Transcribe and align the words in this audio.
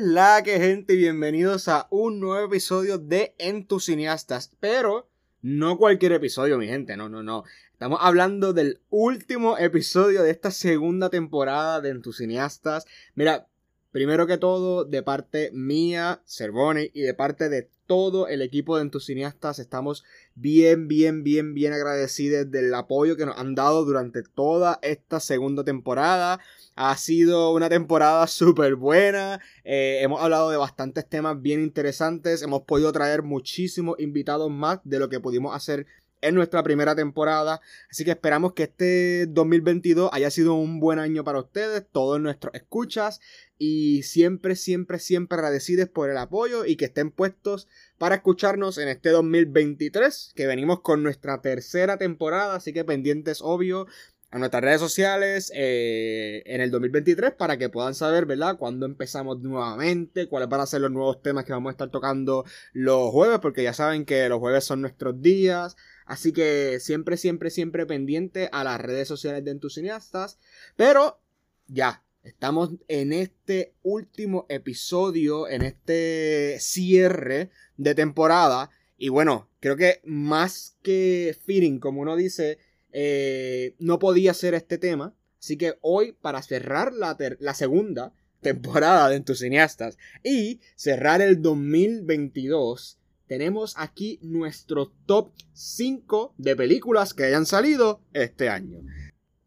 la 0.00 0.42
que 0.42 0.58
gente? 0.58 0.96
Bienvenidos 0.96 1.68
a 1.68 1.86
un 1.90 2.18
nuevo 2.18 2.46
episodio 2.46 2.96
de 2.96 3.34
Entusiastas. 3.38 4.50
Pero 4.58 5.08
no 5.42 5.76
cualquier 5.76 6.12
episodio, 6.12 6.56
mi 6.56 6.66
gente, 6.66 6.96
no, 6.96 7.08
no, 7.08 7.22
no. 7.22 7.44
Estamos 7.72 7.98
hablando 8.00 8.54
del 8.54 8.80
último 8.88 9.58
episodio 9.58 10.22
de 10.22 10.30
esta 10.30 10.50
segunda 10.50 11.10
temporada 11.10 11.80
de 11.82 11.90
Entusiastas. 11.90 12.86
Mira, 13.14 13.48
primero 13.90 14.26
que 14.26 14.38
todo, 14.38 14.84
de 14.84 15.02
parte 15.02 15.50
mía, 15.52 16.22
Cervoni, 16.26 16.90
y 16.94 17.02
de 17.02 17.12
parte 17.12 17.50
de 17.50 17.68
todo 17.92 18.26
el 18.26 18.40
equipo 18.40 18.76
de 18.76 18.84
Entusiastas, 18.84 19.58
estamos 19.58 20.02
bien, 20.34 20.88
bien, 20.88 21.22
bien, 21.22 21.52
bien 21.52 21.74
agradecidos 21.74 22.50
del 22.50 22.72
apoyo 22.72 23.18
que 23.18 23.26
nos 23.26 23.36
han 23.36 23.54
dado 23.54 23.84
durante 23.84 24.22
toda 24.22 24.78
esta 24.80 25.20
segunda 25.20 25.62
temporada. 25.62 26.40
Ha 26.74 26.96
sido 26.96 27.52
una 27.52 27.68
temporada 27.68 28.26
súper 28.28 28.76
buena. 28.76 29.42
Eh, 29.62 29.98
hemos 30.00 30.22
hablado 30.22 30.48
de 30.48 30.56
bastantes 30.56 31.06
temas 31.06 31.42
bien 31.42 31.62
interesantes. 31.62 32.40
Hemos 32.40 32.62
podido 32.62 32.90
traer 32.92 33.22
muchísimos 33.22 34.00
invitados 34.00 34.50
más 34.50 34.78
de 34.84 34.98
lo 34.98 35.10
que 35.10 35.20
pudimos 35.20 35.54
hacer 35.54 35.84
en 36.22 36.34
nuestra 36.34 36.62
primera 36.62 36.94
temporada. 36.94 37.60
Así 37.90 38.04
que 38.04 38.12
esperamos 38.12 38.54
que 38.54 38.62
este 38.64 39.26
2022 39.26 40.10
haya 40.12 40.30
sido 40.30 40.54
un 40.54 40.80
buen 40.80 40.98
año 40.98 41.24
para 41.24 41.40
ustedes, 41.40 41.84
todos 41.92 42.20
nuestros 42.20 42.54
escuchas. 42.54 43.20
Y 43.58 44.02
siempre, 44.02 44.56
siempre, 44.56 44.98
siempre 44.98 45.36
agradecidos 45.36 45.88
por 45.88 46.10
el 46.10 46.16
apoyo 46.16 46.64
y 46.64 46.76
que 46.76 46.86
estén 46.86 47.10
puestos 47.10 47.68
para 47.98 48.16
escucharnos 48.16 48.78
en 48.78 48.88
este 48.88 49.10
2023, 49.10 50.32
que 50.34 50.46
venimos 50.46 50.80
con 50.80 51.02
nuestra 51.02 51.42
tercera 51.42 51.98
temporada. 51.98 52.56
Así 52.56 52.72
que 52.72 52.84
pendientes, 52.84 53.40
obvio, 53.40 53.86
a 54.32 54.38
nuestras 54.38 54.62
redes 54.64 54.80
sociales 54.80 55.52
eh, 55.54 56.42
en 56.46 56.62
el 56.62 56.70
2023 56.70 57.32
para 57.34 57.58
que 57.58 57.68
puedan 57.68 57.94
saber, 57.94 58.24
¿verdad?, 58.24 58.56
cuándo 58.56 58.86
empezamos 58.86 59.40
nuevamente, 59.40 60.26
cuáles 60.26 60.48
van 60.48 60.62
a 60.62 60.66
ser 60.66 60.80
los 60.80 60.90
nuevos 60.90 61.20
temas 61.20 61.44
que 61.44 61.52
vamos 61.52 61.68
a 61.68 61.72
estar 61.72 61.90
tocando 61.90 62.46
los 62.72 63.10
jueves, 63.10 63.40
porque 63.40 63.62
ya 63.62 63.74
saben 63.74 64.06
que 64.06 64.26
los 64.30 64.38
jueves 64.38 64.64
son 64.64 64.80
nuestros 64.80 65.20
días. 65.20 65.76
Así 66.06 66.32
que 66.32 66.78
siempre, 66.80 67.16
siempre, 67.16 67.50
siempre 67.50 67.86
pendiente 67.86 68.48
a 68.52 68.64
las 68.64 68.80
redes 68.80 69.08
sociales 69.08 69.44
de 69.44 69.50
entusiastas. 69.50 70.38
Pero 70.76 71.20
ya, 71.68 72.04
estamos 72.22 72.70
en 72.88 73.12
este 73.12 73.74
último 73.82 74.46
episodio, 74.48 75.48
en 75.48 75.62
este 75.62 76.58
cierre 76.60 77.50
de 77.76 77.94
temporada. 77.94 78.70
Y 78.98 79.08
bueno, 79.08 79.48
creo 79.60 79.76
que 79.76 80.00
más 80.04 80.76
que 80.82 81.36
feeling, 81.44 81.78
como 81.78 82.02
uno 82.02 82.16
dice, 82.16 82.58
eh, 82.92 83.74
no 83.78 83.98
podía 83.98 84.34
ser 84.34 84.54
este 84.54 84.78
tema. 84.78 85.14
Así 85.38 85.56
que 85.56 85.74
hoy, 85.80 86.12
para 86.12 86.42
cerrar 86.42 86.92
la, 86.92 87.16
la 87.40 87.54
segunda 87.54 88.12
temporada 88.42 89.08
de 89.08 89.16
Entusiastas 89.16 89.96
y 90.22 90.60
cerrar 90.76 91.22
el 91.22 91.40
2022, 91.40 92.98
tenemos 93.26 93.74
aquí 93.76 94.18
nuestro 94.22 94.92
top 95.06 95.30
5 95.52 96.34
de 96.38 96.56
películas 96.56 97.14
que 97.14 97.24
hayan 97.24 97.46
salido 97.46 98.00
este 98.12 98.48
año. 98.48 98.80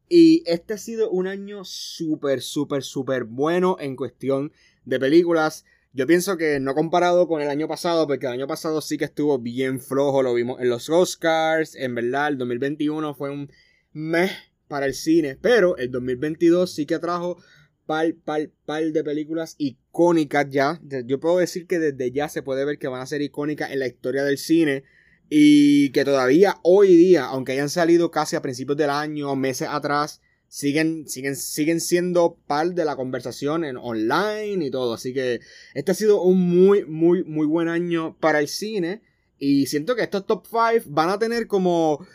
Y 0.08 0.44
este 0.46 0.74
ha 0.74 0.78
sido 0.78 1.10
un 1.10 1.28
año 1.28 1.66
súper, 1.66 2.42
súper, 2.42 2.84
súper 2.84 3.24
bueno 3.24 3.78
en 3.80 3.96
cuestión 3.96 4.52
de 4.86 5.00
películas. 5.00 5.66
Yo 5.94 6.06
pienso 6.06 6.38
que 6.38 6.60
no 6.60 6.76
comparado 6.76 7.28
con 7.28 7.42
el 7.42 7.50
año 7.50 7.68
pasado, 7.68 8.06
porque 8.06 8.26
el 8.26 8.34
año 8.34 8.48
pasado 8.48 8.82
sí 8.82 8.98
que 8.98 9.06
estuvo 9.06 9.40
bien 9.40 9.80
flojo, 9.80 10.22
lo 10.22 10.34
vimos 10.34 10.60
en 10.60 10.70
los 10.70 10.90
Oscars, 10.90 11.76
en 11.76 11.96
verdad 11.96 12.28
el 12.28 12.38
2021 12.38 13.16
fue 13.16 13.32
un 13.32 13.50
mes 13.94 14.32
para 14.68 14.86
el 14.86 14.94
cine, 14.94 15.38
pero 15.42 15.78
el 15.78 15.92
2022 15.92 16.72
sí 16.72 16.86
que 16.86 17.00
trajo 17.00 17.38
par, 17.86 18.14
par, 18.24 18.50
par 18.66 18.84
de 18.84 19.04
películas 19.04 19.56
icónicas 19.58 20.50
ya. 20.50 20.80
Yo 21.06 21.20
puedo 21.20 21.38
decir 21.38 21.68
que 21.68 21.80
desde 21.80 22.12
ya 22.12 22.30
se 22.30 22.42
puede 22.42 22.66
ver 22.66 22.78
que 22.78 22.88
van 22.88 23.02
a 23.02 23.06
ser 23.06 23.22
icónicas 23.22 23.72
en 23.72 23.80
la 23.80 23.88
historia 23.88 24.24
del 24.24 24.38
cine 24.38 24.84
y 25.30 25.90
que 25.92 26.06
todavía 26.06 26.58
hoy 26.64 26.96
día, 26.96 27.26
aunque 27.26 27.54
hayan 27.54 27.70
salido 27.70 28.12
casi 28.12 28.36
a 28.36 28.42
principios 28.42 28.78
del 28.78 28.90
año, 28.90 29.36
meses 29.36 29.68
atrás, 29.70 30.22
siguen, 30.48 31.08
siguen, 31.08 31.36
siguen 31.36 31.82
siendo 31.82 32.38
par 32.48 32.74
de 32.74 32.86
la 32.86 32.96
conversación 32.96 33.66
en 33.66 33.78
online 33.78 34.66
y 34.66 34.72
todo. 34.72 34.94
Así 34.94 35.14
que 35.14 35.40
este 35.74 35.92
ha 35.92 35.96
sido 35.96 36.22
un 36.22 36.40
muy, 36.40 36.86
muy, 36.86 37.24
muy 37.24 37.46
buen 37.46 37.68
año 37.68 38.18
para 38.20 38.40
el 38.40 38.48
cine. 38.48 39.02
Y 39.38 39.68
siento 39.68 39.96
que 39.96 40.04
estos 40.04 40.26
top 40.26 40.46
5 40.46 40.86
van 40.88 41.10
a 41.10 41.20
tener 41.20 41.48
como 41.48 42.06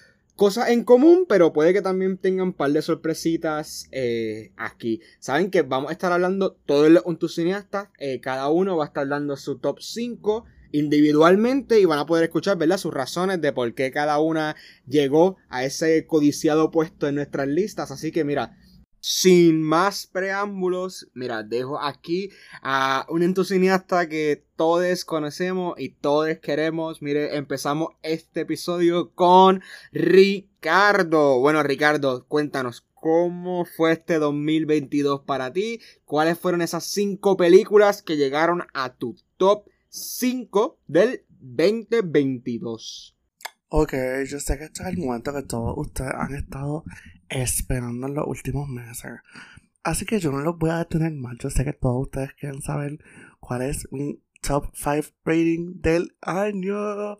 cosas 0.40 0.70
en 0.70 0.84
común, 0.84 1.26
pero 1.28 1.52
puede 1.52 1.74
que 1.74 1.82
también 1.82 2.16
tengan 2.16 2.46
un 2.46 2.52
par 2.54 2.72
de 2.72 2.80
sorpresitas 2.80 3.88
eh, 3.92 4.52
aquí. 4.56 5.02
Saben 5.18 5.50
que 5.50 5.60
vamos 5.60 5.90
a 5.90 5.92
estar 5.92 6.10
hablando 6.12 6.52
todos 6.64 6.88
los 6.88 7.04
entusiastas, 7.04 7.88
eh, 7.98 8.20
cada 8.20 8.48
uno 8.48 8.74
va 8.74 8.84
a 8.84 8.86
estar 8.86 9.06
dando 9.06 9.36
su 9.36 9.58
top 9.58 9.80
5 9.82 10.46
individualmente 10.72 11.78
y 11.78 11.84
van 11.84 11.98
a 11.98 12.06
poder 12.06 12.24
escuchar, 12.24 12.56
¿verdad? 12.56 12.78
Sus 12.78 12.94
razones 12.94 13.42
de 13.42 13.52
por 13.52 13.74
qué 13.74 13.90
cada 13.90 14.18
una 14.18 14.56
llegó 14.88 15.36
a 15.50 15.64
ese 15.64 16.06
codiciado 16.06 16.70
puesto 16.70 17.06
en 17.06 17.16
nuestras 17.16 17.46
listas. 17.46 17.90
Así 17.90 18.10
que 18.10 18.24
mira, 18.24 18.56
sin 19.00 19.62
más 19.62 20.06
preámbulos, 20.06 21.08
mira, 21.14 21.42
dejo 21.42 21.80
aquí 21.80 22.30
a 22.62 23.06
un 23.08 23.22
entusiasta 23.22 24.08
que 24.08 24.44
todos 24.56 25.04
conocemos 25.04 25.74
y 25.78 25.90
todos 25.90 26.38
queremos. 26.38 27.02
Mire, 27.02 27.36
empezamos 27.36 27.90
este 28.02 28.40
episodio 28.40 29.12
con 29.12 29.62
Ricardo. 29.92 31.40
Bueno, 31.40 31.62
Ricardo, 31.62 32.26
cuéntanos, 32.26 32.86
¿cómo 32.94 33.64
fue 33.64 33.92
este 33.92 34.18
2022 34.18 35.22
para 35.22 35.52
ti? 35.52 35.80
¿Cuáles 36.04 36.38
fueron 36.38 36.62
esas 36.62 36.84
cinco 36.84 37.36
películas 37.36 38.02
que 38.02 38.16
llegaron 38.16 38.64
a 38.74 38.94
tu 38.94 39.16
top 39.36 39.64
5 39.90 40.78
del 40.86 41.24
2022. 41.40 43.16
Ok, 43.68 43.92
yo 44.28 44.40
sé 44.40 44.58
que 44.58 44.64
este 44.64 44.82
es 44.82 44.88
el 44.88 44.98
momento 44.98 45.32
que 45.32 45.42
todos 45.42 45.74
ustedes 45.76 46.12
han 46.14 46.34
estado 46.34 46.84
esperando 47.30 48.06
en 48.06 48.14
los 48.14 48.26
últimos 48.26 48.68
meses. 48.68 49.20
Así 49.82 50.04
que 50.04 50.20
yo 50.20 50.30
no 50.30 50.40
los 50.40 50.58
voy 50.58 50.70
a 50.70 50.78
detener 50.78 51.12
más. 51.12 51.36
Yo 51.38 51.48
sé 51.48 51.64
que 51.64 51.72
todos 51.72 52.02
ustedes 52.02 52.34
quieren 52.34 52.60
saber 52.60 52.98
cuál 53.38 53.62
es 53.62 53.90
mi 53.92 54.22
top 54.42 54.70
5 54.74 55.08
rating 55.24 55.80
del 55.80 56.16
año. 56.20 57.18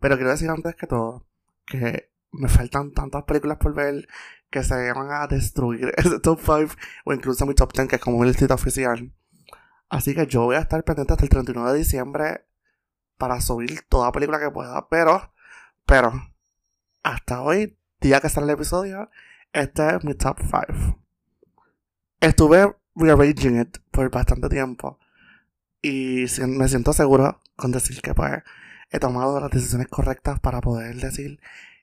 Pero 0.00 0.16
quiero 0.16 0.30
decir 0.30 0.48
antes 0.48 0.74
que 0.74 0.86
todo 0.86 1.26
que 1.66 2.10
me 2.32 2.48
faltan 2.48 2.92
tantas 2.92 3.24
películas 3.24 3.58
por 3.58 3.74
ver 3.74 4.08
que 4.50 4.62
se 4.62 4.92
van 4.92 5.10
a 5.10 5.26
destruir 5.26 5.92
ese 5.96 6.18
top 6.20 6.40
5 6.40 6.74
o 7.04 7.12
incluso 7.12 7.46
mi 7.46 7.54
top 7.54 7.72
10 7.72 7.88
que 7.88 7.96
es 7.96 8.02
como 8.02 8.18
un 8.18 8.26
listito 8.26 8.54
oficial. 8.54 9.12
Así 9.90 10.14
que 10.14 10.26
yo 10.26 10.44
voy 10.44 10.56
a 10.56 10.60
estar 10.60 10.82
pendiente 10.84 11.12
hasta 11.12 11.24
el 11.24 11.30
31 11.30 11.72
de 11.72 11.78
diciembre 11.78 12.44
para 13.16 13.40
subir 13.40 13.82
toda 13.88 14.12
película 14.12 14.38
que 14.38 14.50
pueda. 14.50 14.88
Pero, 14.88 15.32
pero, 15.86 16.12
hasta 17.02 17.42
hoy, 17.42 17.78
día 18.00 18.20
que 18.20 18.28
sale 18.28 18.46
el 18.46 18.52
episodio, 18.52 19.10
este 19.58 19.96
es 19.96 20.04
mi 20.04 20.14
top 20.14 20.38
5. 20.40 20.98
Estuve 22.20 22.76
rearranging 22.94 23.60
it 23.60 23.78
por 23.90 24.10
bastante 24.10 24.48
tiempo. 24.48 24.98
Y 25.82 26.26
me 26.46 26.68
siento 26.68 26.92
seguro 26.92 27.40
con 27.56 27.72
decir 27.72 28.00
que 28.00 28.14
pues 28.14 28.42
he 28.90 28.98
tomado 28.98 29.40
las 29.40 29.50
decisiones 29.50 29.88
correctas 29.88 30.40
para 30.40 30.60
poder 30.60 30.96
decir 30.96 31.40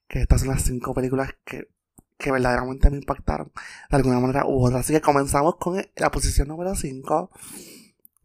que 0.07 0.21
estas 0.21 0.41
son 0.41 0.49
las 0.49 0.63
5 0.63 0.93
películas 0.93 1.35
que, 1.43 1.69
que 2.17 2.31
verdaderamente 2.31 2.89
me 2.89 2.97
impactaron 2.97 3.51
de 3.89 3.97
alguna 3.97 4.19
manera 4.19 4.45
u 4.45 4.65
otra. 4.65 4.79
Así 4.79 4.93
que 4.93 5.01
comenzamos 5.01 5.55
con 5.57 5.81
la 5.95 6.11
posición 6.11 6.47
número 6.47 6.75
5 6.75 7.31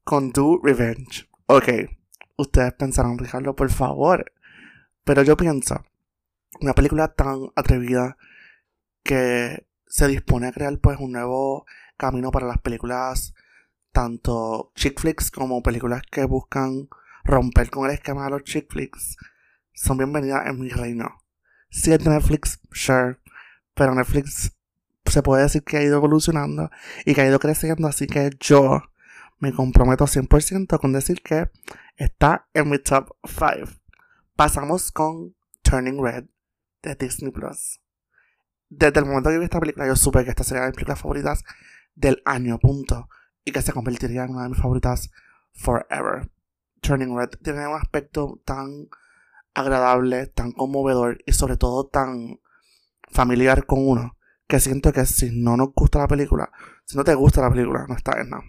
con 0.05 0.31
Do 0.31 0.61
Revenge. 0.63 1.29
Ok, 1.47 1.69
ustedes 2.37 2.73
pensaron, 2.75 3.19
Ricardo, 3.19 3.55
por 3.57 3.71
favor. 3.71 4.33
Pero 5.05 5.23
yo 5.23 5.37
pienso, 5.37 5.85
una 6.61 6.75
película 6.75 7.09
tan 7.09 7.49
atrevida 7.57 8.17
que 9.03 9.67
se 9.87 10.09
dispone 10.09 10.49
a 10.49 10.53
crear 10.53 10.79
pues 10.79 10.99
un 10.99 11.13
nuevo 11.13 11.67
camino 11.97 12.31
para 12.31 12.47
las 12.47 12.59
películas, 12.59 13.35
tanto 13.93 14.73
chick 14.75 15.01
flicks 15.01 15.31
como 15.31 15.63
películas 15.63 16.03
que 16.11 16.25
buscan 16.25 16.89
romper 17.25 17.71
con 17.71 17.87
el 17.87 17.95
esquema 17.95 18.25
de 18.25 18.31
los 18.31 18.45
chick 18.45 18.71
flicks, 18.71 19.17
son 19.73 19.99
bienvenidas 19.99 20.47
en 20.47 20.61
mi 20.61 20.69
reino. 20.69 21.23
Si 21.71 21.93
es 21.93 22.05
Netflix, 22.05 22.61
sure, 22.73 23.19
pero 23.75 23.95
Netflix 23.95 24.53
se 25.07 25.23
puede 25.23 25.43
decir 25.43 25.63
que 25.63 25.79
ha 25.79 25.83
ido 25.83 25.97
evolucionando 25.97 26.71
y 27.05 27.15
que 27.15 27.23
ha 27.23 27.27
ido 27.27 27.39
creciendo, 27.39 27.89
así 27.89 28.07
que 28.07 28.31
yo 28.41 28.83
me 29.39 29.53
comprometo 29.53 30.07
100% 30.07 30.79
con 30.79 30.93
decir 30.93 31.23
que 31.23 31.51
está 31.97 32.49
en 32.55 32.71
mi 32.71 32.79
top 32.79 33.17
5. 33.25 33.71
Pasamos 34.37 34.93
con 34.93 35.35
Turning 35.63 36.03
Red 36.03 36.27
de 36.83 36.95
Disney 36.95 37.33
Plus. 37.33 37.80
Desde 38.71 39.01
el 39.01 39.07
momento 39.07 39.31
que 39.31 39.39
vi 39.39 39.45
esta 39.45 39.59
película, 39.59 39.89
yo 39.89 39.97
supe 39.97 40.25
que 40.25 40.31
esta 40.31 40.45
sería 40.45 40.63
de 40.63 40.69
mis 40.69 40.77
películas 40.77 41.01
favoritas 41.01 41.45
del 41.97 42.23
año, 42.25 42.59
punto. 42.61 43.09
Y 43.45 43.51
que 43.51 43.63
se 43.63 43.73
convertiría 43.73 44.25
en 44.25 44.31
una 44.31 44.45
de 44.45 44.51
mis 44.51 44.59
favoritas 44.59 45.11
forever. 45.53 46.31
Turning 46.81 47.17
Red 47.17 47.31
tiene 47.43 47.67
un 47.67 47.75
aspecto 47.75 48.41
tan 48.45 48.89
agradable, 49.55 50.29
tan 50.29 50.53
conmovedor 50.53 51.19
y 51.27 51.33
sobre 51.33 51.57
todo 51.57 51.89
tan 51.89 52.39
familiar 53.11 53.67
con 53.67 53.87
uno. 53.87 54.17
Que 54.47 54.61
siento 54.61 54.93
que 54.93 55.05
si 55.05 55.31
no 55.33 55.57
nos 55.57 55.73
gusta 55.75 55.99
la 55.99 56.09
película, 56.09 56.53
si 56.85 56.97
no 56.97 57.03
te 57.03 57.15
gusta 57.15 57.41
la 57.43 57.51
película, 57.51 57.87
no 57.89 57.97
está 57.97 58.21
en 58.21 58.31
nada. 58.31 58.45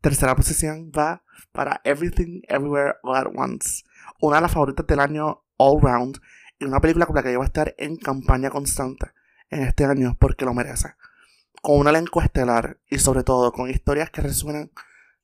tercera 0.00 0.34
posición 0.34 0.90
va 0.90 1.22
para 1.52 1.80
Everything 1.84 2.40
Everywhere 2.48 2.96
All 3.04 3.16
at 3.16 3.26
Once, 3.36 3.84
una 4.20 4.36
de 4.36 4.42
las 4.42 4.52
favoritas 4.52 4.86
del 4.86 4.98
año 4.98 5.44
all 5.58 5.80
round 5.80 6.18
una 6.64 6.80
película 6.80 7.06
con 7.06 7.16
la 7.16 7.22
que 7.22 7.32
yo 7.32 7.38
voy 7.38 7.44
a 7.44 7.46
estar 7.46 7.74
en 7.78 7.96
campaña 7.96 8.50
constante 8.50 9.12
en 9.50 9.62
este 9.62 9.84
año 9.84 10.16
porque 10.18 10.44
lo 10.44 10.54
merece. 10.54 10.94
Con 11.60 11.78
un 11.80 11.88
elenco 11.88 12.20
estelar 12.20 12.78
y 12.88 12.98
sobre 12.98 13.22
todo 13.22 13.52
con 13.52 13.70
historias 13.70 14.10
que 14.10 14.22
resuenan 14.22 14.70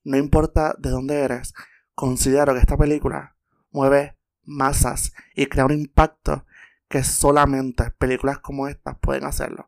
no 0.05 0.17
importa 0.17 0.75
de 0.79 0.90
dónde 0.90 1.20
eres, 1.20 1.55
considero 1.94 2.55
que 2.55 2.61
esta 2.61 2.76
película 2.76 3.37
mueve 3.70 4.17
masas 4.44 5.12
y 5.35 5.46
crea 5.46 5.67
un 5.67 5.73
impacto 5.73 6.46
que 6.88 7.05
solamente 7.05 7.91
películas 7.91 8.38
como 8.38 8.69
estas 8.69 8.96
pueden 8.99 9.25
hacerlo. 9.25 9.67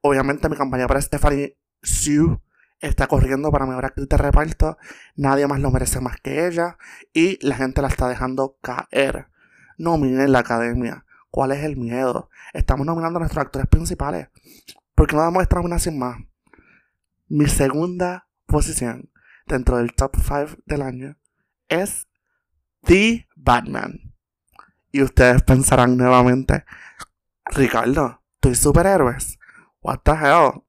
Obviamente 0.00 0.48
mi 0.48 0.56
campaña 0.56 0.86
para 0.86 1.00
Stephanie 1.00 1.58
Sue 1.82 2.38
está 2.80 3.08
corriendo 3.08 3.50
para 3.50 3.66
mejor 3.66 3.86
actriz 3.86 4.08
de 4.08 4.16
reparto, 4.16 4.78
nadie 5.16 5.46
más 5.46 5.60
lo 5.60 5.70
merece 5.70 6.00
más 6.00 6.20
que 6.20 6.46
ella 6.46 6.78
y 7.12 7.44
la 7.44 7.56
gente 7.56 7.82
la 7.82 7.88
está 7.88 8.08
dejando 8.08 8.56
caer. 8.60 9.28
Nominen 9.78 10.32
la 10.32 10.40
academia. 10.40 11.04
¿Cuál 11.30 11.52
es 11.52 11.62
el 11.64 11.76
miedo? 11.76 12.30
Estamos 12.52 12.86
nominando 12.86 13.18
a 13.18 13.20
nuestros 13.20 13.44
actores 13.44 13.68
principales. 13.68 14.28
¿Por 14.94 15.06
qué 15.06 15.16
no 15.16 15.22
damos 15.22 15.42
esta 15.42 15.56
nominación 15.56 15.98
más? 15.98 16.16
Mi 17.28 17.46
segunda 17.46 18.28
posición 18.46 19.10
dentro 19.46 19.76
del 19.76 19.92
top 19.94 20.16
5 20.16 20.62
del 20.64 20.82
año 20.82 21.18
es 21.68 22.08
The 22.84 23.26
Batman. 23.36 24.14
Y 24.92 25.02
ustedes 25.02 25.42
pensarán 25.42 25.96
nuevamente, 25.96 26.64
Ricardo, 27.44 28.22
¿tú 28.40 28.54
superhéroes? 28.54 29.38
What 29.82 30.00
the 30.04 30.12
hell? 30.12 30.62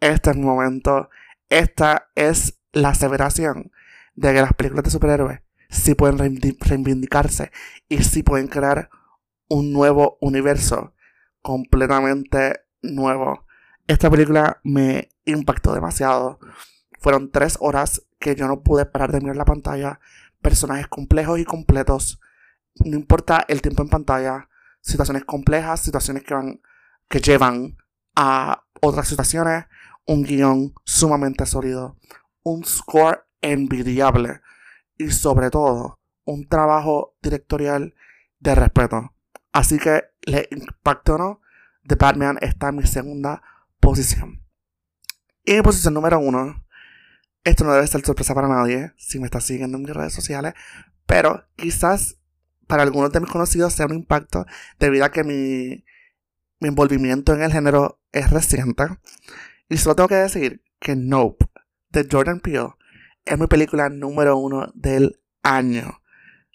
Este 0.00 0.30
es 0.30 0.36
mi 0.36 0.44
momento. 0.44 1.08
Esta 1.48 2.10
es 2.14 2.60
la 2.72 2.90
aseveración 2.90 3.72
de 4.14 4.34
que 4.34 4.42
las 4.42 4.52
películas 4.52 4.84
de 4.84 4.90
superhéroes 4.90 5.40
sí 5.70 5.94
pueden 5.94 6.18
reivindicarse 6.58 7.50
y 7.88 8.02
sí 8.02 8.22
pueden 8.22 8.48
crear 8.48 8.90
un 9.48 9.72
nuevo 9.72 10.18
universo 10.20 10.94
completamente 11.42 12.60
nuevo. 12.82 13.46
Esta 13.86 14.10
película 14.10 14.60
me 14.62 15.10
impactó 15.24 15.74
demasiado. 15.74 16.38
Fueron 17.00 17.30
tres 17.30 17.56
horas 17.60 18.02
que 18.18 18.34
yo 18.34 18.46
no 18.46 18.62
pude 18.62 18.86
parar 18.86 19.12
de 19.12 19.20
mirar 19.20 19.36
la 19.36 19.44
pantalla. 19.44 20.00
Personajes 20.42 20.88
complejos 20.88 21.38
y 21.38 21.44
completos. 21.44 22.20
No 22.84 22.96
importa 22.96 23.44
el 23.48 23.62
tiempo 23.62 23.82
en 23.82 23.88
pantalla. 23.88 24.48
Situaciones 24.80 25.24
complejas, 25.24 25.80
situaciones 25.80 26.24
que 26.24 26.34
van, 26.34 26.60
que 27.08 27.20
llevan 27.20 27.76
a 28.14 28.64
otras 28.80 29.08
situaciones. 29.08 29.66
Un 30.06 30.22
guion 30.22 30.74
sumamente 30.84 31.46
sólido. 31.46 31.96
Un 32.42 32.64
score 32.64 33.26
envidiable 33.40 34.40
y 35.00 35.10
sobre 35.10 35.48
todo 35.50 35.98
un 36.24 36.46
trabajo 36.46 37.16
directorial 37.22 37.94
de 38.38 38.54
respeto. 38.54 39.14
Así 39.50 39.78
que 39.78 40.04
le 40.22 40.46
impactó 40.50 41.16
no, 41.16 41.40
The 41.86 41.94
Batman 41.94 42.38
está 42.42 42.68
en 42.68 42.76
mi 42.76 42.86
segunda 42.86 43.42
posición. 43.80 44.42
Y 45.44 45.54
en 45.54 45.62
posición 45.62 45.94
número 45.94 46.20
uno, 46.20 46.66
esto 47.44 47.64
no 47.64 47.72
debe 47.72 47.86
ser 47.86 48.04
sorpresa 48.04 48.34
para 48.34 48.48
nadie 48.48 48.92
si 48.98 49.18
me 49.18 49.24
está 49.24 49.40
siguiendo 49.40 49.78
en 49.78 49.84
mis 49.84 49.94
redes 49.94 50.12
sociales, 50.12 50.52
pero 51.06 51.46
quizás 51.56 52.18
para 52.66 52.82
algunos 52.82 53.10
de 53.10 53.20
mis 53.20 53.30
conocidos 53.30 53.72
sea 53.72 53.86
un 53.86 53.94
impacto 53.94 54.44
debido 54.78 55.06
a 55.06 55.10
que 55.10 55.24
mi, 55.24 55.82
mi 56.60 56.68
envolvimiento 56.68 57.32
en 57.32 57.42
el 57.42 57.52
género 57.52 58.00
es 58.12 58.30
reciente. 58.30 58.84
Y 59.70 59.78
solo 59.78 59.96
tengo 59.96 60.08
que 60.08 60.16
decir 60.16 60.62
que 60.78 60.94
Nope, 60.94 61.46
de 61.88 62.06
Jordan 62.08 62.40
Peele, 62.40 62.74
es 63.24 63.38
mi 63.38 63.46
película 63.46 63.88
número 63.88 64.36
uno 64.36 64.70
del 64.74 65.20
año. 65.42 66.00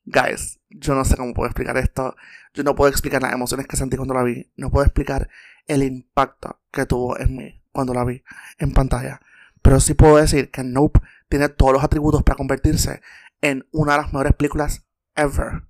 Guys, 0.05 0.59
yo 0.69 0.93
no 0.93 1.05
sé 1.05 1.17
cómo 1.17 1.33
puedo 1.33 1.47
explicar 1.47 1.77
esto. 1.77 2.15
Yo 2.53 2.63
no 2.63 2.75
puedo 2.75 2.89
explicar 2.89 3.21
las 3.21 3.33
emociones 3.33 3.67
que 3.67 3.77
sentí 3.77 3.97
cuando 3.97 4.13
la 4.13 4.23
vi. 4.23 4.51
No 4.55 4.69
puedo 4.69 4.85
explicar 4.85 5.29
el 5.67 5.83
impacto 5.83 6.59
que 6.71 6.85
tuvo 6.85 7.17
en 7.19 7.35
mí 7.35 7.61
cuando 7.71 7.93
la 7.93 8.03
vi 8.03 8.23
en 8.57 8.71
pantalla. 8.71 9.19
Pero 9.61 9.79
sí 9.79 9.93
puedo 9.93 10.17
decir 10.17 10.51
que 10.51 10.63
Nope 10.63 10.99
tiene 11.27 11.49
todos 11.49 11.73
los 11.73 11.83
atributos 11.83 12.23
para 12.23 12.37
convertirse 12.37 13.01
en 13.41 13.67
una 13.71 13.93
de 13.93 13.97
las 13.99 14.07
mejores 14.07 14.33
películas 14.33 14.85
ever. 15.15 15.63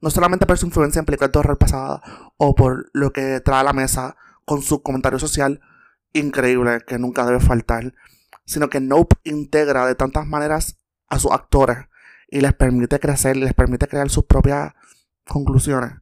No 0.00 0.10
solamente 0.10 0.46
por 0.46 0.58
su 0.58 0.66
influencia 0.66 1.00
en 1.00 1.06
películas 1.06 1.32
de 1.32 1.38
horror 1.38 1.58
pasada 1.58 2.02
o 2.36 2.54
por 2.54 2.90
lo 2.92 3.12
que 3.12 3.40
trae 3.40 3.60
a 3.60 3.64
la 3.64 3.72
mesa 3.72 4.16
con 4.44 4.62
su 4.62 4.82
comentario 4.82 5.18
social 5.18 5.60
increíble 6.12 6.80
que 6.86 6.98
nunca 6.98 7.24
debe 7.24 7.40
faltar, 7.40 7.94
sino 8.50 8.68
que 8.68 8.80
Nope 8.80 9.14
integra 9.22 9.86
de 9.86 9.94
tantas 9.94 10.26
maneras 10.26 10.76
a 11.06 11.20
sus 11.20 11.30
actores 11.30 11.86
y 12.28 12.40
les 12.40 12.52
permite 12.52 12.98
crecer, 12.98 13.36
les 13.36 13.54
permite 13.54 13.86
crear 13.86 14.10
sus 14.10 14.24
propias 14.24 14.72
conclusiones, 15.24 15.92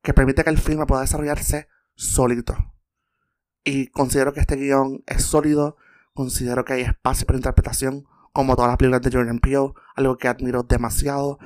que 0.00 0.14
permite 0.14 0.44
que 0.44 0.50
el 0.50 0.58
filme 0.58 0.86
pueda 0.86 1.00
desarrollarse 1.00 1.66
sólido. 1.96 2.54
Y 3.64 3.88
considero 3.88 4.32
que 4.32 4.38
este 4.38 4.54
guion 4.54 5.02
es 5.08 5.24
sólido, 5.24 5.76
considero 6.14 6.64
que 6.64 6.74
hay 6.74 6.82
espacio 6.82 7.26
para 7.26 7.38
interpretación, 7.38 8.06
como 8.32 8.54
todas 8.54 8.68
las 8.68 8.76
películas 8.76 9.02
de 9.02 9.10
Jordan 9.10 9.40
Peele, 9.40 9.72
algo 9.96 10.16
que 10.18 10.28
admiro 10.28 10.62
demasiado, 10.62 11.40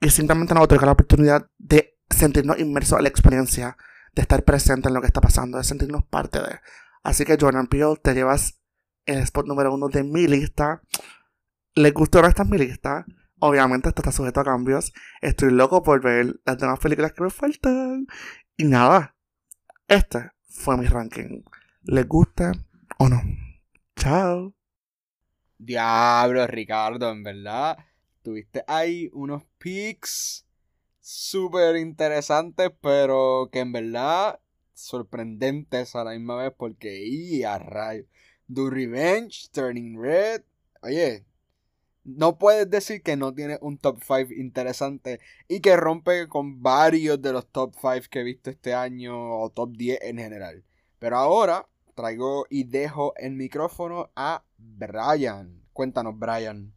y 0.00 0.10
simplemente 0.10 0.54
nos 0.54 0.62
otorga 0.62 0.86
la 0.86 0.92
oportunidad 0.92 1.50
de 1.58 1.98
sentirnos 2.08 2.60
inmersos 2.60 2.98
en 2.98 3.02
la 3.02 3.08
experiencia, 3.08 3.76
de 4.14 4.22
estar 4.22 4.44
presente 4.44 4.86
en 4.86 4.94
lo 4.94 5.00
que 5.00 5.08
está 5.08 5.20
pasando, 5.20 5.58
de 5.58 5.64
sentirnos 5.64 6.04
parte 6.04 6.38
de. 6.38 6.60
Así 7.02 7.24
que 7.24 7.36
Jordan 7.40 7.66
Peele, 7.66 7.96
te 8.00 8.14
llevas 8.14 8.59
el 9.06 9.18
spot 9.18 9.46
número 9.46 9.74
uno 9.74 9.88
de 9.88 10.04
mi 10.04 10.26
lista. 10.26 10.82
¿Les 11.74 11.92
gustó 11.92 12.24
esta 12.26 12.44
mi 12.44 12.58
lista? 12.58 13.04
Obviamente 13.38 13.88
esto 13.88 14.02
está 14.02 14.12
sujeto 14.12 14.40
a 14.40 14.44
cambios. 14.44 14.92
Estoy 15.22 15.50
loco 15.50 15.82
por 15.82 16.02
ver 16.02 16.40
las 16.44 16.58
demás 16.58 16.78
películas 16.78 17.12
que 17.12 17.22
me 17.22 17.30
faltan. 17.30 18.06
Y 18.56 18.64
nada, 18.64 19.16
este 19.88 20.30
fue 20.48 20.76
mi 20.76 20.86
ranking. 20.86 21.42
¿Les 21.82 22.06
gusta 22.06 22.52
o 22.98 23.08
no? 23.08 23.22
Chao. 23.96 24.54
Diablo, 25.58 26.46
Ricardo, 26.46 27.10
en 27.10 27.22
verdad. 27.22 27.78
Tuviste 28.22 28.62
ahí 28.66 29.08
unos 29.12 29.44
picks 29.58 30.46
súper 31.00 31.76
interesantes, 31.76 32.70
pero 32.80 33.48
que 33.50 33.60
en 33.60 33.72
verdad 33.72 34.40
sorprendentes 34.74 35.94
a 35.94 36.04
la 36.04 36.12
misma 36.12 36.36
vez 36.36 36.52
porque, 36.56 37.04
y 37.04 37.42
a 37.42 37.58
rayo. 37.58 38.04
Do 38.50 38.68
Revenge, 38.68 39.48
Turning 39.52 39.96
Red. 39.96 40.42
Oye, 40.82 41.24
no 42.02 42.36
puedes 42.36 42.68
decir 42.68 43.00
que 43.00 43.16
no 43.16 43.32
tiene 43.32 43.58
un 43.60 43.78
top 43.78 44.00
5 44.02 44.32
interesante 44.36 45.20
y 45.46 45.60
que 45.60 45.76
rompe 45.76 46.26
con 46.26 46.60
varios 46.60 47.22
de 47.22 47.32
los 47.32 47.46
top 47.46 47.74
5 47.80 48.08
que 48.10 48.20
he 48.20 48.24
visto 48.24 48.50
este 48.50 48.74
año 48.74 49.38
o 49.38 49.50
top 49.50 49.70
10 49.76 50.00
en 50.02 50.18
general. 50.18 50.64
Pero 50.98 51.16
ahora 51.18 51.68
traigo 51.94 52.46
y 52.50 52.64
dejo 52.64 53.14
el 53.16 53.36
micrófono 53.36 54.10
a 54.16 54.42
Brian. 54.58 55.62
Cuéntanos, 55.72 56.18
Brian. 56.18 56.74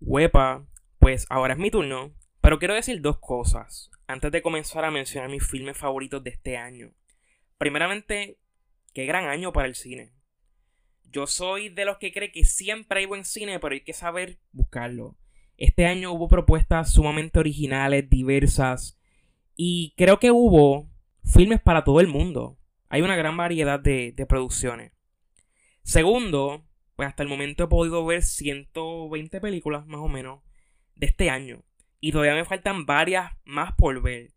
Huepa, 0.00 0.64
pues 1.00 1.26
ahora 1.28 1.54
es 1.54 1.58
mi 1.58 1.72
turno, 1.72 2.12
pero 2.40 2.60
quiero 2.60 2.74
decir 2.74 3.00
dos 3.00 3.18
cosas 3.18 3.90
antes 4.06 4.30
de 4.30 4.42
comenzar 4.42 4.84
a 4.84 4.92
mencionar 4.92 5.28
mis 5.28 5.44
filmes 5.44 5.76
favoritos 5.76 6.22
de 6.22 6.30
este 6.30 6.56
año. 6.56 6.92
Primeramente, 7.58 8.38
qué 8.92 9.06
gran 9.06 9.24
año 9.24 9.52
para 9.52 9.66
el 9.66 9.74
cine. 9.74 10.15
Yo 11.10 11.26
soy 11.26 11.68
de 11.68 11.84
los 11.84 11.98
que 11.98 12.12
cree 12.12 12.32
que 12.32 12.44
siempre 12.44 13.00
hay 13.00 13.06
buen 13.06 13.24
cine, 13.24 13.58
pero 13.58 13.74
hay 13.74 13.80
que 13.80 13.92
saber 13.92 14.38
buscarlo. 14.52 15.16
Este 15.56 15.86
año 15.86 16.12
hubo 16.12 16.28
propuestas 16.28 16.92
sumamente 16.92 17.38
originales, 17.38 18.10
diversas, 18.10 18.98
y 19.54 19.94
creo 19.96 20.18
que 20.18 20.30
hubo 20.30 20.90
filmes 21.24 21.60
para 21.60 21.84
todo 21.84 22.00
el 22.00 22.08
mundo. 22.08 22.58
Hay 22.88 23.02
una 23.02 23.16
gran 23.16 23.36
variedad 23.36 23.80
de, 23.80 24.12
de 24.12 24.26
producciones. 24.26 24.92
Segundo, 25.82 26.66
pues 26.94 27.08
hasta 27.08 27.22
el 27.22 27.28
momento 27.28 27.64
he 27.64 27.68
podido 27.68 28.04
ver 28.04 28.22
120 28.22 29.40
películas 29.40 29.86
más 29.86 30.00
o 30.00 30.08
menos 30.08 30.42
de 30.94 31.06
este 31.06 31.30
año. 31.30 31.62
Y 32.00 32.12
todavía 32.12 32.34
me 32.34 32.44
faltan 32.44 32.86
varias 32.86 33.32
más 33.44 33.72
por 33.74 34.02
ver. 34.02 34.32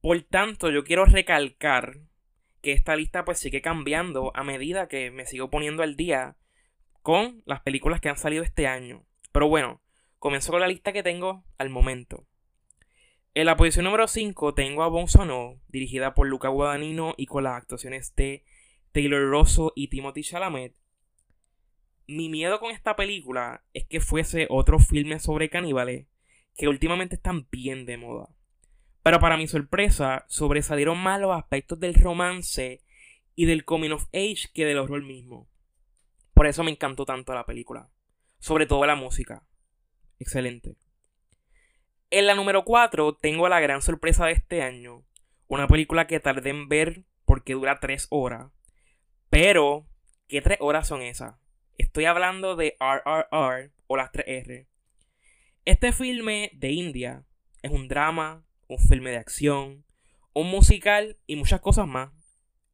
Por 0.00 0.20
tanto, 0.22 0.70
yo 0.70 0.84
quiero 0.84 1.04
recalcar 1.04 1.98
que 2.62 2.72
esta 2.72 2.96
lista 2.96 3.24
pues 3.24 3.38
sigue 3.38 3.60
cambiando 3.60 4.32
a 4.34 4.44
medida 4.44 4.88
que 4.88 5.10
me 5.10 5.26
sigo 5.26 5.50
poniendo 5.50 5.82
al 5.82 5.96
día 5.96 6.36
con 7.02 7.42
las 7.44 7.60
películas 7.60 8.00
que 8.00 8.08
han 8.08 8.16
salido 8.16 8.44
este 8.44 8.66
año. 8.66 9.04
Pero 9.32 9.48
bueno, 9.48 9.82
comienzo 10.18 10.52
con 10.52 10.60
la 10.60 10.68
lista 10.68 10.92
que 10.92 11.02
tengo 11.02 11.44
al 11.58 11.68
momento. 11.68 12.26
En 13.34 13.46
la 13.46 13.56
posición 13.56 13.84
número 13.84 14.06
5 14.06 14.54
tengo 14.54 14.82
a 14.82 14.88
Bonsono, 14.88 15.60
dirigida 15.68 16.14
por 16.14 16.28
Luca 16.28 16.48
Guadagnino 16.48 17.14
y 17.16 17.26
con 17.26 17.44
las 17.44 17.54
actuaciones 17.56 18.14
de 18.14 18.44
Taylor 18.92 19.28
Rosso 19.28 19.72
y 19.74 19.88
Timothy 19.88 20.22
Chalamet. 20.22 20.74
Mi 22.06 22.28
miedo 22.28 22.60
con 22.60 22.70
esta 22.70 22.94
película 22.94 23.64
es 23.72 23.86
que 23.86 24.00
fuese 24.00 24.46
otro 24.50 24.78
filme 24.78 25.18
sobre 25.18 25.48
caníbales 25.48 26.06
que 26.56 26.68
últimamente 26.68 27.16
están 27.16 27.48
bien 27.50 27.86
de 27.86 27.96
moda. 27.96 28.28
Pero 29.02 29.18
para 29.20 29.36
mi 29.36 29.48
sorpresa, 29.48 30.24
sobresalieron 30.28 30.98
más 30.98 31.20
los 31.20 31.36
aspectos 31.36 31.80
del 31.80 31.94
romance 31.94 32.82
y 33.34 33.46
del 33.46 33.64
coming 33.64 33.90
of 33.90 34.08
age 34.12 34.48
que 34.54 34.64
del 34.64 34.78
horror 34.78 35.02
mismo. 35.02 35.48
Por 36.34 36.46
eso 36.46 36.62
me 36.64 36.70
encantó 36.70 37.04
tanto 37.04 37.34
la 37.34 37.44
película. 37.44 37.90
sobre 38.42 38.66
todo 38.66 38.84
la 38.86 38.96
música. 38.96 39.46
Excelente. 40.18 40.76
En 42.10 42.26
la 42.26 42.34
número 42.34 42.64
4 42.64 43.14
tengo 43.14 43.48
la 43.48 43.60
gran 43.60 43.82
sorpresa 43.82 44.26
de 44.26 44.32
este 44.32 44.62
año, 44.62 45.04
una 45.46 45.68
película 45.68 46.08
que 46.08 46.18
tardé 46.18 46.50
en 46.50 46.68
ver 46.68 47.04
porque 47.24 47.52
dura 47.52 47.78
3 47.78 48.08
horas. 48.10 48.50
Pero, 49.30 49.86
¿qué 50.26 50.42
3 50.42 50.58
horas 50.60 50.88
son 50.88 51.02
esas? 51.02 51.36
Estoy 51.78 52.06
hablando 52.06 52.56
de 52.56 52.76
RRR 52.80 53.70
o 53.86 53.96
las 53.96 54.10
3R. 54.10 54.66
Este 55.64 55.92
filme 55.92 56.50
de 56.54 56.72
India 56.72 57.24
es 57.62 57.70
un 57.70 57.86
drama, 57.86 58.44
un 58.72 58.78
filme 58.78 59.10
de 59.10 59.18
acción, 59.18 59.84
un 60.32 60.50
musical 60.50 61.18
y 61.26 61.36
muchas 61.36 61.60
cosas 61.60 61.86
más. 61.86 62.10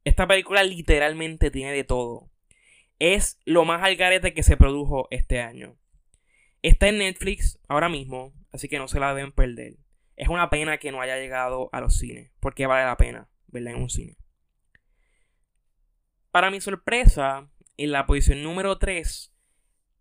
Esta 0.03 0.27
película 0.27 0.63
literalmente 0.63 1.51
tiene 1.51 1.73
de 1.73 1.83
todo. 1.83 2.29
Es 2.99 3.39
lo 3.45 3.65
más 3.65 3.83
algarete 3.83 4.33
que 4.33 4.43
se 4.43 4.57
produjo 4.57 5.07
este 5.11 5.41
año. 5.41 5.77
Está 6.61 6.87
en 6.87 6.99
Netflix 6.99 7.59
ahora 7.67 7.89
mismo, 7.89 8.33
así 8.51 8.67
que 8.67 8.79
no 8.79 8.87
se 8.87 8.99
la 8.99 9.13
deben 9.13 9.31
perder. 9.31 9.77
Es 10.15 10.27
una 10.27 10.49
pena 10.49 10.77
que 10.77 10.91
no 10.91 11.01
haya 11.01 11.17
llegado 11.17 11.69
a 11.71 11.79
los 11.79 11.97
cines, 11.97 12.31
porque 12.39 12.65
vale 12.65 12.85
la 12.85 12.97
pena 12.97 13.29
verla 13.47 13.71
en 13.71 13.77
un 13.77 13.89
cine. 13.89 14.17
Para 16.31 16.51
mi 16.51 16.61
sorpresa, 16.61 17.49
en 17.77 17.91
la 17.91 18.05
posición 18.05 18.43
número 18.43 18.77
3, 18.77 19.33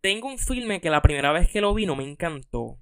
tengo 0.01 0.29
un 0.29 0.39
filme 0.39 0.81
que 0.81 0.91
la 0.91 1.03
primera 1.03 1.33
vez 1.33 1.49
que 1.49 1.61
lo 1.61 1.75
vi 1.75 1.87
no 1.87 1.97
me 1.97 2.05
encantó. 2.05 2.79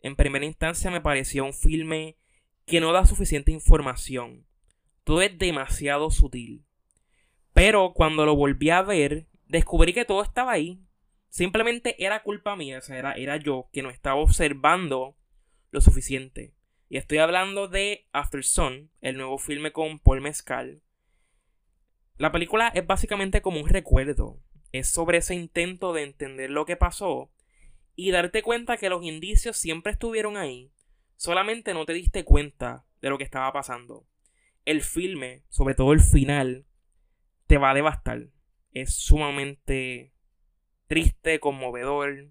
En 0.00 0.16
primera 0.16 0.44
instancia 0.44 0.90
me 0.90 1.00
pareció 1.00 1.44
un 1.44 1.54
filme 1.54 2.18
que 2.66 2.80
no 2.80 2.92
da 2.92 3.06
suficiente 3.06 3.52
información. 3.52 4.46
Todo 5.04 5.22
es 5.22 5.38
demasiado 5.38 6.10
sutil. 6.10 6.64
Pero 7.52 7.92
cuando 7.94 8.24
lo 8.24 8.34
volví 8.34 8.70
a 8.70 8.82
ver, 8.82 9.26
descubrí 9.46 9.92
que 9.92 10.04
todo 10.04 10.22
estaba 10.22 10.52
ahí. 10.52 10.80
Simplemente 11.28 12.02
era 12.04 12.22
culpa 12.22 12.56
mía, 12.56 12.78
o 12.78 12.80
sea, 12.80 12.98
era, 12.98 13.12
era 13.12 13.36
yo 13.36 13.68
que 13.72 13.82
no 13.82 13.90
estaba 13.90 14.20
observando 14.20 15.16
lo 15.70 15.80
suficiente. 15.80 16.54
Y 16.88 16.96
estoy 16.96 17.18
hablando 17.18 17.68
de 17.68 18.06
After 18.12 18.44
Sun, 18.44 18.90
el 19.00 19.16
nuevo 19.16 19.38
filme 19.38 19.72
con 19.72 19.98
Paul 19.98 20.20
Mescal. 20.20 20.82
La 22.16 22.30
película 22.30 22.68
es 22.68 22.86
básicamente 22.86 23.42
como 23.42 23.60
un 23.60 23.68
recuerdo. 23.68 24.40
Es 24.70 24.90
sobre 24.90 25.18
ese 25.18 25.34
intento 25.34 25.92
de 25.92 26.04
entender 26.04 26.50
lo 26.50 26.64
que 26.64 26.76
pasó 26.76 27.30
y 27.96 28.10
darte 28.10 28.42
cuenta 28.42 28.76
que 28.76 28.88
los 28.88 29.04
indicios 29.04 29.56
siempre 29.56 29.92
estuvieron 29.92 30.36
ahí, 30.36 30.72
solamente 31.16 31.74
no 31.74 31.84
te 31.84 31.92
diste 31.92 32.24
cuenta 32.24 32.84
de 33.00 33.10
lo 33.10 33.18
que 33.18 33.24
estaba 33.24 33.52
pasando. 33.52 34.06
El 34.64 34.82
filme, 34.82 35.42
sobre 35.48 35.74
todo 35.74 35.92
el 35.92 36.00
final, 36.00 36.66
te 37.46 37.58
va 37.58 37.70
a 37.70 37.74
devastar. 37.74 38.28
Es 38.72 38.94
sumamente 38.94 40.12
triste, 40.86 41.38
conmovedor. 41.40 42.30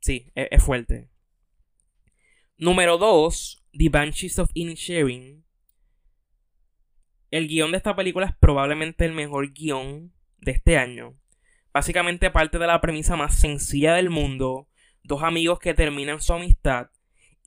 Sí, 0.00 0.30
es, 0.34 0.48
es 0.50 0.62
fuerte. 0.62 1.08
Número 2.56 2.98
2, 2.98 3.66
The 3.72 3.88
Banshees 3.88 4.38
of 4.38 4.50
Inisherin. 4.54 5.44
El 7.30 7.46
guion 7.46 7.70
de 7.70 7.76
esta 7.76 7.94
película 7.94 8.26
es 8.26 8.36
probablemente 8.38 9.04
el 9.04 9.12
mejor 9.12 9.52
guion 9.52 10.12
de 10.38 10.52
este 10.52 10.76
año. 10.76 11.18
Básicamente 11.72 12.30
parte 12.30 12.58
de 12.58 12.66
la 12.66 12.80
premisa 12.80 13.16
más 13.16 13.38
sencilla 13.38 13.94
del 13.94 14.10
mundo, 14.10 14.68
dos 15.02 15.22
amigos 15.22 15.58
que 15.58 15.74
terminan 15.74 16.20
su 16.20 16.32
amistad 16.32 16.90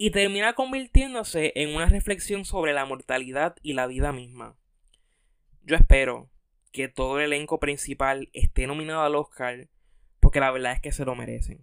y 0.01 0.10
termina 0.10 0.53
convirtiéndose 0.53 1.51
en 1.53 1.75
una 1.75 1.86
reflexión 1.86 2.43
sobre 2.43 2.74
la 2.74 2.86
mortalidad 2.86 3.55
y 3.62 3.74
la 3.74 3.86
vida 3.86 4.12
misma. 4.12 4.58
Yo 5.62 5.75
espero 5.75 6.31
que 6.72 6.88
todo 6.88 7.20
el 7.20 7.25
elenco 7.25 7.60
principal 7.60 8.27
esté 8.34 8.65
nominado 8.65 9.03
al 9.03 9.13
Oscar 9.13 9.67
porque 10.20 10.39
la 10.39 10.50
verdad 10.50 10.74
es 10.74 10.81
que 10.81 10.91
se 10.91 11.05
lo 11.05 11.13
merecen. 11.13 11.62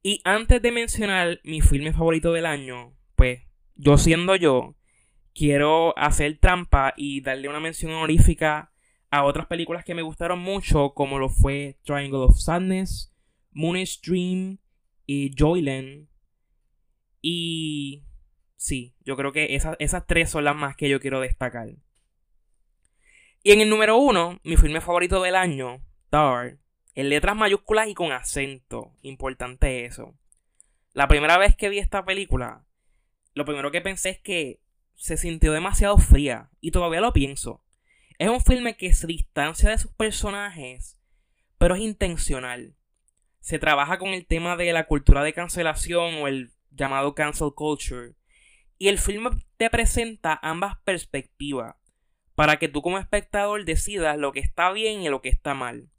Y 0.00 0.20
antes 0.22 0.62
de 0.62 0.70
mencionar 0.70 1.40
mi 1.42 1.60
filme 1.60 1.92
favorito 1.92 2.32
del 2.32 2.46
año, 2.46 2.94
pues 3.16 3.40
yo 3.74 3.98
siendo 3.98 4.36
yo, 4.36 4.76
quiero 5.34 5.98
hacer 5.98 6.38
trampa 6.38 6.94
y 6.96 7.20
darle 7.20 7.48
una 7.48 7.58
mención 7.58 7.90
honorífica 7.90 8.70
a 9.10 9.24
otras 9.24 9.48
películas 9.48 9.84
que 9.84 9.96
me 9.96 10.02
gustaron 10.02 10.38
mucho, 10.38 10.94
como 10.94 11.18
lo 11.18 11.30
fue 11.30 11.80
Triangle 11.82 12.20
of 12.20 12.38
Sadness, 12.38 13.12
Moon's 13.50 14.00
Dream 14.00 14.58
y 15.04 15.32
Joyland. 15.36 16.06
Y 17.30 18.04
sí, 18.56 18.94
yo 19.04 19.14
creo 19.14 19.32
que 19.32 19.54
esas, 19.54 19.76
esas 19.80 20.06
tres 20.06 20.30
son 20.30 20.44
las 20.44 20.56
más 20.56 20.76
que 20.76 20.88
yo 20.88 20.98
quiero 20.98 21.20
destacar. 21.20 21.68
Y 23.42 23.52
en 23.52 23.60
el 23.60 23.68
número 23.68 23.98
uno, 23.98 24.40
mi 24.44 24.56
filme 24.56 24.80
favorito 24.80 25.20
del 25.20 25.36
año, 25.36 25.82
Tar, 26.08 26.56
en 26.94 27.08
letras 27.10 27.36
mayúsculas 27.36 27.86
y 27.86 27.92
con 27.92 28.12
acento. 28.12 28.94
Importante 29.02 29.84
eso. 29.84 30.14
La 30.94 31.06
primera 31.06 31.36
vez 31.36 31.54
que 31.54 31.68
vi 31.68 31.80
esta 31.80 32.06
película, 32.06 32.64
lo 33.34 33.44
primero 33.44 33.70
que 33.70 33.82
pensé 33.82 34.08
es 34.08 34.20
que 34.20 34.62
se 34.94 35.18
sintió 35.18 35.52
demasiado 35.52 35.98
fría. 35.98 36.48
Y 36.62 36.70
todavía 36.70 37.02
lo 37.02 37.12
pienso. 37.12 37.62
Es 38.18 38.30
un 38.30 38.40
filme 38.40 38.74
que 38.78 38.94
se 38.94 39.06
distancia 39.06 39.68
de 39.68 39.76
sus 39.76 39.92
personajes, 39.92 40.98
pero 41.58 41.74
es 41.74 41.82
intencional. 41.82 42.74
Se 43.40 43.58
trabaja 43.58 43.98
con 43.98 44.14
el 44.14 44.24
tema 44.24 44.56
de 44.56 44.72
la 44.72 44.86
cultura 44.86 45.22
de 45.22 45.34
cancelación 45.34 46.14
o 46.22 46.26
el 46.26 46.52
llamado 46.78 47.14
cancel 47.14 47.52
culture. 47.54 48.14
Y 48.78 48.88
el 48.88 48.98
filme 48.98 49.30
te 49.58 49.68
presenta 49.68 50.38
ambas 50.40 50.78
perspectivas 50.84 51.74
para 52.34 52.56
que 52.56 52.68
tú 52.68 52.80
como 52.80 52.98
espectador 52.98 53.64
decidas 53.64 54.16
lo 54.16 54.32
que 54.32 54.40
está 54.40 54.70
bien 54.70 55.02
y 55.02 55.08
lo 55.08 55.20
que 55.20 55.28
está 55.28 55.54
mal. 55.54 55.90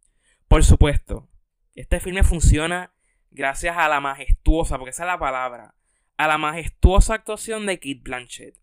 Por 0.47 0.63
supuesto, 0.63 1.29
este 1.75 1.99
filme 1.99 2.23
funciona 2.23 2.93
gracias 3.29 3.77
a 3.77 3.89
la 3.89 3.99
majestuosa, 3.99 4.77
porque 4.77 4.91
esa 4.91 5.03
es 5.03 5.07
la 5.07 5.19
palabra, 5.19 5.75
a 6.17 6.27
la 6.27 6.37
majestuosa 6.37 7.13
actuación 7.13 7.65
de 7.65 7.77
Kate 7.77 8.01
Blanchett. 8.01 8.55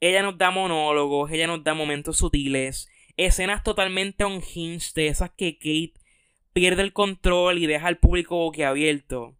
Ella 0.00 0.22
nos 0.22 0.38
da 0.38 0.50
monólogos, 0.50 1.30
ella 1.30 1.46
nos 1.46 1.62
da 1.62 1.74
momentos 1.74 2.16
sutiles, 2.16 2.88
escenas 3.18 3.62
totalmente 3.62 4.24
unhinged 4.24 4.94
de 4.94 5.08
esas 5.08 5.30
que 5.30 5.58
Kate 5.58 6.00
pierde 6.52 6.82
el 6.82 6.92
control 6.92 7.58
y 7.58 7.66
deja 7.66 7.86
al 7.86 7.98
público 7.98 8.36
boquiabierto. 8.36 9.36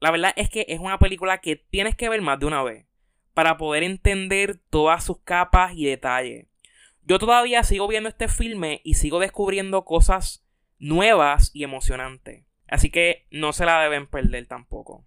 La 0.00 0.10
verdad 0.10 0.32
es 0.36 0.48
que 0.48 0.66
es 0.68 0.80
una 0.80 0.98
película 0.98 1.38
que 1.38 1.56
tienes 1.56 1.94
que 1.94 2.08
ver 2.08 2.22
más 2.22 2.38
de 2.40 2.46
una 2.46 2.62
vez 2.62 2.86
para 3.34 3.56
poder 3.56 3.82
entender 3.82 4.60
todas 4.70 5.04
sus 5.04 5.18
capas 5.20 5.72
y 5.74 5.86
detalles. 5.86 6.46
Yo 7.04 7.18
todavía 7.18 7.62
sigo 7.62 7.88
viendo 7.88 8.08
este 8.08 8.28
filme 8.28 8.80
y 8.84 8.94
sigo 8.94 9.20
descubriendo 9.20 9.84
cosas 9.84 10.44
nuevas 10.78 11.50
y 11.54 11.64
emocionantes. 11.64 12.44
Así 12.68 12.90
que 12.90 13.26
no 13.30 13.52
se 13.52 13.66
la 13.66 13.80
deben 13.80 14.06
perder 14.06 14.46
tampoco. 14.46 15.06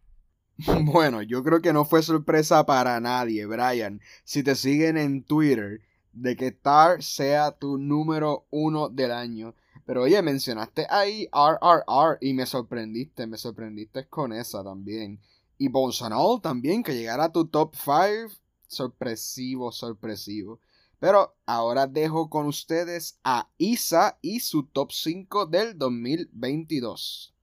Bueno, 0.84 1.22
yo 1.22 1.44
creo 1.44 1.62
que 1.62 1.74
no 1.74 1.86
fue 1.86 2.04
sorpresa 2.04 2.66
para 2.66 3.00
nadie, 3.00 3.46
Brian. 3.46 4.02
Si 4.24 4.44
te 4.44 4.56
siguen 4.56 4.98
en 4.98 5.24
Twitter, 5.24 5.82
de 6.12 6.36
que 6.36 6.52
Tar 6.52 7.02
sea 7.02 7.52
tu 7.52 7.78
número 7.78 8.46
uno 8.52 8.90
del 8.90 9.12
año. 9.12 9.56
Pero 9.86 10.04
oye, 10.04 10.22
mencionaste 10.22 10.88
ahí 10.90 11.28
RRR 11.32 12.18
y 12.22 12.34
me 12.34 12.46
sorprendiste, 12.46 13.28
me 13.28 13.38
sorprendiste 13.38 14.08
con 14.08 14.32
esa 14.32 14.64
también. 14.64 15.20
Y 15.58 15.68
Bolsonaro 15.68 16.40
también, 16.40 16.84
que 16.84 16.96
llegara 16.96 17.26
a 17.26 17.32
tu 17.32 17.48
top 17.48 17.76
5, 17.76 18.34
sorpresivo, 18.68 19.72
sorpresivo. 19.72 20.60
Pero 21.00 21.36
ahora 21.46 21.86
dejo 21.86 22.30
con 22.30 22.48
ustedes 22.48 23.20
a 23.26 23.50
Isa 23.58 24.18
y 24.22 24.40
su 24.40 24.64
top 24.64 24.92
5 24.92 25.48
del 25.48 25.78
2022. 25.78 27.34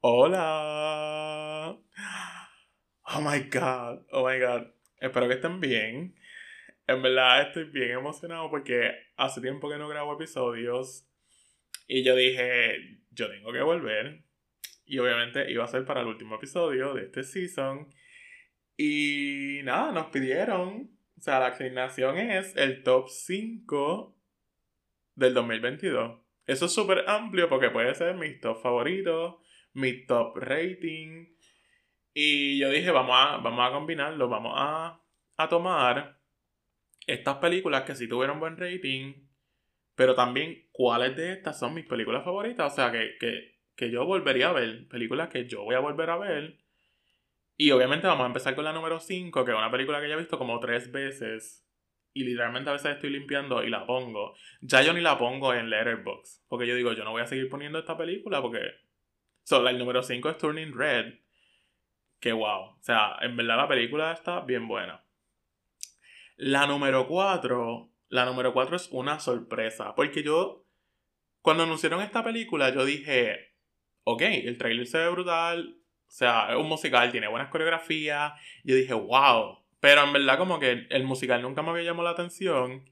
Hola. 0.00 1.78
Oh 3.14 3.20
my 3.20 3.40
god. 3.50 4.00
Oh 4.12 4.26
my 4.26 4.40
god. 4.40 4.68
Espero 4.98 5.28
que 5.28 5.34
estén 5.34 5.60
bien. 5.60 6.14
En 6.92 7.02
verdad 7.02 7.42
estoy 7.42 7.64
bien 7.64 7.92
emocionado 7.92 8.50
porque 8.50 8.92
hace 9.16 9.40
tiempo 9.40 9.68
que 9.68 9.78
no 9.78 9.88
grabo 9.88 10.14
episodios. 10.14 11.08
Y 11.86 12.02
yo 12.02 12.14
dije, 12.14 13.00
yo 13.10 13.28
tengo 13.30 13.52
que 13.52 13.62
volver. 13.62 14.24
Y 14.84 14.98
obviamente 14.98 15.50
iba 15.50 15.64
a 15.64 15.68
ser 15.68 15.84
para 15.84 16.00
el 16.00 16.06
último 16.06 16.36
episodio 16.36 16.94
de 16.94 17.04
este 17.04 17.22
season. 17.22 17.88
Y 18.76 19.60
nada, 19.64 19.92
nos 19.92 20.06
pidieron. 20.06 20.90
O 21.18 21.20
sea, 21.20 21.40
la 21.40 21.48
asignación 21.48 22.18
es 22.18 22.56
el 22.56 22.82
top 22.82 23.08
5 23.08 24.16
del 25.14 25.34
2022. 25.34 26.20
Eso 26.46 26.66
es 26.66 26.72
súper 26.72 27.04
amplio 27.08 27.48
porque 27.48 27.70
puede 27.70 27.94
ser 27.94 28.14
mis 28.16 28.40
top 28.40 28.60
favoritos 28.60 29.36
mi 29.74 30.06
top 30.06 30.36
rating. 30.36 31.26
Y 32.14 32.58
yo 32.58 32.70
dije, 32.70 32.90
vamos 32.90 33.16
a, 33.16 33.38
vamos 33.38 33.68
a 33.68 33.72
combinarlo, 33.72 34.28
vamos 34.28 34.52
a, 34.56 35.00
a 35.36 35.48
tomar 35.48 36.20
estas 37.06 37.36
películas 37.36 37.82
que 37.82 37.94
sí 37.94 38.08
tuvieron 38.08 38.40
buen 38.40 38.56
rating, 38.56 39.14
pero 39.94 40.14
también 40.14 40.68
cuáles 40.72 41.16
de 41.16 41.32
estas 41.32 41.58
son 41.58 41.74
mis 41.74 41.86
películas 41.86 42.24
favoritas. 42.24 42.72
O 42.72 42.74
sea, 42.74 42.90
que, 42.90 43.16
que, 43.18 43.58
que 43.76 43.90
yo 43.90 44.04
volvería 44.04 44.48
a 44.48 44.52
ver, 44.52 44.88
películas 44.88 45.28
que 45.28 45.46
yo 45.46 45.64
voy 45.64 45.74
a 45.74 45.80
volver 45.80 46.10
a 46.10 46.18
ver. 46.18 46.58
Y 47.56 47.70
obviamente 47.70 48.06
vamos 48.06 48.24
a 48.24 48.28
empezar 48.28 48.54
con 48.54 48.64
la 48.64 48.72
número 48.72 48.98
5, 48.98 49.44
que 49.44 49.50
es 49.50 49.56
una 49.56 49.70
película 49.70 50.00
que 50.00 50.08
ya 50.08 50.14
he 50.14 50.18
visto 50.18 50.38
como 50.38 50.58
tres 50.60 50.90
veces. 50.90 51.66
Y 52.14 52.24
literalmente 52.24 52.70
a 52.70 52.74
veces 52.74 52.92
estoy 52.92 53.10
limpiando 53.10 53.62
y 53.62 53.70
la 53.70 53.86
pongo. 53.86 54.34
Ya 54.60 54.82
yo 54.82 54.92
ni 54.92 55.00
la 55.00 55.18
pongo 55.18 55.54
en 55.54 55.70
Letterboxd. 55.70 56.46
Porque 56.48 56.66
yo 56.66 56.74
digo, 56.74 56.92
yo 56.92 57.04
no 57.04 57.12
voy 57.12 57.22
a 57.22 57.26
seguir 57.26 57.48
poniendo 57.48 57.78
esta 57.78 57.96
película 57.96 58.42
porque 58.42 58.60
So, 59.44 59.66
el 59.66 59.78
número 59.78 60.02
5 60.02 60.30
es 60.30 60.38
Turning 60.38 60.72
Red. 60.72 61.14
Que 62.20 62.32
wow. 62.32 62.76
O 62.78 62.78
sea, 62.80 63.16
en 63.20 63.36
verdad 63.36 63.56
la 63.56 63.68
película 63.68 64.12
está 64.12 64.40
bien 64.40 64.68
buena. 64.68 65.04
La 66.36 66.66
número 66.66 67.06
4. 67.06 67.90
La 68.08 68.24
número 68.24 68.52
4 68.52 68.76
es 68.76 68.88
una 68.90 69.20
sorpresa. 69.20 69.94
Porque 69.94 70.22
yo. 70.22 70.66
Cuando 71.40 71.64
anunciaron 71.64 72.00
esta 72.00 72.22
película, 72.22 72.70
yo 72.70 72.84
dije. 72.84 73.54
Ok, 74.04 74.22
el 74.22 74.58
trailer 74.58 74.86
se 74.86 74.98
ve 74.98 75.08
brutal. 75.10 75.78
O 76.12 76.14
sea, 76.14 76.50
es 76.50 76.56
un 76.56 76.68
musical, 76.68 77.10
tiene 77.10 77.28
buenas 77.28 77.48
coreografías. 77.48 78.32
Yo 78.64 78.74
dije, 78.74 78.92
wow. 78.92 79.58
Pero 79.80 80.04
en 80.04 80.12
verdad, 80.12 80.38
como 80.38 80.60
que 80.60 80.86
el 80.90 81.04
musical 81.04 81.40
nunca 81.40 81.62
me 81.62 81.70
había 81.70 81.84
llamado 81.84 82.04
la 82.04 82.10
atención. 82.10 82.90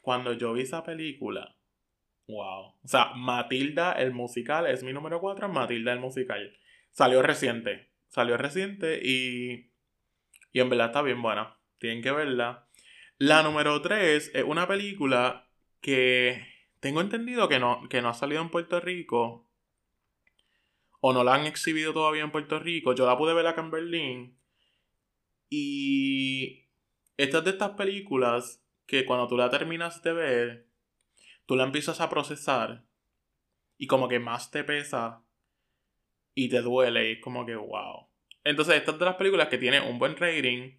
Cuando 0.00 0.32
yo 0.34 0.52
vi 0.52 0.62
esa 0.62 0.84
película, 0.84 1.56
wow. 2.28 2.74
O 2.82 2.88
sea, 2.88 3.12
Matilda 3.14 3.92
el 3.92 4.12
musical 4.12 4.66
es 4.66 4.82
mi 4.82 4.92
número 4.92 5.20
4, 5.20 5.48
Matilda 5.48 5.92
el 5.92 6.00
musical. 6.00 6.56
Salió 6.90 7.22
reciente. 7.22 7.90
Salió 8.08 8.36
reciente 8.36 9.00
y. 9.02 9.72
Y 10.52 10.60
en 10.60 10.68
verdad 10.68 10.86
está 10.88 11.02
bien 11.02 11.22
buena. 11.22 11.56
Tienen 11.78 12.02
que 12.02 12.12
verla. 12.12 12.68
La 13.22 13.42
número 13.42 13.82
3 13.82 14.30
es 14.32 14.44
una 14.44 14.66
película 14.66 15.46
que 15.82 16.42
tengo 16.80 17.02
entendido 17.02 17.50
que 17.50 17.58
no, 17.58 17.86
que 17.90 18.00
no 18.00 18.08
ha 18.08 18.14
salido 18.14 18.40
en 18.40 18.48
Puerto 18.48 18.80
Rico. 18.80 19.46
O 21.00 21.12
no 21.12 21.22
la 21.22 21.34
han 21.34 21.44
exhibido 21.44 21.92
todavía 21.92 22.22
en 22.22 22.30
Puerto 22.30 22.58
Rico. 22.58 22.94
Yo 22.94 23.04
la 23.04 23.18
pude 23.18 23.34
ver 23.34 23.46
acá 23.46 23.60
en 23.60 23.70
Berlín. 23.70 24.38
Y. 25.50 26.64
Estas 27.18 27.44
de 27.44 27.50
estas 27.50 27.72
películas 27.72 28.64
que 28.86 29.04
cuando 29.04 29.28
tú 29.28 29.36
la 29.36 29.50
terminas 29.50 30.02
de 30.02 30.14
ver, 30.14 30.66
tú 31.44 31.56
la 31.56 31.64
empiezas 31.64 32.00
a 32.00 32.08
procesar 32.08 32.86
y 33.76 33.86
como 33.86 34.08
que 34.08 34.18
más 34.18 34.50
te 34.50 34.64
pesa 34.64 35.22
y 36.34 36.48
te 36.48 36.62
duele 36.62 37.10
y 37.10 37.12
es 37.16 37.20
como 37.20 37.44
que 37.44 37.54
wow. 37.54 38.08
Entonces, 38.44 38.76
estas 38.76 38.98
de 38.98 39.04
las 39.04 39.16
películas 39.16 39.48
que 39.48 39.58
tienen 39.58 39.82
un 39.82 39.98
buen 39.98 40.16
rating, 40.16 40.78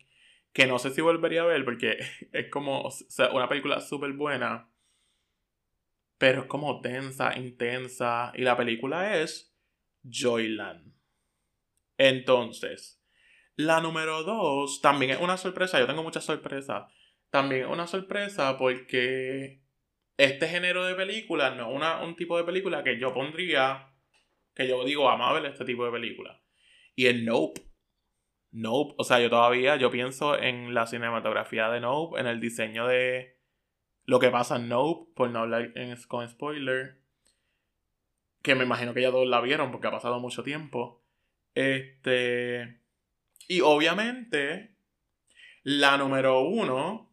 que 0.54 0.68
no 0.68 0.80
sé 0.80 0.92
si 0.92 1.02
volvería 1.02 1.44
a 1.44 1.46
ver 1.46 1.64
porque 1.66 2.00
es 2.32 2.50
como 2.50 2.90
una 3.34 3.48
película 3.48 3.80
súper 3.82 4.14
buena, 4.14 4.70
pero 6.18 6.42
es 6.42 6.48
como 6.48 6.82
densa, 6.82 7.38
intensa 7.38 8.32
y 8.36 8.44
la 8.44 8.56
película 8.56 9.18
es 9.18 9.56
Joyland. 10.04 10.94
Entonces, 11.98 13.04
la 13.56 13.82
número 13.82 14.24
dos 14.24 14.82
también 14.82 15.12
es 15.12 15.20
una 15.20 15.38
sorpresa, 15.38 15.80
yo 15.80 15.88
tengo 15.88 16.04
muchas 16.04 16.26
sorpresas 16.26 16.92
también 17.32 17.66
una 17.68 17.88
sorpresa 17.88 18.58
porque 18.58 19.64
este 20.18 20.48
género 20.48 20.86
de 20.86 20.94
películas 20.94 21.56
no 21.56 21.82
es 21.82 22.04
un 22.04 22.16
tipo 22.16 22.38
de 22.38 22.44
película 22.44 22.84
que 22.84 23.00
yo 23.00 23.14
pondría, 23.14 23.88
que 24.54 24.68
yo 24.68 24.84
digo 24.84 25.10
amable 25.10 25.48
este 25.48 25.66
tipo 25.66 25.86
de 25.86 25.92
película. 25.92 26.44
Y 26.94 27.08
el 27.08 27.26
Nope. 27.26 27.62
Nope. 28.52 28.96
O 28.98 29.04
sea, 29.04 29.20
yo 29.20 29.30
todavía, 29.30 29.76
yo 29.78 29.92
pienso 29.92 30.38
en 30.38 30.74
la 30.74 30.88
cinematografía 30.88 31.70
de 31.70 31.80
Nope, 31.80 32.20
en 32.20 32.28
el 32.28 32.40
diseño 32.40 32.88
de 32.88 33.38
lo 34.06 34.20
que 34.20 34.30
pasa 34.30 34.58
en 34.58 34.70
Nope, 34.70 35.12
por 35.16 35.30
no 35.30 35.40
hablar 35.40 35.74
con 36.08 36.28
spoiler. 36.28 37.00
Que 38.42 38.56
me 38.56 38.64
imagino 38.64 38.94
que 38.94 39.02
ya 39.02 39.12
todos 39.12 39.28
la 39.28 39.42
vieron 39.42 39.72
porque 39.72 39.88
ha 39.88 39.92
pasado 39.92 40.20
mucho 40.20 40.44
tiempo. 40.44 41.02
Este. 41.56 42.82
Y 43.48 43.62
obviamente, 43.62 44.76
la 45.64 45.98
número 45.98 46.42
uno 46.42 47.12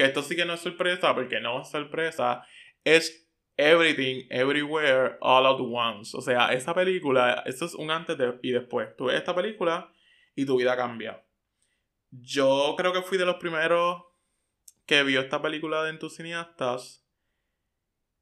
que 0.00 0.06
esto 0.06 0.22
sí 0.22 0.34
que 0.34 0.46
no 0.46 0.54
es 0.54 0.60
sorpresa, 0.60 1.14
porque 1.14 1.40
no 1.40 1.60
es 1.60 1.68
sorpresa, 1.68 2.46
es 2.84 3.28
Everything, 3.58 4.24
Everywhere, 4.30 5.18
All 5.20 5.44
at 5.44 5.60
Once. 5.60 6.16
O 6.16 6.22
sea, 6.22 6.54
esa 6.54 6.74
película, 6.74 7.42
eso 7.44 7.66
es 7.66 7.74
un 7.74 7.90
antes 7.90 8.16
y 8.42 8.52
después. 8.52 8.96
Tú 8.96 9.10
esta 9.10 9.34
película 9.34 9.92
y 10.34 10.46
tu 10.46 10.56
vida 10.56 10.76
cambia. 10.76 11.24
Yo 12.10 12.74
creo 12.76 12.92
que 12.92 13.02
fui 13.02 13.18
de 13.18 13.26
los 13.26 13.36
primeros 13.36 14.02
que 14.86 15.02
vio 15.02 15.20
esta 15.20 15.40
película 15.40 15.84
de 15.84 15.90
entusiastas. 15.90 17.06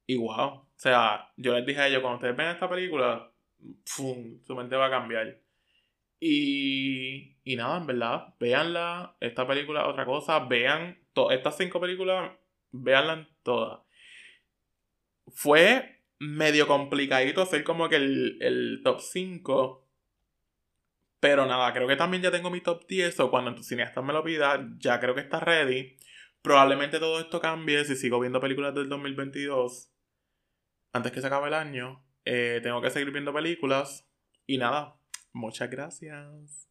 Y 0.06 0.16
wow. 0.16 0.48
O 0.48 0.68
sea, 0.76 1.32
yo 1.36 1.54
les 1.54 1.66
dije 1.66 1.80
a 1.80 1.88
ellos, 1.88 2.00
cuando 2.00 2.16
ustedes 2.16 2.36
ven 2.36 2.48
esta 2.48 2.68
película, 2.68 3.32
¡pum! 3.96 4.40
su 4.44 4.54
mente 4.54 4.76
va 4.76 4.86
a 4.86 4.90
cambiar. 4.90 5.40
Y, 6.20 7.36
y 7.44 7.56
nada, 7.56 7.78
en 7.78 7.86
verdad, 7.86 8.34
véanla. 8.38 9.16
Esta 9.20 9.46
película, 9.46 9.86
otra 9.86 10.04
cosa, 10.04 10.40
vean 10.40 10.98
estas 11.30 11.56
cinco 11.56 11.80
películas, 11.80 12.32
véanlas 12.70 13.26
todas. 13.42 13.80
Fue 15.28 16.02
medio 16.18 16.66
complicadito 16.66 17.42
hacer 17.42 17.64
como 17.64 17.88
que 17.88 17.96
el, 17.96 18.38
el 18.40 18.80
top 18.84 19.00
5. 19.00 19.87
Pero 21.20 21.46
nada, 21.46 21.72
creo 21.72 21.88
que 21.88 21.96
también 21.96 22.22
ya 22.22 22.30
tengo 22.30 22.50
mi 22.50 22.60
top 22.60 22.86
10. 22.86 23.20
O 23.20 23.30
cuando 23.30 23.54
tu 23.54 23.62
cineasta 23.62 24.02
me 24.02 24.12
lo 24.12 24.22
pida, 24.22 24.68
ya 24.78 25.00
creo 25.00 25.14
que 25.14 25.20
está 25.20 25.40
ready. 25.40 25.96
Probablemente 26.42 26.98
todo 26.98 27.20
esto 27.20 27.40
cambie 27.40 27.84
si 27.84 27.96
sigo 27.96 28.20
viendo 28.20 28.40
películas 28.40 28.74
del 28.74 28.88
2022. 28.88 29.90
Antes 30.92 31.12
que 31.12 31.20
se 31.20 31.26
acabe 31.26 31.48
el 31.48 31.54
año. 31.54 32.04
Eh, 32.24 32.60
tengo 32.62 32.80
que 32.80 32.90
seguir 32.90 33.10
viendo 33.10 33.32
películas. 33.32 34.06
Y 34.46 34.58
nada, 34.58 34.96
muchas 35.32 35.70
gracias. 35.70 36.68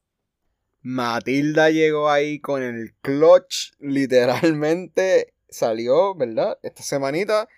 Matilda 0.82 1.70
llegó 1.70 2.10
ahí 2.10 2.40
con 2.40 2.64
el 2.64 2.94
clutch, 3.02 3.74
literalmente 3.80 5.34
salió, 5.50 6.16
¿verdad? 6.16 6.58
Esta 6.64 6.84
semanita 6.84 7.50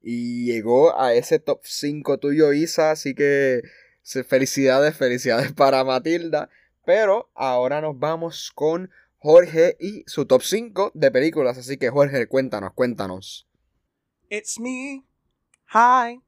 y 0.00 0.46
llegó 0.46 0.98
a 0.98 1.12
ese 1.14 1.38
top 1.38 1.60
5 1.64 2.18
tuyo, 2.18 2.52
Isa, 2.52 2.92
así 2.92 3.14
que 3.14 3.62
felicidades, 4.26 4.96
felicidades 4.96 5.52
para 5.56 5.84
Matilda. 5.84 6.48
Pero 6.84 7.30
ahora 7.34 7.80
nos 7.80 7.98
vamos 7.98 8.50
con 8.54 8.90
Jorge 9.18 9.76
y 9.78 10.04
su 10.06 10.26
top 10.26 10.42
5 10.42 10.92
de 10.94 11.10
películas, 11.10 11.58
así 11.58 11.76
que 11.76 11.90
Jorge, 11.90 12.28
cuéntanos, 12.28 12.72
cuéntanos. 12.72 13.48
It's 14.30 14.58
me. 14.60 15.04
Hi. 15.74 16.22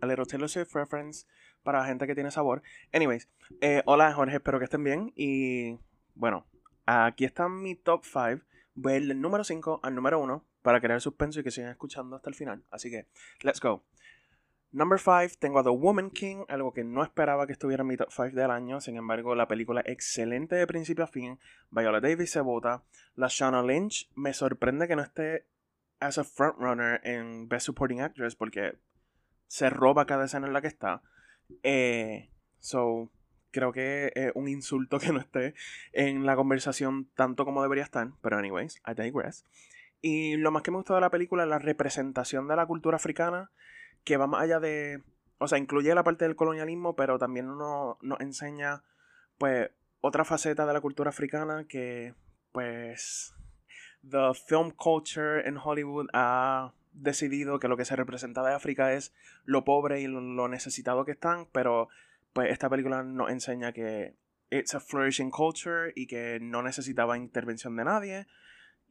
A 0.00 0.06
little 0.06 0.26
Taylor 0.26 0.48
Swift 0.48 0.74
reference 0.74 1.26
para 1.62 1.84
gente 1.86 2.06
que 2.06 2.14
tiene 2.14 2.30
sabor. 2.30 2.62
Anyways, 2.92 3.28
eh, 3.60 3.82
hola 3.86 4.12
Jorge, 4.12 4.36
espero 4.36 4.58
que 4.58 4.64
estén 4.64 4.84
bien. 4.84 5.12
Y 5.14 5.78
bueno, 6.14 6.46
aquí 6.86 7.24
está 7.24 7.48
mi 7.48 7.76
top 7.76 8.04
5. 8.04 8.44
Voy 8.74 8.92
a 8.92 8.96
ir 8.96 9.06
del 9.06 9.20
número 9.20 9.44
5 9.44 9.80
al 9.82 9.94
número 9.94 10.20
1 10.20 10.44
para 10.62 10.80
crear 10.80 11.00
suspenso 11.00 11.40
y 11.40 11.44
que 11.44 11.50
sigan 11.50 11.70
escuchando 11.70 12.16
hasta 12.16 12.30
el 12.30 12.34
final. 12.34 12.64
Así 12.70 12.90
que, 12.90 13.06
let's 13.42 13.60
go. 13.60 13.84
Number 14.74 14.98
5, 14.98 15.36
tengo 15.38 15.58
a 15.58 15.62
The 15.62 15.68
Woman 15.68 16.10
King, 16.10 16.44
algo 16.48 16.72
que 16.72 16.82
no 16.82 17.02
esperaba 17.02 17.46
que 17.46 17.52
estuviera 17.52 17.82
en 17.82 17.88
mi 17.88 17.98
top 17.98 18.10
5 18.10 18.30
del 18.30 18.50
año. 18.50 18.80
Sin 18.80 18.96
embargo, 18.96 19.34
la 19.34 19.46
película 19.46 19.82
excelente 19.84 20.56
de 20.56 20.66
principio 20.66 21.04
a 21.04 21.08
fin. 21.08 21.38
Viola 21.70 22.00
Davis 22.00 22.30
se 22.30 22.40
vota. 22.40 22.82
La 23.14 23.26
Shauna 23.28 23.62
Lynch 23.62 24.10
me 24.14 24.32
sorprende 24.32 24.88
que 24.88 24.96
no 24.96 25.02
esté 25.02 25.46
as 26.00 26.16
a 26.16 26.24
frontrunner 26.24 27.00
en 27.04 27.48
Best 27.48 27.66
Supporting 27.66 28.00
Actress 28.00 28.34
porque 28.34 28.78
se 29.46 29.68
roba 29.68 30.06
cada 30.06 30.24
escena 30.24 30.46
en 30.46 30.54
la 30.54 30.62
que 30.62 30.68
está. 30.68 31.02
Eh, 31.62 32.30
so, 32.58 33.10
creo 33.50 33.72
que 33.72 34.10
es 34.14 34.32
un 34.34 34.48
insulto 34.48 34.98
que 34.98 35.12
no 35.12 35.20
esté 35.20 35.54
en 35.92 36.24
la 36.24 36.34
conversación 36.34 37.10
tanto 37.14 37.44
como 37.44 37.62
debería 37.62 37.84
estar. 37.84 38.08
Pero, 38.22 38.38
anyways, 38.38 38.80
I 38.86 38.94
digress. 38.94 39.44
Y 40.00 40.36
lo 40.38 40.50
más 40.50 40.62
que 40.62 40.70
me 40.70 40.78
gustó 40.78 40.94
de 40.94 41.02
la 41.02 41.10
película 41.10 41.42
es 41.42 41.48
la 41.50 41.58
representación 41.58 42.48
de 42.48 42.56
la 42.56 42.66
cultura 42.66 42.96
africana, 42.96 43.50
que 44.04 44.16
va 44.16 44.26
más 44.26 44.42
allá 44.42 44.60
de. 44.60 45.02
O 45.38 45.48
sea, 45.48 45.58
incluye 45.58 45.94
la 45.94 46.04
parte 46.04 46.24
del 46.24 46.36
colonialismo, 46.36 46.94
pero 46.94 47.18
también 47.18 47.46
nos, 47.46 47.96
enseña, 48.20 48.82
pues, 49.38 49.70
otra 50.00 50.24
faceta 50.24 50.66
de 50.66 50.72
la 50.72 50.80
cultura 50.80 51.10
africana 51.10 51.64
que, 51.68 52.14
pues, 52.52 53.34
the 54.08 54.34
film 54.46 54.70
culture 54.70 55.46
en 55.46 55.56
Hollywood 55.56 56.08
ha 56.12 56.72
decidido 56.92 57.58
que 57.58 57.68
lo 57.68 57.76
que 57.76 57.84
se 57.84 57.96
representa 57.96 58.42
de 58.42 58.54
África 58.54 58.92
es 58.92 59.12
lo 59.44 59.64
pobre 59.64 60.00
y 60.00 60.06
lo, 60.06 60.48
necesitado 60.48 61.04
que 61.04 61.12
están, 61.12 61.46
pero 61.52 61.88
pues 62.32 62.50
esta 62.50 62.68
película 62.68 63.02
nos 63.02 63.30
enseña 63.30 63.72
que 63.72 64.14
it's 64.50 64.74
a 64.74 64.80
flourishing 64.80 65.30
culture 65.30 65.92
y 65.94 66.06
que 66.06 66.38
no 66.40 66.62
necesitaba 66.62 67.16
intervención 67.16 67.76
de 67.76 67.84
nadie. 67.84 68.26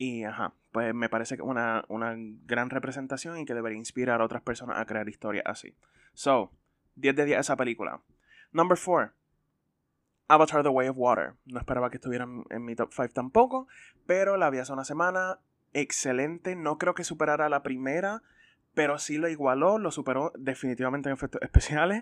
Y 0.03 0.23
ajá, 0.23 0.55
pues 0.71 0.95
me 0.95 1.09
parece 1.09 1.35
que 1.35 1.43
una, 1.43 1.85
una 1.87 2.15
gran 2.17 2.71
representación 2.71 3.37
y 3.37 3.45
que 3.45 3.53
debería 3.53 3.77
inspirar 3.77 4.19
a 4.19 4.25
otras 4.25 4.41
personas 4.41 4.79
a 4.79 4.85
crear 4.87 5.07
historias 5.07 5.43
así. 5.45 5.75
So, 6.15 6.51
10 6.95 7.17
de 7.17 7.25
10 7.25 7.41
esa 7.41 7.55
película. 7.55 8.01
Number 8.51 8.79
4. 8.83 9.13
Avatar 10.27 10.63
The 10.63 10.69
Way 10.69 10.87
of 10.87 10.97
Water. 10.97 11.35
No 11.45 11.59
esperaba 11.59 11.91
que 11.91 11.97
estuviera 11.97 12.25
en 12.49 12.65
mi 12.65 12.75
top 12.75 12.89
5 12.91 13.09
tampoco, 13.13 13.67
pero 14.07 14.37
la 14.37 14.49
vi 14.49 14.57
hace 14.57 14.73
una 14.73 14.85
semana 14.85 15.37
excelente. 15.71 16.55
No 16.55 16.79
creo 16.79 16.95
que 16.95 17.03
superara 17.03 17.47
la 17.47 17.61
primera, 17.61 18.23
pero 18.73 18.97
sí 18.97 19.19
lo 19.19 19.29
igualó, 19.29 19.77
lo 19.77 19.91
superó 19.91 20.33
definitivamente 20.35 21.09
en 21.09 21.13
efectos 21.13 21.41
especiales. 21.43 22.01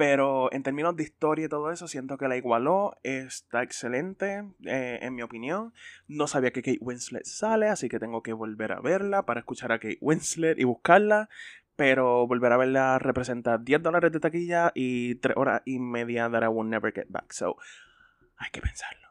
Pero 0.00 0.50
en 0.50 0.62
términos 0.62 0.96
de 0.96 1.02
historia 1.02 1.44
y 1.44 1.48
todo 1.50 1.70
eso, 1.70 1.86
siento 1.86 2.16
que 2.16 2.26
la 2.26 2.38
igualó. 2.38 2.96
Está 3.02 3.62
excelente, 3.62 4.46
eh, 4.64 4.98
en 5.02 5.14
mi 5.14 5.20
opinión. 5.20 5.74
No 6.08 6.26
sabía 6.26 6.52
que 6.52 6.62
Kate 6.62 6.78
Winslet 6.80 7.26
sale, 7.26 7.68
así 7.68 7.90
que 7.90 7.98
tengo 7.98 8.22
que 8.22 8.32
volver 8.32 8.72
a 8.72 8.80
verla 8.80 9.26
para 9.26 9.40
escuchar 9.40 9.72
a 9.72 9.78
Kate 9.78 9.98
Winslet 10.00 10.58
y 10.58 10.64
buscarla. 10.64 11.28
pero 11.76 12.26
volver 12.26 12.50
a 12.52 12.56
verla 12.56 12.98
representa 12.98 13.58
10 13.58 13.82
dólares 13.82 14.10
de 14.10 14.20
taquilla 14.20 14.72
y 14.74 15.16
3 15.16 15.36
horas 15.36 15.62
y 15.66 15.78
media 15.78 16.30
that 16.30 16.42
I 16.44 16.46
will 16.46 16.68
never 16.68 16.90
get 16.94 17.08
back. 17.10 17.32
So, 17.32 17.56
hay 18.38 18.50
que 18.52 18.62
pensarlo. 18.62 19.06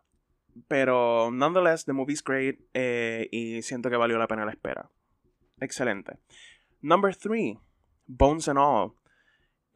Pero, 0.67 1.29
nonetheless, 1.31 1.85
the 1.85 1.93
movie's 1.93 2.23
great 2.23 2.61
eh, 2.73 3.29
y 3.31 3.61
siento 3.61 3.91
que 3.91 3.95
valió 3.95 4.17
la 4.17 4.27
pena 4.27 4.43
la 4.43 4.51
espera. 4.51 4.89
Excelente. 5.59 6.17
Number 6.81 7.15
3, 7.15 7.57
Bones 8.07 8.47
and 8.47 8.57
All. 8.57 8.98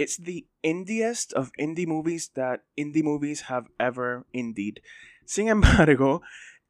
It's 0.03 0.21
the 0.21 0.45
indiest 0.61 1.31
of 1.33 1.51
indie 1.57 1.87
movies 1.87 2.31
that 2.33 2.65
indie 2.75 3.03
movies 3.03 3.43
have 3.49 3.69
ever 3.79 4.25
indeed. 4.33 4.81
Sin 5.23 5.47
embargo, 5.47 6.21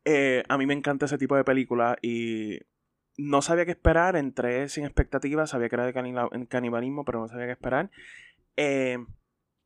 eh, 0.05 0.43
a 0.47 0.57
mí 0.59 0.67
me 0.67 0.75
encanta 0.75 1.07
ese 1.07 1.17
tipo 1.17 1.35
de 1.35 1.43
película 1.43 1.97
y 2.03 2.59
no 3.17 3.41
sabía 3.41 3.65
qué 3.65 3.71
esperar, 3.71 4.15
entré 4.15 4.69
sin 4.69 4.85
expectativas, 4.85 5.49
sabía 5.49 5.67
que 5.67 5.75
era 5.77 5.85
de 5.85 6.47
canibalismo, 6.47 7.05
pero 7.05 7.21
no 7.21 7.27
sabía 7.27 7.47
qué 7.47 7.53
esperar. 7.53 7.89
Eh, 8.55 8.99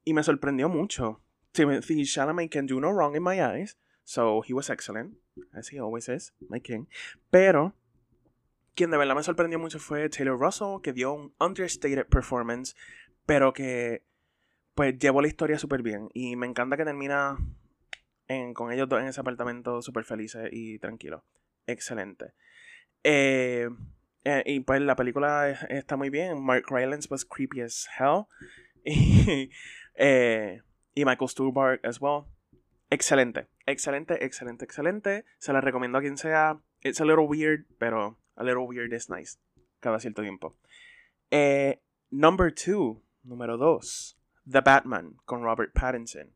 y 0.05 0.13
me 0.13 0.23
sorprendió 0.23 0.69
mucho. 0.69 1.21
Timothy 1.51 2.05
Chalamet 2.05 2.49
can 2.49 2.67
do 2.67 2.79
no 2.79 2.93
wrong 2.93 3.17
in 3.17 3.23
my 3.23 3.41
eyes, 3.41 3.77
so 4.05 4.41
he 4.47 4.53
was 4.53 4.69
excellent, 4.69 5.17
as 5.53 5.73
he 5.73 5.77
always 5.77 6.07
is, 6.07 6.33
my 6.47 6.61
king. 6.61 6.87
Pero, 7.31 7.73
quien 8.75 8.91
de 8.91 8.97
verdad 8.97 9.15
me 9.15 9.23
sorprendió 9.23 9.59
mucho 9.59 9.79
fue 9.79 10.07
Taylor 10.07 10.39
Russell, 10.39 10.81
que 10.81 10.93
dio 10.93 11.11
un 11.11 11.33
understated 11.41 12.05
performance, 12.07 12.73
pero 13.27 13.53
que 13.53 14.03
pues 14.73 14.97
llevó 14.97 15.21
la 15.21 15.27
historia 15.27 15.59
súper 15.59 15.83
bien. 15.83 16.09
Y 16.13 16.35
me 16.35 16.47
encanta 16.47 16.77
que 16.77 16.85
termina 16.85 17.37
con 18.53 18.71
ellos 18.71 18.89
dos 18.89 19.01
en 19.01 19.07
ese 19.07 19.21
apartamento 19.21 19.81
súper 19.81 20.03
felices 20.03 20.49
y 20.51 20.79
tranquilos. 20.79 21.21
Excelente. 21.65 22.33
Eh, 23.03 23.69
eh, 24.23 24.43
y 24.45 24.59
pues 24.61 24.81
la 24.81 24.95
película 24.95 25.49
está 25.69 25.97
muy 25.97 26.09
bien. 26.09 26.41
Mark 26.43 26.65
Rylance 26.69 27.07
was 27.09 27.25
creepy 27.25 27.61
as 27.61 27.87
hell. 27.99 28.25
y, 28.85 29.49
eh, 29.95 30.61
y 30.93 31.05
Michael 31.05 31.29
Stuhlbarg 31.29 31.85
as 31.85 31.99
well. 32.01 32.25
Excelente, 32.89 33.47
excelente, 33.65 34.23
excelente, 34.23 34.63
excelente. 34.63 35.25
Se 35.39 35.51
la 35.51 35.59
recomiendo 35.59 35.97
a 35.97 36.01
quien 36.01 36.17
sea. 36.17 36.61
It's 36.81 37.01
a 37.01 37.05
little 37.05 37.25
weird, 37.25 37.65
pero 37.77 38.17
a 38.35 38.43
little 38.43 38.65
weird 38.65 38.93
is 38.93 39.09
nice. 39.09 39.37
Cada 39.81 39.99
cierto 39.99 40.21
tiempo. 40.21 40.55
number 42.09 42.53
two, 42.53 43.01
número 43.27 43.57
dos. 43.57 44.17
The 44.49 44.61
Batman 44.61 45.17
con 45.25 45.43
Robert 45.43 45.73
Pattinson. 45.73 46.33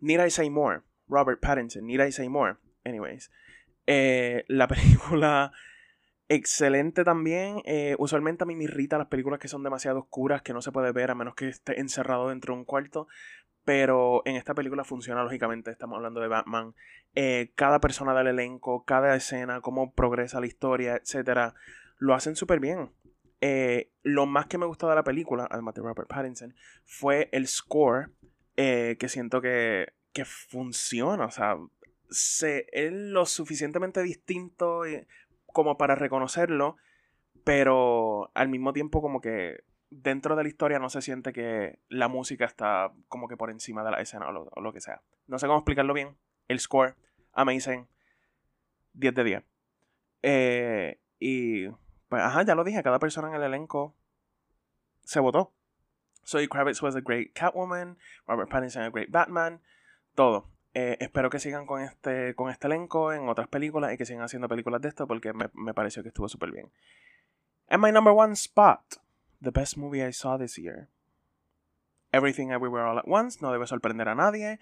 Need 0.00 0.24
I 0.24 0.30
say 0.30 0.50
more? 0.50 0.82
Robert 1.08 1.40
Pattinson, 1.40 1.86
Need 1.86 2.00
I 2.00 2.12
say 2.12 2.28
more? 2.28 2.56
Anyways. 2.84 3.30
Eh, 3.86 4.44
la 4.48 4.68
película 4.68 5.52
excelente 6.28 7.04
también. 7.04 7.60
Eh, 7.64 7.96
usualmente 7.98 8.44
a 8.44 8.46
mí 8.46 8.56
me 8.56 8.64
irrita 8.64 8.98
las 8.98 9.08
películas 9.08 9.40
que 9.40 9.48
son 9.48 9.62
demasiado 9.62 10.00
oscuras, 10.00 10.42
que 10.42 10.52
no 10.52 10.62
se 10.62 10.72
puede 10.72 10.92
ver 10.92 11.10
a 11.10 11.14
menos 11.14 11.34
que 11.34 11.48
esté 11.48 11.80
encerrado 11.80 12.28
dentro 12.28 12.54
de 12.54 12.60
un 12.60 12.64
cuarto. 12.64 13.08
Pero 13.64 14.22
en 14.26 14.36
esta 14.36 14.54
película 14.54 14.84
funciona 14.84 15.22
lógicamente, 15.22 15.70
estamos 15.70 15.96
hablando 15.96 16.20
de 16.20 16.28
Batman. 16.28 16.74
Eh, 17.14 17.52
cada 17.54 17.80
persona 17.80 18.14
del 18.14 18.26
elenco, 18.26 18.84
cada 18.84 19.14
escena, 19.16 19.60
cómo 19.62 19.94
progresa 19.94 20.40
la 20.40 20.46
historia, 20.46 20.96
etc. 20.96 21.54
Lo 21.98 22.14
hacen 22.14 22.36
súper 22.36 22.60
bien. 22.60 22.90
Lo 24.02 24.26
más 24.26 24.46
que 24.46 24.58
me 24.58 24.66
gustó 24.66 24.88
de 24.88 24.94
la 24.94 25.04
película, 25.04 25.46
además 25.50 25.74
de 25.74 25.82
Robert 25.82 26.08
Pattinson, 26.08 26.54
fue 26.84 27.28
el 27.32 27.46
score, 27.46 28.10
que 28.56 29.06
siento 29.08 29.40
que, 29.40 29.92
que 30.12 30.24
funciona. 30.24 31.26
O 31.26 31.30
sea, 31.30 31.56
se, 32.08 32.66
es 32.72 32.92
lo 32.92 33.26
suficientemente 33.26 34.02
distinto 34.02 34.86
eh, 34.86 35.06
como 35.46 35.76
para 35.76 35.94
reconocerlo, 35.94 36.76
pero 37.44 38.30
al 38.34 38.48
mismo 38.48 38.72
tiempo 38.72 39.02
como 39.02 39.20
que 39.20 39.64
dentro 39.90 40.34
de 40.36 40.42
la 40.42 40.48
historia 40.48 40.78
no 40.78 40.88
se 40.88 41.02
siente 41.02 41.32
que 41.32 41.78
la 41.88 42.08
música 42.08 42.46
está 42.46 42.92
como 43.08 43.28
que 43.28 43.36
por 43.36 43.50
encima 43.50 43.84
de 43.84 43.90
la 43.90 44.00
escena 44.00 44.28
o 44.28 44.60
lo, 44.60 44.72
que 44.72 44.80
sea. 44.80 45.02
No 45.26 45.38
sé 45.38 45.46
cómo 45.46 45.58
explicarlo 45.58 45.92
bien. 45.92 46.16
El 46.48 46.58
score, 46.60 46.94
amazing. 47.32 47.86
10 48.94 49.14
de 49.14 49.24
10. 49.24 49.42
Eh, 50.22 51.00
y 51.18 51.66
pues, 52.14 52.22
ajá, 52.22 52.44
ya 52.44 52.54
lo 52.54 52.62
dije, 52.62 52.80
cada 52.84 53.00
persona 53.00 53.26
en 53.26 53.34
el 53.34 53.42
elenco 53.42 53.92
se 55.02 55.18
votó. 55.18 55.52
Zoe 56.24 56.48
Kravitz 56.48 56.80
was 56.80 56.94
a 56.94 57.00
great 57.00 57.32
Catwoman, 57.34 57.98
Robert 58.28 58.48
Pattinson 58.48 58.82
a 58.84 58.90
great 58.90 59.10
Batman, 59.10 59.60
todo. 60.14 60.48
Eh, 60.74 60.96
espero 61.00 61.28
que 61.28 61.40
sigan 61.40 61.66
con 61.66 61.82
este, 61.82 62.36
con 62.36 62.50
este 62.50 62.68
elenco 62.68 63.12
en 63.12 63.28
otras 63.28 63.48
películas 63.48 63.92
y 63.92 63.96
que 63.96 64.06
sigan 64.06 64.22
haciendo 64.22 64.46
películas 64.46 64.80
de 64.80 64.90
esto 64.90 65.08
porque 65.08 65.32
me, 65.32 65.50
me 65.54 65.74
pareció 65.74 66.04
que 66.04 66.10
estuvo 66.10 66.28
súper 66.28 66.52
bien. 66.52 66.70
And 67.68 67.82
my 67.82 67.90
number 67.90 68.12
one 68.12 68.34
spot, 68.34 68.94
the 69.42 69.50
best 69.50 69.76
movie 69.76 70.06
I 70.06 70.12
saw 70.12 70.38
this 70.38 70.56
year. 70.56 70.86
Everything 72.12 72.50
Everywhere 72.52 72.86
All 72.86 72.98
at 72.98 73.08
Once, 73.08 73.40
no 73.42 73.50
debe 73.50 73.66
sorprender 73.66 74.08
a 74.08 74.14
nadie. 74.14 74.60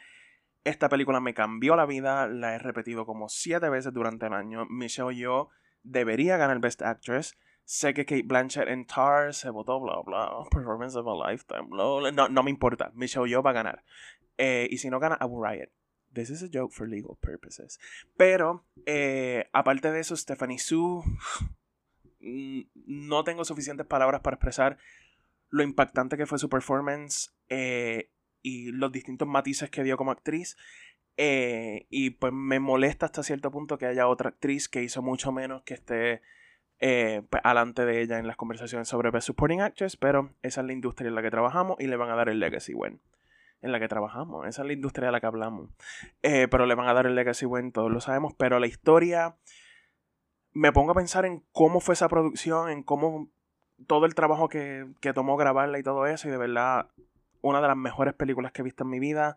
Esta 0.64 0.88
película 0.88 1.20
me 1.20 1.34
cambió 1.34 1.76
la 1.76 1.84
vida, 1.84 2.26
la 2.28 2.54
he 2.54 2.58
repetido 2.58 3.04
como 3.04 3.28
siete 3.28 3.68
veces 3.68 3.92
durante 3.92 4.24
el 4.24 4.32
año. 4.32 4.64
Michelle 4.70 5.14
Yeoh 5.14 5.50
debería 5.82 6.36
ganar 6.36 6.58
Best 6.60 6.82
Actress. 6.82 7.38
Sé 7.64 7.94
que 7.94 8.04
Kate 8.04 8.24
Blanchett 8.24 8.68
en 8.68 8.86
Tar 8.86 9.32
se 9.34 9.48
votó, 9.50 9.80
bla, 9.80 10.02
bla, 10.04 10.44
performance 10.50 10.96
of 10.96 11.06
a 11.06 11.30
lifetime, 11.30 11.68
bla, 11.68 12.10
No, 12.10 12.28
no 12.28 12.42
me 12.42 12.50
importa, 12.50 12.90
Michelle 12.94 13.28
Yeoh 13.28 13.42
va 13.42 13.50
a 13.50 13.54
ganar. 13.54 13.84
Eh, 14.36 14.68
y 14.70 14.78
si 14.78 14.90
no 14.90 14.98
gana, 14.98 15.18
will 15.24 15.42
riot. 15.42 15.70
This 16.12 16.28
is 16.28 16.42
a 16.42 16.48
joke 16.52 16.72
for 16.72 16.88
legal 16.88 17.16
purposes. 17.20 17.78
Pero, 18.16 18.66
eh, 18.84 19.48
aparte 19.52 19.90
de 19.90 20.00
eso, 20.00 20.16
Stephanie 20.16 20.58
Sue, 20.58 21.02
no 22.20 23.24
tengo 23.24 23.44
suficientes 23.44 23.86
palabras 23.86 24.20
para 24.20 24.34
expresar 24.34 24.76
lo 25.48 25.62
impactante 25.62 26.16
que 26.16 26.26
fue 26.26 26.38
su 26.38 26.48
performance 26.48 27.32
eh, 27.48 28.10
y 28.42 28.72
los 28.72 28.92
distintos 28.92 29.28
matices 29.28 29.70
que 29.70 29.82
dio 29.82 29.96
como 29.96 30.10
actriz. 30.10 30.56
Eh, 31.16 31.86
y 31.90 32.10
pues 32.10 32.32
me 32.32 32.58
molesta 32.58 33.06
hasta 33.06 33.22
cierto 33.22 33.50
punto 33.50 33.78
que 33.78 33.86
haya 33.86 34.08
otra 34.08 34.30
actriz 34.30 34.68
que 34.68 34.82
hizo 34.82 35.02
mucho 35.02 35.30
menos 35.30 35.62
que 35.62 35.74
esté 35.74 36.22
pues, 36.78 37.42
alante 37.44 37.84
de 37.84 38.00
ella 38.00 38.18
en 38.18 38.26
las 38.26 38.36
conversaciones 38.36 38.88
sobre 38.88 39.10
Best 39.10 39.26
Supporting 39.26 39.60
Actress, 39.60 39.96
pero 39.96 40.34
esa 40.42 40.62
es 40.62 40.66
la 40.66 40.72
industria 40.72 41.08
en 41.08 41.14
la 41.14 41.22
que 41.22 41.30
trabajamos 41.30 41.76
y 41.78 41.86
le 41.86 41.96
van 41.96 42.10
a 42.10 42.16
dar 42.16 42.28
el 42.28 42.40
legacy 42.40 42.74
bueno 42.74 42.98
en 43.62 43.72
la 43.72 43.80
que 43.80 43.88
trabajamos. 43.88 44.46
Esa 44.46 44.62
es 44.62 44.66
la 44.66 44.72
industria 44.72 45.06
de 45.06 45.12
la 45.12 45.20
que 45.20 45.26
hablamos. 45.26 45.70
Eh, 46.22 46.48
pero 46.48 46.66
le 46.66 46.74
van 46.74 46.88
a 46.88 46.92
dar 46.92 47.06
el 47.06 47.14
legacy 47.14 47.46
bueno, 47.46 47.70
todos 47.72 47.90
lo 47.90 48.00
sabemos. 48.00 48.34
Pero 48.36 48.58
la 48.58 48.66
historia. 48.66 49.36
Me 50.54 50.70
pongo 50.70 50.90
a 50.90 50.94
pensar 50.94 51.24
en 51.24 51.42
cómo 51.52 51.80
fue 51.80 51.94
esa 51.94 52.08
producción, 52.08 52.68
en 52.68 52.82
cómo 52.82 53.30
todo 53.86 54.04
el 54.04 54.14
trabajo 54.14 54.50
que, 54.50 54.86
que 55.00 55.14
tomó 55.14 55.38
grabarla 55.38 55.78
y 55.78 55.82
todo 55.82 56.06
eso. 56.06 56.28
Y 56.28 56.30
de 56.30 56.36
verdad, 56.36 56.90
una 57.40 57.62
de 57.62 57.68
las 57.68 57.76
mejores 57.76 58.12
películas 58.12 58.52
que 58.52 58.60
he 58.60 58.64
visto 58.64 58.84
en 58.84 58.90
mi 58.90 58.98
vida. 58.98 59.36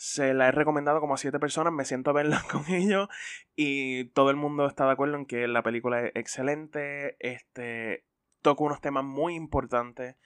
Se 0.00 0.32
la 0.32 0.48
he 0.48 0.52
recomendado 0.52 0.98
como 1.00 1.12
a 1.12 1.18
siete 1.18 1.38
personas, 1.38 1.74
me 1.74 1.84
siento 1.84 2.08
a 2.08 2.14
verla 2.14 2.42
con 2.50 2.64
ellos 2.70 3.08
y 3.54 4.06
todo 4.06 4.30
el 4.30 4.36
mundo 4.36 4.66
está 4.66 4.86
de 4.86 4.92
acuerdo 4.92 5.16
en 5.16 5.26
que 5.26 5.46
la 5.46 5.62
película 5.62 6.00
es 6.00 6.12
excelente, 6.14 7.16
este, 7.20 8.04
toca 8.40 8.64
unos 8.64 8.80
temas 8.80 9.04
muy 9.04 9.34
importantes 9.34 10.16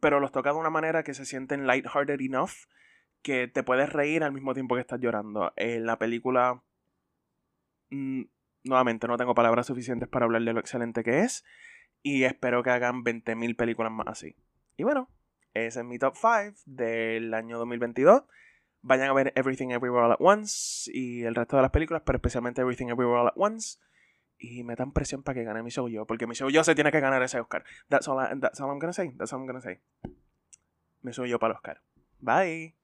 pero 0.00 0.20
los 0.20 0.32
toca 0.32 0.52
de 0.52 0.58
una 0.58 0.70
manera 0.70 1.02
que 1.02 1.14
se 1.14 1.24
sienten 1.24 1.66
lighthearted 1.66 2.20
enough 2.20 2.50
que 3.22 3.48
te 3.48 3.62
puedes 3.62 3.92
reír 3.92 4.22
al 4.22 4.32
mismo 4.32 4.54
tiempo 4.54 4.74
que 4.76 4.80
estás 4.80 5.00
llorando. 5.00 5.52
En 5.56 5.86
la 5.86 5.98
película, 5.98 6.62
mm, 7.90 8.22
nuevamente, 8.64 9.08
no 9.08 9.16
tengo 9.16 9.34
palabras 9.34 9.66
suficientes 9.66 10.08
para 10.08 10.24
hablar 10.24 10.42
de 10.42 10.52
lo 10.52 10.60
excelente 10.60 11.02
que 11.02 11.20
es. 11.20 11.44
Y 12.02 12.24
espero 12.24 12.62
que 12.62 12.70
hagan 12.70 13.02
20.000 13.02 13.56
películas 13.56 13.90
más 13.90 14.06
así. 14.06 14.36
Y 14.76 14.84
bueno, 14.84 15.10
ese 15.52 15.80
es 15.80 15.86
mi 15.86 15.98
top 15.98 16.14
5 16.14 16.60
del 16.66 17.34
año 17.34 17.58
2022. 17.58 18.22
Vayan 18.88 19.10
a 19.10 19.12
ver 19.12 19.34
Everything 19.36 19.68
Everywhere 19.68 20.06
All 20.06 20.12
at 20.12 20.18
Once 20.18 20.90
y 20.90 21.22
el 21.24 21.34
resto 21.34 21.56
de 21.56 21.62
las 21.62 21.70
películas, 21.70 22.02
pero 22.06 22.16
especialmente 22.16 22.62
Everything 22.62 22.86
Everywhere 22.86 23.20
All 23.20 23.28
at 23.28 23.34
Once 23.36 23.78
y 24.38 24.64
me 24.64 24.76
dan 24.76 24.92
presión 24.92 25.22
para 25.22 25.38
que 25.38 25.44
gane 25.44 25.62
Michelle 25.62 25.92
Yo, 25.92 26.06
porque 26.06 26.26
Michelle 26.26 26.50
Yo 26.50 26.64
se 26.64 26.74
tiene 26.74 26.90
que 26.90 27.00
ganar 27.00 27.22
ese 27.22 27.38
Oscar. 27.38 27.64
That's 27.90 28.08
all, 28.08 28.40
that's 28.40 28.58
all 28.60 28.70
I'm 28.70 28.78
gonna 28.78 28.94
say. 28.94 29.12
That's 29.18 29.30
all 29.34 29.40
I'm 29.40 29.46
gonna 29.46 29.60
say. 29.60 29.78
Michelle 31.02 31.28
Yo 31.28 31.38
para 31.38 31.52
el 31.52 31.56
Oscar. 31.56 31.82
Bye. 32.20 32.74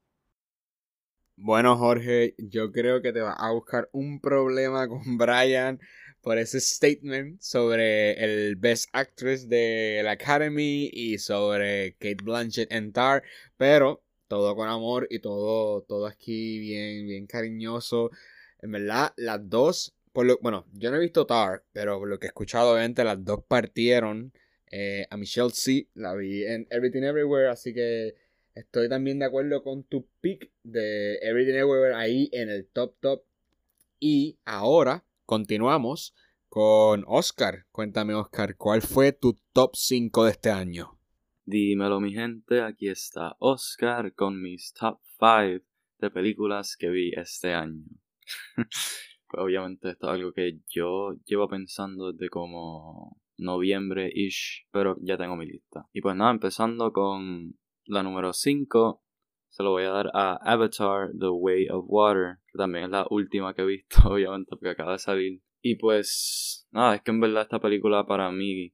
Bueno, 1.36 1.76
Jorge, 1.78 2.34
yo 2.36 2.70
creo 2.70 3.00
que 3.00 3.12
te 3.14 3.22
va 3.22 3.32
a 3.32 3.52
buscar 3.52 3.88
un 3.92 4.20
problema 4.20 4.86
con 4.86 5.00
Brian 5.16 5.80
por 6.20 6.36
ese 6.36 6.60
statement 6.60 7.40
sobre 7.40 8.12
el 8.22 8.56
Best 8.56 8.90
Actress 8.92 9.48
de 9.48 10.02
la 10.04 10.12
Academy 10.12 10.90
y 10.92 11.16
sobre 11.16 11.94
Kate 11.94 12.22
Blanchett 12.22 12.70
en 12.70 12.92
Tar, 12.92 13.22
pero 13.56 14.03
todo 14.28 14.54
con 14.56 14.68
amor 14.68 15.06
y 15.10 15.20
todo, 15.20 15.82
todo 15.82 16.06
aquí 16.06 16.58
bien, 16.58 17.06
bien 17.06 17.26
cariñoso. 17.26 18.10
En 18.60 18.72
verdad, 18.72 19.12
las 19.16 19.48
dos 19.48 19.94
bueno, 20.40 20.64
yo 20.72 20.90
no 20.90 20.96
he 20.96 21.00
visto 21.00 21.26
Tar, 21.26 21.64
pero 21.72 21.98
por 21.98 22.08
lo 22.08 22.18
que 22.18 22.26
he 22.26 22.28
escuchado, 22.28 22.72
obviamente 22.72 23.04
las 23.04 23.24
dos 23.24 23.42
partieron. 23.46 24.32
Eh, 24.70 25.06
a 25.10 25.16
Michelle 25.16 25.50
C, 25.50 25.88
la 25.94 26.14
vi 26.14 26.44
en 26.44 26.66
Everything 26.70 27.02
Everywhere, 27.02 27.48
así 27.48 27.72
que 27.72 28.14
estoy 28.54 28.88
también 28.88 29.18
de 29.18 29.26
acuerdo 29.26 29.62
con 29.62 29.84
tu 29.84 30.06
pick 30.20 30.50
de 30.62 31.16
Everything 31.18 31.54
Everywhere 31.54 31.94
ahí 31.94 32.28
en 32.32 32.48
el 32.48 32.66
top 32.66 32.94
top. 33.00 33.22
Y 34.00 34.38
ahora 34.44 35.04
continuamos 35.26 36.14
con 36.48 37.04
Oscar. 37.06 37.66
Cuéntame, 37.72 38.14
Oscar, 38.14 38.56
¿cuál 38.56 38.82
fue 38.82 39.12
tu 39.12 39.36
top 39.52 39.76
5 39.76 40.24
de 40.24 40.30
este 40.30 40.50
año? 40.50 40.98
Dímelo, 41.46 42.00
mi 42.00 42.14
gente. 42.14 42.62
Aquí 42.62 42.88
está 42.88 43.36
Oscar 43.38 44.14
con 44.14 44.40
mis 44.40 44.72
top 44.72 44.98
5 45.18 45.62
de 45.98 46.10
películas 46.10 46.74
que 46.74 46.88
vi 46.88 47.12
este 47.14 47.52
año. 47.52 47.84
pues 48.56 49.42
obviamente 49.42 49.90
esto 49.90 50.06
es 50.06 50.12
algo 50.14 50.32
que 50.32 50.60
yo 50.70 51.12
llevo 51.26 51.46
pensando 51.46 52.12
desde 52.12 52.30
como 52.30 53.20
noviembre-ish, 53.36 54.68
pero 54.70 54.96
ya 55.02 55.18
tengo 55.18 55.36
mi 55.36 55.44
lista. 55.44 55.86
Y 55.92 56.00
pues 56.00 56.16
nada, 56.16 56.30
empezando 56.30 56.92
con 56.94 57.58
la 57.84 58.02
número 58.02 58.32
5, 58.32 59.02
se 59.50 59.62
lo 59.62 59.72
voy 59.72 59.84
a 59.84 59.90
dar 59.90 60.10
a 60.14 60.36
Avatar 60.50 61.10
The 61.18 61.28
Way 61.28 61.68
of 61.68 61.84
Water, 61.88 62.38
que 62.50 62.56
también 62.56 62.86
es 62.86 62.90
la 62.90 63.06
última 63.10 63.52
que 63.52 63.62
he 63.62 63.66
visto, 63.66 63.98
obviamente, 64.08 64.48
porque 64.48 64.70
acaba 64.70 64.92
de 64.92 64.98
salir. 64.98 65.42
Y 65.60 65.74
pues, 65.74 66.66
nada, 66.70 66.94
es 66.94 67.02
que 67.02 67.10
en 67.10 67.20
verdad 67.20 67.42
esta 67.42 67.60
película 67.60 68.06
para 68.06 68.30
mí, 68.30 68.72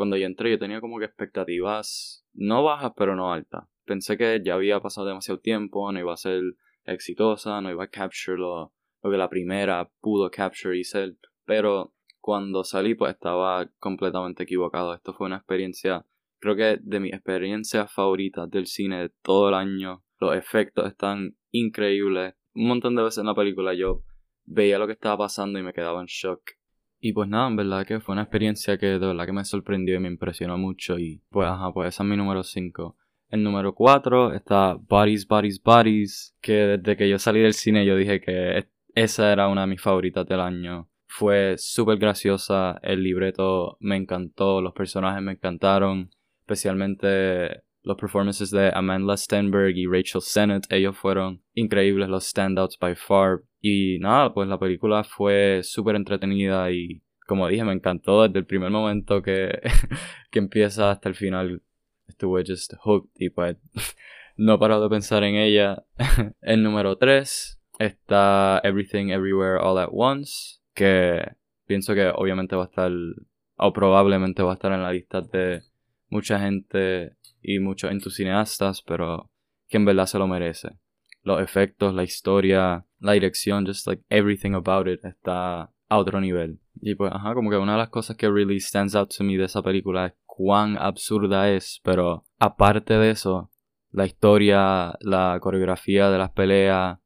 cuando 0.00 0.16
yo 0.16 0.24
entré, 0.24 0.50
yo 0.50 0.58
tenía 0.58 0.80
como 0.80 0.98
que 0.98 1.04
expectativas 1.04 2.24
no 2.32 2.64
bajas, 2.64 2.92
pero 2.96 3.14
no 3.16 3.34
altas. 3.34 3.64
Pensé 3.84 4.16
que 4.16 4.40
ya 4.42 4.54
había 4.54 4.80
pasado 4.80 5.06
demasiado 5.06 5.40
tiempo, 5.40 5.92
no 5.92 6.00
iba 6.00 6.14
a 6.14 6.16
ser 6.16 6.40
exitosa, 6.84 7.60
no 7.60 7.70
iba 7.70 7.84
a 7.84 7.88
capture 7.88 8.38
lo, 8.38 8.72
lo 9.02 9.10
que 9.10 9.18
la 9.18 9.28
primera 9.28 9.90
pudo 10.00 10.30
capture 10.30 10.78
y 10.78 10.84
ser, 10.84 11.18
pero 11.44 11.92
cuando 12.18 12.64
salí 12.64 12.94
pues 12.94 13.12
estaba 13.12 13.70
completamente 13.78 14.44
equivocado. 14.44 14.94
Esto 14.94 15.12
fue 15.12 15.26
una 15.26 15.36
experiencia, 15.36 16.06
creo 16.38 16.56
que 16.56 16.78
de 16.80 17.00
mis 17.00 17.12
experiencias 17.12 17.92
favoritas 17.92 18.48
del 18.48 18.68
cine 18.68 19.02
de 19.02 19.12
todo 19.20 19.50
el 19.50 19.54
año. 19.54 20.02
Los 20.18 20.34
efectos 20.34 20.86
están 20.86 21.36
increíbles. 21.50 22.36
Un 22.54 22.68
montón 22.68 22.96
de 22.96 23.02
veces 23.02 23.18
en 23.18 23.26
la 23.26 23.34
película 23.34 23.74
yo 23.74 24.02
veía 24.46 24.78
lo 24.78 24.86
que 24.86 24.94
estaba 24.94 25.18
pasando 25.18 25.58
y 25.58 25.62
me 25.62 25.74
quedaba 25.74 26.00
en 26.00 26.06
shock. 26.06 26.40
Y 27.00 27.12
pues 27.14 27.28
nada, 27.28 27.48
en 27.48 27.56
verdad 27.56 27.86
que 27.86 28.00
fue 28.00 28.12
una 28.12 28.22
experiencia 28.22 28.76
que 28.76 28.86
de 28.86 28.98
verdad 28.98 29.24
que 29.24 29.32
me 29.32 29.44
sorprendió 29.44 29.96
y 29.96 30.00
me 30.00 30.08
impresionó 30.08 30.58
mucho. 30.58 30.98
Y 30.98 31.22
pues 31.30 31.48
ajá, 31.48 31.72
pues 31.72 31.94
esa 31.94 32.02
es 32.02 32.08
mi 32.08 32.16
número 32.16 32.42
5. 32.42 32.96
El 33.30 33.42
número 33.42 33.74
4 33.74 34.34
está 34.34 34.74
Bodies, 34.74 35.26
Bodies, 35.26 35.62
Bodies, 35.62 36.36
que 36.40 36.52
desde 36.52 36.96
que 36.96 37.08
yo 37.08 37.18
salí 37.18 37.40
del 37.40 37.54
cine 37.54 37.86
yo 37.86 37.96
dije 37.96 38.20
que 38.20 38.66
esa 38.94 39.32
era 39.32 39.48
una 39.48 39.62
de 39.62 39.68
mis 39.68 39.80
favoritas 39.80 40.26
del 40.26 40.40
año. 40.40 40.88
Fue 41.06 41.54
súper 41.56 41.98
graciosa, 41.98 42.78
el 42.82 43.02
libreto 43.02 43.76
me 43.80 43.96
encantó, 43.96 44.60
los 44.60 44.74
personajes 44.74 45.22
me 45.22 45.32
encantaron, 45.32 46.10
especialmente 46.40 47.62
los 47.82 47.96
performances 47.96 48.50
de 48.50 48.70
Amanda 48.74 49.16
Stenberg 49.16 49.76
y 49.76 49.86
Rachel 49.86 50.20
Sennett, 50.20 50.66
ellos 50.70 50.96
fueron 50.96 51.42
increíbles, 51.54 52.08
los 52.08 52.26
standouts 52.26 52.78
by 52.78 52.94
far. 52.94 53.42
Y 53.60 53.98
nada, 53.98 54.32
pues 54.32 54.48
la 54.48 54.58
película 54.58 55.04
fue 55.04 55.60
súper 55.62 55.96
entretenida 55.96 56.70
y 56.70 57.02
como 57.26 57.46
dije, 57.46 57.64
me 57.64 57.72
encantó 57.72 58.22
desde 58.22 58.38
el 58.40 58.46
primer 58.46 58.70
momento 58.70 59.22
que, 59.22 59.60
que 60.30 60.38
empieza 60.38 60.90
hasta 60.90 61.08
el 61.08 61.14
final. 61.14 61.62
Estuve 62.08 62.42
just 62.46 62.74
hooked 62.80 63.10
y 63.14 63.30
pues 63.30 63.56
no 64.36 64.58
parado 64.58 64.84
de 64.84 64.90
pensar 64.90 65.22
en 65.24 65.36
ella. 65.36 65.84
el 66.40 66.62
número 66.62 66.96
3 66.96 67.60
está 67.78 68.60
Everything 68.64 69.10
Everywhere 69.10 69.58
All 69.60 69.78
at 69.78 69.88
Once 69.92 70.60
que 70.74 71.22
pienso 71.66 71.94
que 71.94 72.10
obviamente 72.14 72.56
va 72.56 72.64
a 72.64 72.66
estar, 72.66 72.90
o 73.58 73.72
probablemente 73.72 74.42
va 74.42 74.52
a 74.52 74.54
estar 74.54 74.72
en 74.72 74.82
la 74.82 74.92
lista 74.92 75.20
de 75.20 75.62
mucha 76.08 76.40
gente 76.40 77.16
y 77.42 77.60
muchos 77.60 77.90
entusiastas, 77.90 78.82
pero 78.82 79.30
que 79.68 79.76
en 79.76 79.84
verdad 79.84 80.06
se 80.06 80.18
lo 80.18 80.26
merece. 80.26 80.70
Los 81.22 81.42
efectos, 81.42 81.94
la 81.94 82.02
historia, 82.02 82.86
la 82.98 83.12
dirección, 83.12 83.66
just 83.66 83.86
like 83.86 84.02
everything 84.08 84.54
about 84.54 84.88
it 84.88 85.04
está 85.04 85.70
a 85.88 85.98
otro 85.98 86.20
nivel. 86.20 86.60
Y 86.80 86.94
pues, 86.94 87.12
ajá, 87.12 87.34
como 87.34 87.50
que 87.50 87.56
una 87.56 87.72
de 87.72 87.78
las 87.78 87.90
cosas 87.90 88.16
que 88.16 88.30
really 88.30 88.60
stands 88.60 88.94
out 88.94 89.14
to 89.16 89.24
me 89.24 89.36
de 89.36 89.44
esa 89.44 89.62
película 89.62 90.06
es 90.06 90.12
cuán 90.24 90.78
absurda 90.78 91.50
es, 91.50 91.80
pero 91.84 92.24
aparte 92.38 92.94
de 92.94 93.10
eso, 93.10 93.50
la 93.90 94.06
historia, 94.06 94.94
la 95.00 95.38
coreografía 95.40 96.08
de 96.08 96.18
las 96.18 96.30
peleas, 96.30 96.98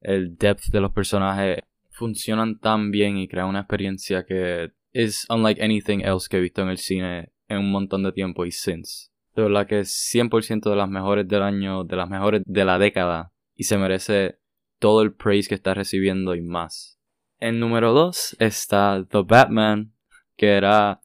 el 0.00 0.36
depth 0.36 0.70
de 0.70 0.80
los 0.80 0.92
personajes 0.92 1.58
funcionan 1.90 2.58
tan 2.58 2.90
bien 2.90 3.18
y 3.18 3.28
crean 3.28 3.48
una 3.48 3.60
experiencia 3.60 4.24
que 4.24 4.70
es 4.92 5.26
unlike 5.28 5.60
anything 5.60 6.00
else 6.00 6.28
que 6.30 6.38
he 6.38 6.40
visto 6.40 6.62
en 6.62 6.68
el 6.68 6.78
cine 6.78 7.32
en 7.48 7.58
un 7.58 7.70
montón 7.70 8.04
de 8.04 8.12
tiempo 8.12 8.46
y 8.46 8.52
since. 8.52 9.10
De 9.34 9.42
verdad 9.42 9.66
que 9.66 9.80
es 9.80 9.90
100% 10.14 10.70
de 10.70 10.76
las 10.76 10.88
mejores 10.88 11.26
del 11.26 11.42
año, 11.42 11.84
de 11.84 11.96
las 11.96 12.08
mejores 12.08 12.42
de 12.44 12.64
la 12.64 12.78
década 12.78 13.32
y 13.58 13.64
se 13.64 13.76
merece 13.76 14.38
todo 14.78 15.02
el 15.02 15.12
praise 15.12 15.48
que 15.48 15.56
está 15.56 15.74
recibiendo 15.74 16.34
y 16.36 16.40
más. 16.40 16.98
En 17.40 17.58
número 17.58 17.92
2 17.92 18.36
está 18.38 19.04
The 19.10 19.22
Batman, 19.26 19.92
que 20.36 20.50
era 20.50 21.02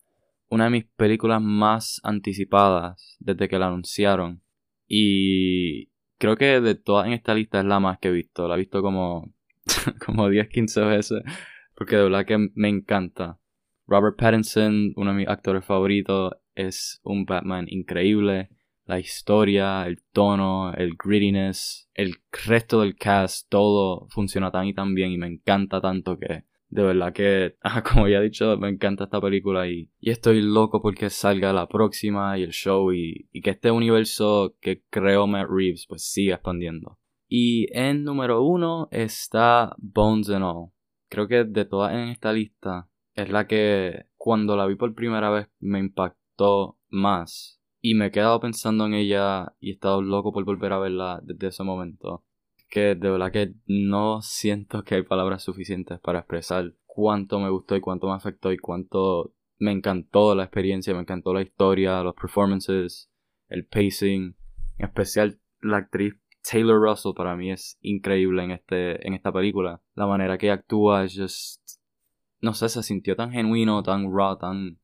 una 0.50 0.66
de 0.66 0.70
mis 0.70 0.86
películas 0.86 1.42
más 1.42 2.00
anticipadas 2.04 3.18
desde 3.20 3.50
que 3.50 3.58
la 3.58 3.68
anunciaron. 3.68 4.44
Y 4.88 5.88
creo 6.20 6.38
que 6.38 6.62
de 6.62 6.76
todas 6.76 7.08
en 7.08 7.14
esta 7.14 7.34
lista 7.34 7.60
es 7.60 7.66
la 7.66 7.80
más 7.80 7.98
que 7.98 8.10
he 8.10 8.12
visto. 8.12 8.48
La 8.48 8.56
he 8.56 8.60
visto 8.60 8.84
como 8.84 9.34
como 10.06 10.30
10, 10.30 10.48
15 10.50 10.82
veces, 10.82 11.24
porque 11.76 11.96
de 11.96 12.04
verdad 12.04 12.26
que 12.26 12.38
me 12.54 12.70
encanta. 12.70 13.40
Robert 13.88 14.16
Pattinson, 14.16 14.94
uno 14.96 15.12
de 15.12 15.18
mis 15.18 15.28
actores 15.28 15.66
favoritos, 15.66 16.34
es 16.54 17.02
un 17.04 17.26
Batman 17.26 17.66
increíble. 17.68 18.50
La 18.86 19.00
historia, 19.00 19.86
el 19.88 20.02
tono, 20.12 20.74
el 20.74 20.96
grittiness, 20.98 21.90
el 21.94 22.18
resto 22.46 22.82
del 22.82 22.96
cast, 22.96 23.50
todo 23.50 24.08
funciona 24.10 24.52
tan 24.52 24.68
y 24.68 24.74
tan 24.74 24.94
bien 24.94 25.12
y 25.12 25.18
me 25.18 25.28
encanta 25.28 25.80
tanto 25.80 26.18
que 26.18 26.44
de 26.74 26.82
verdad 26.82 27.14
que, 27.14 27.56
como 27.94 28.08
ya 28.08 28.18
he 28.18 28.24
dicho, 28.24 28.58
me 28.58 28.70
encanta 28.70 29.04
esta 29.06 29.22
película 29.22 29.68
y, 29.68 29.92
y 30.00 30.10
estoy 30.10 30.42
loco 30.42 30.82
porque 30.82 31.10
salga 31.10 31.54
la 31.54 31.68
próxima 31.68 32.38
y 32.38 32.44
el 32.44 32.52
show 32.52 32.92
y, 32.92 33.30
y 33.32 33.42
que 33.42 33.52
este 33.52 33.70
universo 33.70 34.56
que 34.60 34.84
creó 34.90 35.28
Matt 35.28 35.48
Reeves 35.50 35.86
pues 35.88 36.04
siga 36.04 36.36
expandiendo. 36.36 36.98
Y 37.28 37.68
en 37.78 38.04
número 38.04 38.44
uno 38.44 38.90
está 38.92 39.76
Bones 39.78 40.30
and 40.30 40.44
All. 40.44 40.72
Creo 41.10 41.28
que 41.28 41.44
de 41.44 41.66
todas 41.66 41.94
en 41.94 42.10
esta 42.10 42.34
lista 42.34 42.90
es 43.14 43.30
la 43.30 43.48
que 43.48 44.06
cuando 44.16 44.58
la 44.58 44.66
vi 44.66 44.76
por 44.76 44.94
primera 44.96 45.30
vez 45.30 45.48
me 45.60 45.80
impactó 45.80 46.80
más. 46.90 47.62
Y 47.86 47.96
me 47.96 48.06
he 48.06 48.12
quedado 48.12 48.40
pensando 48.40 48.86
en 48.86 48.94
ella 48.94 49.56
y 49.60 49.70
he 49.70 49.74
estado 49.74 50.02
loco 50.02 50.32
por 50.32 50.46
volver 50.46 50.72
a 50.72 50.80
verla 50.80 51.20
desde 51.22 51.48
ese 51.48 51.64
momento. 51.64 52.24
Que 52.70 52.96
de 52.96 53.10
verdad 53.10 53.34
que 53.34 53.56
no 53.68 54.22
siento 54.22 54.86
que 54.86 54.96
hay 54.96 55.04
palabras 55.04 55.44
suficientes 55.44 56.00
para 56.00 56.20
expresar 56.20 56.74
cuánto 56.86 57.42
me 57.42 57.50
gustó 57.50 57.76
y 57.76 57.82
cuánto 57.82 58.08
me 58.08 58.14
afectó 58.14 58.54
y 58.54 58.58
cuánto 58.58 59.34
me 59.60 59.74
encantó 59.74 60.34
la 60.34 60.44
experiencia, 60.44 60.94
me 60.94 61.02
encantó 61.02 61.34
la 61.34 61.42
historia, 61.42 62.02
los 62.04 62.16
performances, 62.16 63.12
el 63.50 63.66
pacing, 63.66 64.34
en 64.78 64.86
especial 64.86 65.42
la 65.62 65.76
actriz 65.76 66.14
Taylor 66.50 66.82
Russell 66.82 67.14
para 67.14 67.36
mí 67.36 67.52
es 67.52 67.78
increíble 67.82 68.46
en, 68.46 68.52
este, 68.52 69.06
en 69.06 69.14
esta 69.14 69.34
película. 69.34 69.82
La 69.96 70.08
manera 70.08 70.38
que 70.38 70.52
actúa 70.52 71.04
es 71.04 71.18
just... 71.18 71.62
No 72.40 72.54
sé, 72.54 72.70
se 72.70 72.82
sintió 72.82 73.18
tan 73.18 73.32
genuino, 73.32 73.84
tan 73.84 74.06
raw, 74.10 74.38
tan 74.38 74.78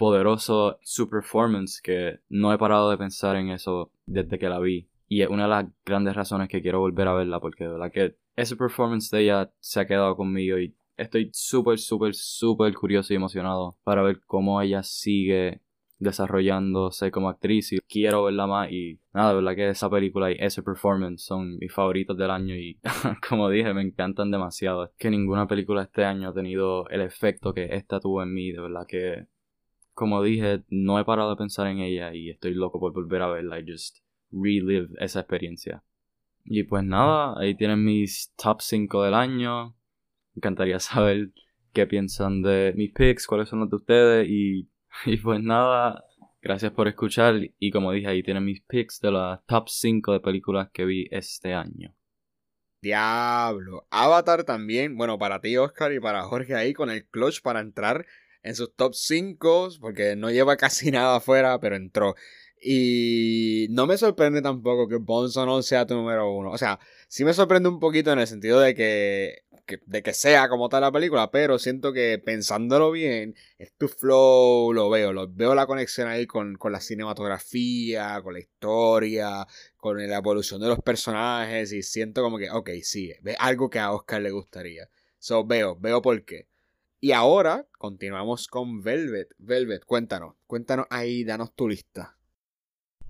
poderoso 0.00 0.78
su 0.80 1.10
performance 1.10 1.82
que 1.82 2.20
no 2.30 2.54
he 2.54 2.56
parado 2.56 2.90
de 2.90 2.96
pensar 2.96 3.36
en 3.36 3.50
eso 3.50 3.92
desde 4.06 4.38
que 4.38 4.48
la 4.48 4.58
vi. 4.58 4.88
Y 5.06 5.20
es 5.20 5.28
una 5.28 5.42
de 5.42 5.50
las 5.50 5.66
grandes 5.84 6.16
razones 6.16 6.48
que 6.48 6.62
quiero 6.62 6.80
volver 6.80 7.06
a 7.06 7.12
verla 7.12 7.38
porque 7.38 7.64
de 7.64 7.72
verdad 7.72 7.92
que 7.92 8.16
ese 8.34 8.56
performance 8.56 9.10
de 9.10 9.24
ella 9.24 9.52
se 9.60 9.78
ha 9.78 9.86
quedado 9.86 10.16
conmigo 10.16 10.58
y 10.58 10.74
estoy 10.96 11.28
súper, 11.34 11.78
súper, 11.78 12.14
súper 12.14 12.72
curioso 12.72 13.12
y 13.12 13.16
emocionado 13.16 13.76
para 13.84 14.00
ver 14.00 14.22
cómo 14.24 14.62
ella 14.62 14.82
sigue 14.82 15.60
desarrollándose 15.98 17.10
como 17.10 17.28
actriz 17.28 17.70
y 17.74 17.80
quiero 17.80 18.24
verla 18.24 18.46
más 18.46 18.72
y 18.72 19.00
nada, 19.12 19.30
de 19.30 19.34
verdad 19.34 19.54
que 19.54 19.68
esa 19.68 19.90
película 19.90 20.32
y 20.32 20.36
ese 20.40 20.62
performance 20.62 21.22
son 21.22 21.58
mis 21.58 21.74
favoritos 21.74 22.16
del 22.16 22.30
año 22.30 22.54
y 22.54 22.80
como 23.28 23.50
dije 23.50 23.74
me 23.74 23.82
encantan 23.82 24.30
demasiado. 24.30 24.84
Es 24.84 24.92
que 24.96 25.10
ninguna 25.10 25.46
película 25.46 25.82
este 25.82 26.06
año 26.06 26.30
ha 26.30 26.32
tenido 26.32 26.88
el 26.88 27.02
efecto 27.02 27.52
que 27.52 27.66
esta 27.74 28.00
tuvo 28.00 28.22
en 28.22 28.32
mí, 28.32 28.50
de 28.50 28.62
verdad 28.62 28.86
que 28.88 29.26
como 29.94 30.22
dije 30.22 30.62
no 30.68 30.98
he 30.98 31.04
parado 31.04 31.30
de 31.30 31.36
pensar 31.36 31.66
en 31.66 31.78
ella 31.78 32.14
y 32.14 32.30
estoy 32.30 32.54
loco 32.54 32.80
por 32.80 32.92
volver 32.92 33.22
a 33.22 33.28
verla 33.28 33.60
y 33.60 33.70
just 33.70 33.98
relive 34.30 34.88
esa 34.98 35.20
experiencia. 35.20 35.82
Y 36.44 36.64
pues 36.64 36.84
nada, 36.84 37.34
ahí 37.38 37.54
tienen 37.54 37.84
mis 37.84 38.32
top 38.36 38.60
5 38.62 39.02
del 39.04 39.14
año. 39.14 39.76
Me 40.34 40.40
encantaría 40.40 40.78
saber 40.80 41.30
qué 41.72 41.86
piensan 41.86 42.42
de 42.42 42.72
mis 42.76 42.92
picks, 42.92 43.26
cuáles 43.26 43.48
son 43.48 43.60
los 43.60 43.70
de 43.70 43.76
ustedes 43.76 44.28
y 44.28 44.68
Y 45.06 45.16
pues 45.16 45.42
nada, 45.42 46.04
gracias 46.42 46.72
por 46.72 46.88
escuchar 46.88 47.36
y 47.58 47.70
como 47.70 47.92
dije 47.92 48.08
ahí 48.08 48.22
tienen 48.22 48.44
mis 48.44 48.60
picks 48.62 49.00
de 49.00 49.12
las 49.12 49.44
top 49.46 49.68
5 49.68 50.12
de 50.12 50.20
películas 50.20 50.70
que 50.72 50.84
vi 50.84 51.08
este 51.10 51.54
año. 51.54 51.94
Diablo. 52.82 53.86
Avatar 53.90 54.44
también, 54.44 54.96
bueno, 54.96 55.18
para 55.18 55.40
ti 55.40 55.56
Oscar 55.56 55.92
y 55.92 56.00
para 56.00 56.22
Jorge 56.22 56.54
ahí 56.54 56.72
con 56.72 56.90
el 56.90 57.06
clutch 57.06 57.42
para 57.42 57.60
entrar 57.60 58.06
en 58.42 58.54
sus 58.54 58.74
top 58.74 58.94
5, 58.94 59.70
porque 59.80 60.16
no 60.16 60.30
lleva 60.30 60.56
casi 60.56 60.90
nada 60.92 61.16
afuera, 61.16 61.60
pero 61.60 61.76
entró. 61.76 62.14
Y 62.62 63.68
no 63.70 63.86
me 63.86 63.96
sorprende 63.96 64.42
tampoco 64.42 64.86
que 64.86 64.96
Bonzo 64.96 65.46
no 65.46 65.62
sea 65.62 65.86
tu 65.86 65.94
número 65.94 66.30
uno. 66.32 66.50
O 66.50 66.58
sea, 66.58 66.78
sí 67.08 67.24
me 67.24 67.32
sorprende 67.32 67.68
un 67.70 67.80
poquito 67.80 68.12
en 68.12 68.18
el 68.18 68.26
sentido 68.26 68.60
de 68.60 68.74
que 68.74 69.44
que, 69.70 69.80
de 69.86 70.02
que 70.02 70.12
sea 70.14 70.48
como 70.48 70.68
tal 70.68 70.82
la 70.82 70.92
película, 70.92 71.30
pero 71.30 71.58
siento 71.58 71.92
que 71.92 72.18
pensándolo 72.18 72.90
bien, 72.90 73.36
es 73.58 73.72
tu 73.74 73.88
flow, 73.88 74.72
lo 74.72 74.90
veo, 74.90 75.12
lo, 75.12 75.28
veo 75.28 75.54
la 75.54 75.66
conexión 75.66 76.08
ahí 76.08 76.26
con, 76.26 76.56
con 76.56 76.72
la 76.72 76.80
cinematografía, 76.80 78.20
con 78.22 78.34
la 78.34 78.40
historia, 78.40 79.46
con 79.76 79.98
la 80.08 80.16
evolución 80.16 80.60
de 80.60 80.68
los 80.68 80.80
personajes 80.80 81.72
y 81.72 81.82
siento 81.82 82.22
como 82.22 82.38
que, 82.38 82.50
ok, 82.50 82.70
sí, 82.82 83.10
es 83.10 83.36
algo 83.38 83.70
que 83.70 83.78
a 83.78 83.92
Oscar 83.92 84.20
le 84.22 84.30
gustaría. 84.32 84.88
So, 85.18 85.44
veo, 85.44 85.76
veo 85.76 86.02
por 86.02 86.24
qué. 86.24 86.48
Y 87.02 87.12
ahora 87.12 87.66
continuamos 87.78 88.46
con 88.46 88.82
Velvet. 88.82 89.34
Velvet, 89.38 89.86
cuéntanos, 89.86 90.34
cuéntanos 90.46 90.84
ahí, 90.90 91.24
danos 91.24 91.54
tu 91.54 91.66
lista. 91.66 92.19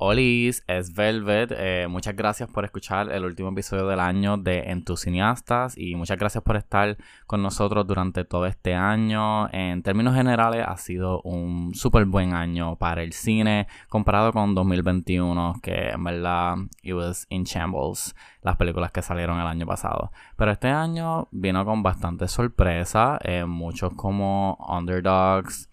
Olis, 0.03 0.65
es 0.67 0.95
Velvet. 0.95 1.53
Eh, 1.55 1.87
muchas 1.87 2.17
gracias 2.17 2.49
por 2.49 2.65
escuchar 2.65 3.13
el 3.13 3.23
último 3.23 3.51
episodio 3.51 3.87
del 3.87 4.01
año 4.01 4.39
de 4.39 4.71
En 4.71 4.83
tus 4.83 5.03
cineastas 5.03 5.77
y 5.77 5.95
muchas 5.95 6.17
gracias 6.17 6.43
por 6.43 6.57
estar 6.57 6.97
con 7.27 7.43
nosotros 7.43 7.87
durante 7.87 8.25
todo 8.25 8.47
este 8.47 8.75
año. 8.75 9.53
En 9.53 9.83
términos 9.83 10.15
generales, 10.15 10.65
ha 10.67 10.79
sido 10.79 11.21
un 11.21 11.75
súper 11.75 12.07
buen 12.07 12.33
año 12.33 12.77
para 12.77 13.03
el 13.03 13.13
cine 13.13 13.69
comparado 13.91 14.33
con 14.33 14.55
2021, 14.55 15.57
que 15.63 15.91
en 15.91 16.03
verdad 16.03 16.57
it 16.83 16.95
was 16.95 17.27
in 17.29 17.45
shambles 17.45 18.15
las 18.41 18.57
películas 18.57 18.93
que 18.93 19.03
salieron 19.03 19.39
el 19.39 19.47
año 19.47 19.67
pasado. 19.67 20.13
Pero 20.35 20.51
este 20.51 20.69
año 20.69 21.29
vino 21.31 21.63
con 21.67 21.83
bastante 21.83 22.27
sorpresa, 22.27 23.19
eh, 23.23 23.45
muchos 23.45 23.93
como 23.93 24.57
Underdogs 24.67 25.70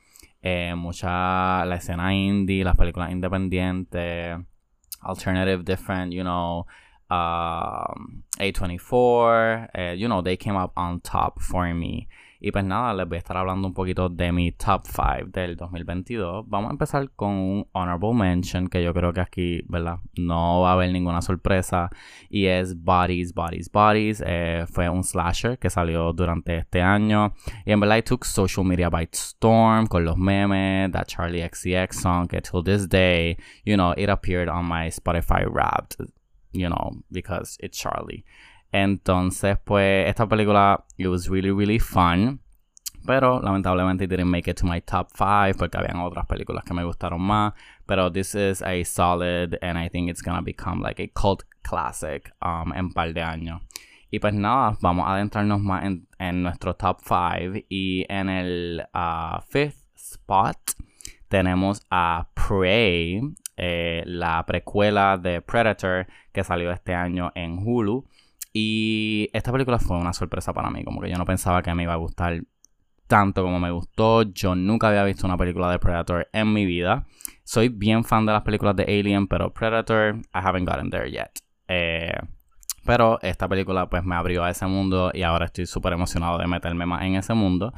eh, 0.47 0.75
mucha 0.75 1.65
la 1.65 1.75
escena 1.75 2.13
indie, 2.13 2.63
las 2.63 2.77
películas 2.77 3.11
independientes, 3.11 4.37
alternative, 5.01 5.63
different, 5.63 6.13
you 6.13 6.23
know, 6.23 6.65
um, 7.09 8.23
A24, 8.39 9.69
eh, 9.73 9.95
you 9.97 10.07
know, 10.07 10.21
they 10.21 10.37
came 10.37 10.55
up 10.55 10.71
on 10.77 11.01
top 11.01 11.41
for 11.41 11.73
me. 11.73 12.07
Y 12.39 12.51
pues 12.51 12.63
nada, 12.63 12.93
les 12.93 13.07
voy 13.07 13.15
a 13.15 13.19
estar 13.19 13.37
hablando 13.37 13.67
un 13.67 13.73
poquito 13.73 14.09
de 14.09 14.31
mi 14.31 14.51
top 14.51 14.85
5 14.85 15.31
del 15.31 15.55
2022. 15.55 16.45
Vamos 16.47 16.69
a 16.69 16.71
empezar 16.71 17.09
con 17.11 17.29
un 17.29 17.67
honorable 17.71 18.13
mention 18.13 18.67
que 18.67 18.83
yo 18.83 18.93
creo 18.93 19.11
que 19.13 19.21
aquí, 19.21 19.63
¿verdad? 19.67 19.97
No 20.15 20.61
va 20.61 20.71
a 20.71 20.73
haber 20.73 20.91
ninguna 20.91 21.21
sorpresa. 21.21 21.89
Y 22.29 22.45
es 22.45 22.81
Bodies, 22.81 23.33
Bodies, 23.33 23.71
Bodies. 23.71 24.23
Eh, 24.25 24.65
fue 24.71 24.87
un 24.89 25.03
slasher 25.03 25.57
que 25.57 25.69
salió 25.69 26.13
durante 26.13 26.57
este 26.57 26.81
año. 26.81 27.33
Y 27.65 27.71
en 27.71 27.79
verdad, 27.79 27.97
I 27.97 28.01
took 28.03 28.25
social 28.25 28.65
media 28.65 28.89
by 28.89 29.07
storm 29.11 29.87
con 29.87 30.05
los 30.05 30.17
memes, 30.17 30.91
that 30.91 31.07
Charlie 31.07 31.41
XCX 31.41 31.93
song 31.93 32.27
que 32.27 32.41
till 32.41 32.63
this 32.63 32.87
day, 32.87 33.37
you 33.65 33.75
know, 33.75 33.93
it 33.97 34.09
appeared 34.09 34.49
on 34.49 34.65
my 34.65 34.89
Spotify 34.89 35.45
Wrapped, 35.49 35.97
you 36.51 36.69
know, 36.69 36.91
because 37.11 37.57
it's 37.61 37.77
Charlie. 37.77 38.23
Entonces, 38.71 39.57
pues, 39.63 40.07
esta 40.07 40.27
película, 40.27 40.85
it 40.97 41.07
was 41.07 41.29
really, 41.29 41.51
really 41.51 41.79
fun. 41.79 42.41
Pero 43.07 43.39
lamentablemente 43.41 44.03
it 44.03 44.09
didn't 44.09 44.29
make 44.29 44.49
it 44.49 44.57
to 44.57 44.65
my 44.65 44.81
top 44.81 45.09
5 45.15 45.57
porque 45.57 45.77
habían 45.77 46.01
otras 46.01 46.25
películas 46.25 46.65
que 46.65 46.73
me 46.73 46.83
gustaron 46.83 47.21
más. 47.21 47.53
Pero 47.85 48.11
this 48.11 48.35
is 48.35 48.61
a 48.61 48.83
solid 48.83 49.57
and 49.61 49.77
I 49.77 49.87
think 49.87 50.09
it's 50.09 50.21
gonna 50.21 50.41
become 50.41 50.81
like 50.81 51.01
a 51.01 51.07
cult 51.07 51.43
classic 51.61 52.33
um, 52.41 52.73
en 52.73 52.91
par 52.91 53.13
de 53.13 53.21
años. 53.21 53.61
Y 54.11 54.19
pues 54.19 54.33
nada, 54.33 54.77
vamos 54.81 55.07
a 55.07 55.15
adentrarnos 55.15 55.61
más 55.61 55.85
en, 56.19 56.43
nuestro 56.43 56.75
top 56.75 56.99
5. 57.01 57.65
Y 57.69 58.05
en 58.09 58.29
el 58.29 58.83
uh, 58.93 59.41
fifth 59.49 59.85
spot 59.95 60.57
tenemos 61.29 61.81
a 61.89 62.27
Prey, 62.33 63.21
eh, 63.55 64.03
la 64.05 64.45
precuela 64.45 65.17
de 65.17 65.41
Predator 65.41 66.07
que 66.33 66.43
salió 66.43 66.71
este 66.71 66.93
año 66.93 67.31
en 67.35 67.59
Hulu. 67.65 68.05
Y 68.59 69.29
esta 69.33 69.51
película 69.51 69.77
fue 69.77 69.97
una 69.97 70.13
sorpresa 70.13 70.51
para 70.51 70.71
mí, 70.71 70.83
como 70.83 70.99
que 70.99 71.11
yo 71.11 71.17
no 71.19 71.25
pensaba 71.25 71.61
que 71.61 71.71
me 71.75 71.83
iba 71.83 71.93
a 71.93 71.97
gustar 71.97 72.41
tanto 73.05 73.43
como 73.43 73.59
me 73.59 73.69
gustó. 73.69 74.23
Yo 74.23 74.55
nunca 74.55 74.87
había 74.87 75.03
visto 75.03 75.27
una 75.27 75.37
película 75.37 75.69
de 75.69 75.77
Predator 75.77 76.27
en 76.33 76.51
mi 76.51 76.65
vida. 76.65 77.05
Soy 77.43 77.69
bien 77.69 78.03
fan 78.03 78.25
de 78.25 78.31
las 78.31 78.41
películas 78.41 78.75
de 78.75 78.85
Alien, 78.85 79.27
pero 79.27 79.53
Predator, 79.53 80.15
I 80.33 80.39
haven't 80.43 80.67
gotten 80.67 80.89
there 80.89 81.07
yet. 81.07 81.29
Eh, 81.67 82.17
pero 82.83 83.19
esta 83.21 83.47
película 83.47 83.87
pues 83.91 84.03
me 84.03 84.15
abrió 84.15 84.43
a 84.43 84.49
ese 84.49 84.65
mundo 84.65 85.11
y 85.13 85.21
ahora 85.21 85.45
estoy 85.45 85.67
súper 85.67 85.93
emocionado 85.93 86.39
de 86.39 86.47
meterme 86.47 86.87
más 86.87 87.03
en 87.03 87.13
ese 87.13 87.35
mundo. 87.35 87.73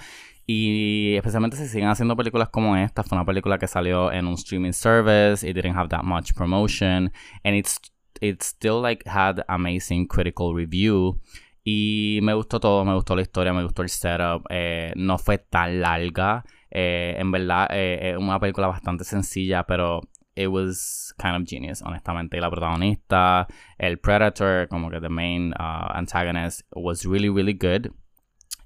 Y 0.46 1.16
especialmente 1.18 1.58
si 1.58 1.68
siguen 1.68 1.90
haciendo 1.90 2.16
películas 2.16 2.48
como 2.48 2.78
esta, 2.78 3.04
fue 3.04 3.18
una 3.18 3.26
película 3.26 3.58
que 3.58 3.68
salió 3.68 4.14
en 4.14 4.28
un 4.28 4.36
streaming 4.36 4.72
service, 4.72 5.46
it 5.46 5.58
didn't 5.58 5.76
have 5.76 5.90
that 5.90 6.04
much 6.04 6.34
promotion, 6.36 7.12
and 7.44 7.56
it's 7.58 7.82
it 8.22 8.42
still 8.44 8.82
like 8.82 9.08
had 9.08 9.44
amazing 9.48 10.08
critical 10.08 10.54
review. 10.54 11.20
Y 11.64 12.20
me 12.24 12.34
gustó 12.34 12.60
todo, 12.60 12.86
me 12.86 12.94
gustó 12.94 13.16
la 13.16 13.22
historia, 13.22 13.54
me 13.54 13.64
gustó 13.64 13.84
el 13.84 13.90
setup. 13.90 14.46
Eh, 14.50 14.94
no 14.96 15.18
fue 15.18 15.38
tan 15.38 15.82
larga. 15.82 16.44
Eh, 16.72 17.16
en 17.18 17.32
verdad, 17.32 17.68
eh, 17.72 18.12
es 18.12 18.18
una 18.18 18.40
película 18.40 18.68
bastante 18.68 19.04
sencilla, 19.04 19.64
pero 19.64 20.02
it 20.36 20.48
was 20.48 21.14
kind 21.20 21.36
of 21.36 21.48
genius, 21.48 21.82
honestamente. 21.82 22.40
La 22.40 22.50
protagonista, 22.50 23.48
el 23.78 24.00
Predator, 24.00 24.68
como 24.68 24.90
que 24.90 25.00
the 25.00 25.10
main 25.10 25.54
uh, 25.60 25.92
antagonist, 25.94 26.62
was 26.72 27.06
really, 27.06 27.30
really 27.30 27.54
good. 27.54 27.92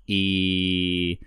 Y 0.06 1.20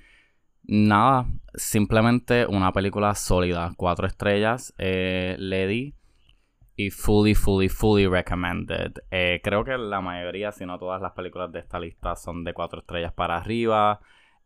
nada, 0.62 1.26
simplemente 1.54 2.46
una 2.46 2.72
película 2.72 3.14
sólida. 3.14 3.72
Cuatro 3.76 4.06
estrellas 4.06 4.72
le 4.78 5.66
di 5.66 5.94
y 6.76 6.90
fully, 6.90 7.34
fully, 7.34 7.68
fully 7.68 8.06
recommended. 8.06 9.02
Eh, 9.10 9.40
creo 9.42 9.64
que 9.64 9.76
la 9.78 10.00
mayoría, 10.00 10.52
si 10.52 10.66
no 10.66 10.78
todas 10.78 11.00
las 11.00 11.12
películas 11.12 11.50
de 11.50 11.60
esta 11.60 11.80
lista 11.80 12.14
son 12.16 12.44
de 12.44 12.52
cuatro 12.52 12.80
estrellas 12.80 13.12
para 13.14 13.38
arriba. 13.38 14.00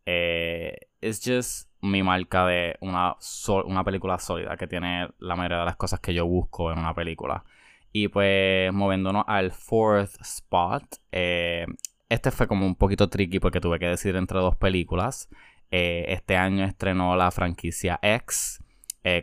Eh, 0.07 0.77
es 1.01 1.21
just 1.25 1.69
mi 1.83 2.03
marca 2.03 2.47
de 2.47 2.77
una, 2.81 3.17
una 3.65 3.85
película 3.85 4.19
sólida 4.19 4.57
que 4.57 4.67
tiene 4.69 5.09
la 5.19 5.35
mayoría 5.35 5.59
de 5.59 5.65
las 5.65 5.77
cosas 5.77 6.01
que 6.01 6.15
yo 6.15 6.25
busco 6.27 6.71
en 6.73 6.79
una 6.79 6.95
película. 6.95 7.45
Y 7.93 8.09
pues 8.09 8.73
moviéndonos 8.73 9.25
al 9.27 9.51
fourth 9.51 10.21
spot, 10.21 10.85
eh, 11.11 11.67
este 12.09 12.31
fue 12.31 12.47
como 12.47 12.65
un 12.65 12.77
poquito 12.77 13.09
tricky 13.09 13.41
porque 13.41 13.61
tuve 13.61 13.81
que 13.81 13.87
decidir 13.87 14.17
entre 14.17 14.39
dos 14.39 14.55
películas. 14.57 15.29
Eh, 15.73 16.05
este 16.09 16.37
año 16.37 16.65
estrenó 16.65 17.17
la 17.17 17.31
franquicia 17.33 17.99
X 18.03 18.63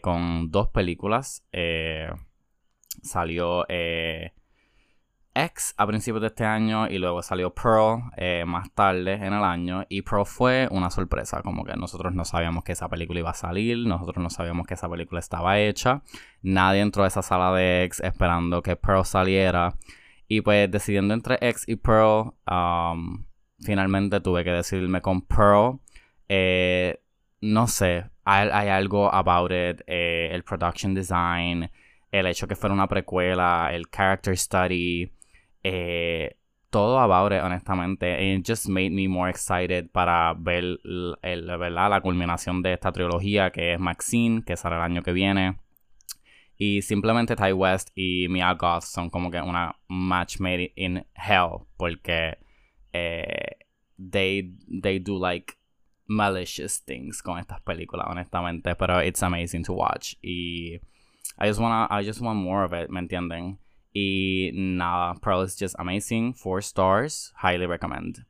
con 0.02 0.50
dos 0.50 0.70
películas 0.70 1.46
salió 3.02 3.66
eh, 3.70 4.34
X 5.34 5.74
a 5.78 5.86
principios 5.86 6.22
de 6.22 6.28
este 6.28 6.46
año 6.46 6.88
y 6.88 6.98
luego 6.98 7.22
salió 7.22 7.54
Pearl 7.54 8.12
eh, 8.18 8.44
más 8.46 8.72
tarde 8.74 9.14
en 9.14 9.34
el 9.34 9.44
año. 9.44 9.86
Y 9.90 10.02
Pearl 10.02 10.26
fue 10.26 10.68
una 10.72 10.90
sorpresa, 10.90 11.42
como 11.42 11.64
que 11.64 11.76
nosotros 11.76 12.14
no 12.14 12.26
sabíamos 12.26 12.64
que 12.64 12.72
esa 12.72 12.90
película 12.90 13.20
iba 13.20 13.30
a 13.30 13.36
salir, 13.36 13.78
nosotros 13.86 14.18
no 14.18 14.30
sabíamos 14.30 14.66
que 14.66 14.74
esa 14.74 14.90
película 14.90 15.20
estaba 15.20 15.60
hecha, 15.60 16.02
nadie 16.42 16.82
entró 16.82 17.04
a 17.04 17.08
esa 17.08 17.22
sala 17.22 17.54
de 17.54 17.84
X 17.86 18.02
esperando 18.02 18.62
que 18.62 18.76
Pearl 18.76 19.06
saliera. 19.06 19.76
Y 20.28 20.42
pues 20.42 20.70
decidiendo 20.70 21.14
entre 21.14 21.38
X 21.42 21.66
y 21.68 21.76
Pearl, 21.78 22.34
um, 22.52 23.24
finalmente 23.60 24.20
tuve 24.20 24.44
que 24.44 24.52
decidirme 24.52 25.02
con 25.02 25.22
Pearl. 25.22 25.80
Eh, 26.28 27.00
no 27.42 27.68
sé, 27.68 28.10
hay, 28.26 28.68
algo 28.70 29.14
about 29.14 29.52
it, 29.52 29.82
el 29.88 30.44
production 30.44 30.94
design, 30.94 31.70
el 32.12 32.28
hecho 32.28 32.48
que 32.48 32.56
fuera 32.56 32.74
una 32.74 32.88
precuela, 32.88 33.70
el 33.74 33.90
character 33.90 34.38
study, 34.38 35.12
eh, 35.64 36.38
todo 36.70 37.00
about 37.00 37.32
it, 37.32 37.42
honestamente. 37.42 38.34
It 38.34 38.46
just 38.46 38.68
made 38.68 38.92
me 38.92 39.08
more 39.08 39.30
excited 39.30 39.90
para 39.92 40.34
ver 40.38 40.80
el, 40.84 41.58
¿verdad? 41.58 41.90
la 41.90 42.02
culminación 42.02 42.62
de 42.62 42.74
esta 42.74 42.92
trilogía 42.92 43.52
que 43.52 43.74
es 43.74 43.80
Maxine, 43.80 44.44
que 44.44 44.58
sale 44.58 44.76
el 44.76 44.82
año 44.82 45.02
que 45.02 45.14
viene. 45.14 45.60
Y 46.58 46.82
simplemente 46.82 47.36
Ty 47.36 47.54
West 47.54 47.90
y 47.96 48.28
Mia 48.30 48.54
Goth 48.54 48.84
son 48.84 49.10
como 49.10 49.30
que 49.30 49.40
una 49.42 49.76
match 49.88 50.40
made 50.40 50.74
in 50.76 51.06
hell. 51.16 51.68
Porque 51.78 52.38
eh, 52.94 53.58
they, 53.98 54.56
they 54.82 55.00
do 55.00 55.20
like 55.20 55.54
malicious 56.08 56.84
things 56.84 57.22
con 57.22 57.38
estas 57.38 57.62
películas, 57.62 58.08
honestamente. 58.10 58.76
Pero 58.76 59.02
it's 59.02 59.22
amazing 59.22 59.64
to 59.64 59.74
watch. 59.74 60.16
Y 60.22 60.80
I 61.38 61.48
just 61.48 61.60
wanna, 61.60 61.88
I 61.90 62.04
just 62.04 62.22
want 62.22 62.40
more 62.40 62.64
of 62.64 62.74
it, 62.74 62.90
¿me 62.90 63.00
entienden? 63.00 63.60
Y 63.94 64.52
nada, 64.54 65.20
Pearl 65.22 65.42
is 65.42 65.56
just 65.56 65.76
amazing. 65.80 66.34
Four 66.34 66.62
stars, 66.62 67.34
highly 67.42 67.66
recommend. 67.66 68.26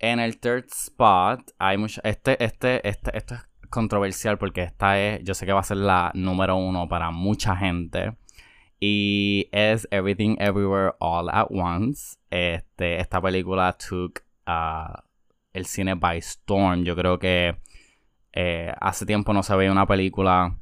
En 0.00 0.20
el 0.20 0.38
third 0.38 0.70
spot, 0.70 1.50
hay 1.58 1.76
mucho. 1.76 2.00
Este, 2.04 2.36
este, 2.42 2.86
este, 2.86 3.16
esto 3.16 3.34
es 3.34 3.40
controversial 3.70 4.38
porque 4.38 4.62
esta 4.62 4.98
es. 4.98 5.24
Yo 5.24 5.34
sé 5.34 5.46
que 5.46 5.52
va 5.52 5.60
a 5.60 5.64
ser 5.64 5.78
la 5.78 6.12
número 6.14 6.56
uno 6.56 6.88
para 6.88 7.10
mucha 7.10 7.56
gente. 7.56 8.16
Y 8.80 9.48
es 9.50 9.88
Everything 9.90 10.36
Everywhere 10.38 10.92
All 11.00 11.28
at 11.30 11.48
Once. 11.50 12.16
Este, 12.30 13.00
esta 13.00 13.20
película 13.20 13.76
took 13.76 14.22
uh, 14.46 15.00
el 15.52 15.66
cine 15.66 15.94
by 15.94 16.18
storm. 16.18 16.84
Yo 16.84 16.94
creo 16.94 17.18
que 17.18 17.56
eh, 18.32 18.72
hace 18.80 19.04
tiempo 19.04 19.32
no 19.32 19.42
se 19.42 19.56
veía 19.56 19.72
una 19.72 19.86
película 19.86 20.56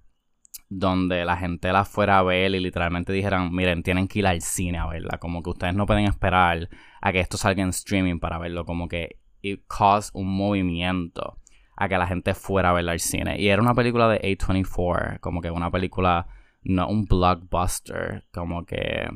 donde 0.68 1.24
la 1.24 1.36
gente 1.36 1.72
la 1.72 1.84
fuera 1.84 2.18
a 2.18 2.22
ver 2.22 2.54
y 2.54 2.60
literalmente 2.60 3.12
dijeran, 3.12 3.52
miren, 3.52 3.82
tienen 3.82 4.08
que 4.08 4.18
ir 4.18 4.26
al 4.26 4.40
cine 4.40 4.78
a 4.78 4.86
verla, 4.86 5.18
como 5.18 5.42
que 5.42 5.50
ustedes 5.50 5.74
no 5.74 5.86
pueden 5.86 6.06
esperar 6.06 6.68
a 7.00 7.12
que 7.12 7.20
esto 7.20 7.36
salga 7.36 7.62
en 7.62 7.68
streaming 7.70 8.18
para 8.18 8.38
verlo, 8.38 8.64
como 8.64 8.88
que 8.88 9.20
it 9.42 9.62
caused 9.68 10.10
un 10.14 10.36
movimiento 10.36 11.38
a 11.76 11.88
que 11.88 11.98
la 11.98 12.06
gente 12.06 12.34
fuera 12.34 12.70
a 12.70 12.72
verla 12.72 12.92
al 12.92 13.00
cine. 13.00 13.40
Y 13.40 13.48
era 13.48 13.62
una 13.62 13.74
película 13.74 14.08
de 14.08 14.20
A24, 14.20 15.20
como 15.20 15.40
que 15.40 15.50
una 15.50 15.70
película, 15.70 16.26
no 16.62 16.88
un 16.88 17.04
blockbuster, 17.04 18.24
como 18.32 18.64
que 18.64 19.08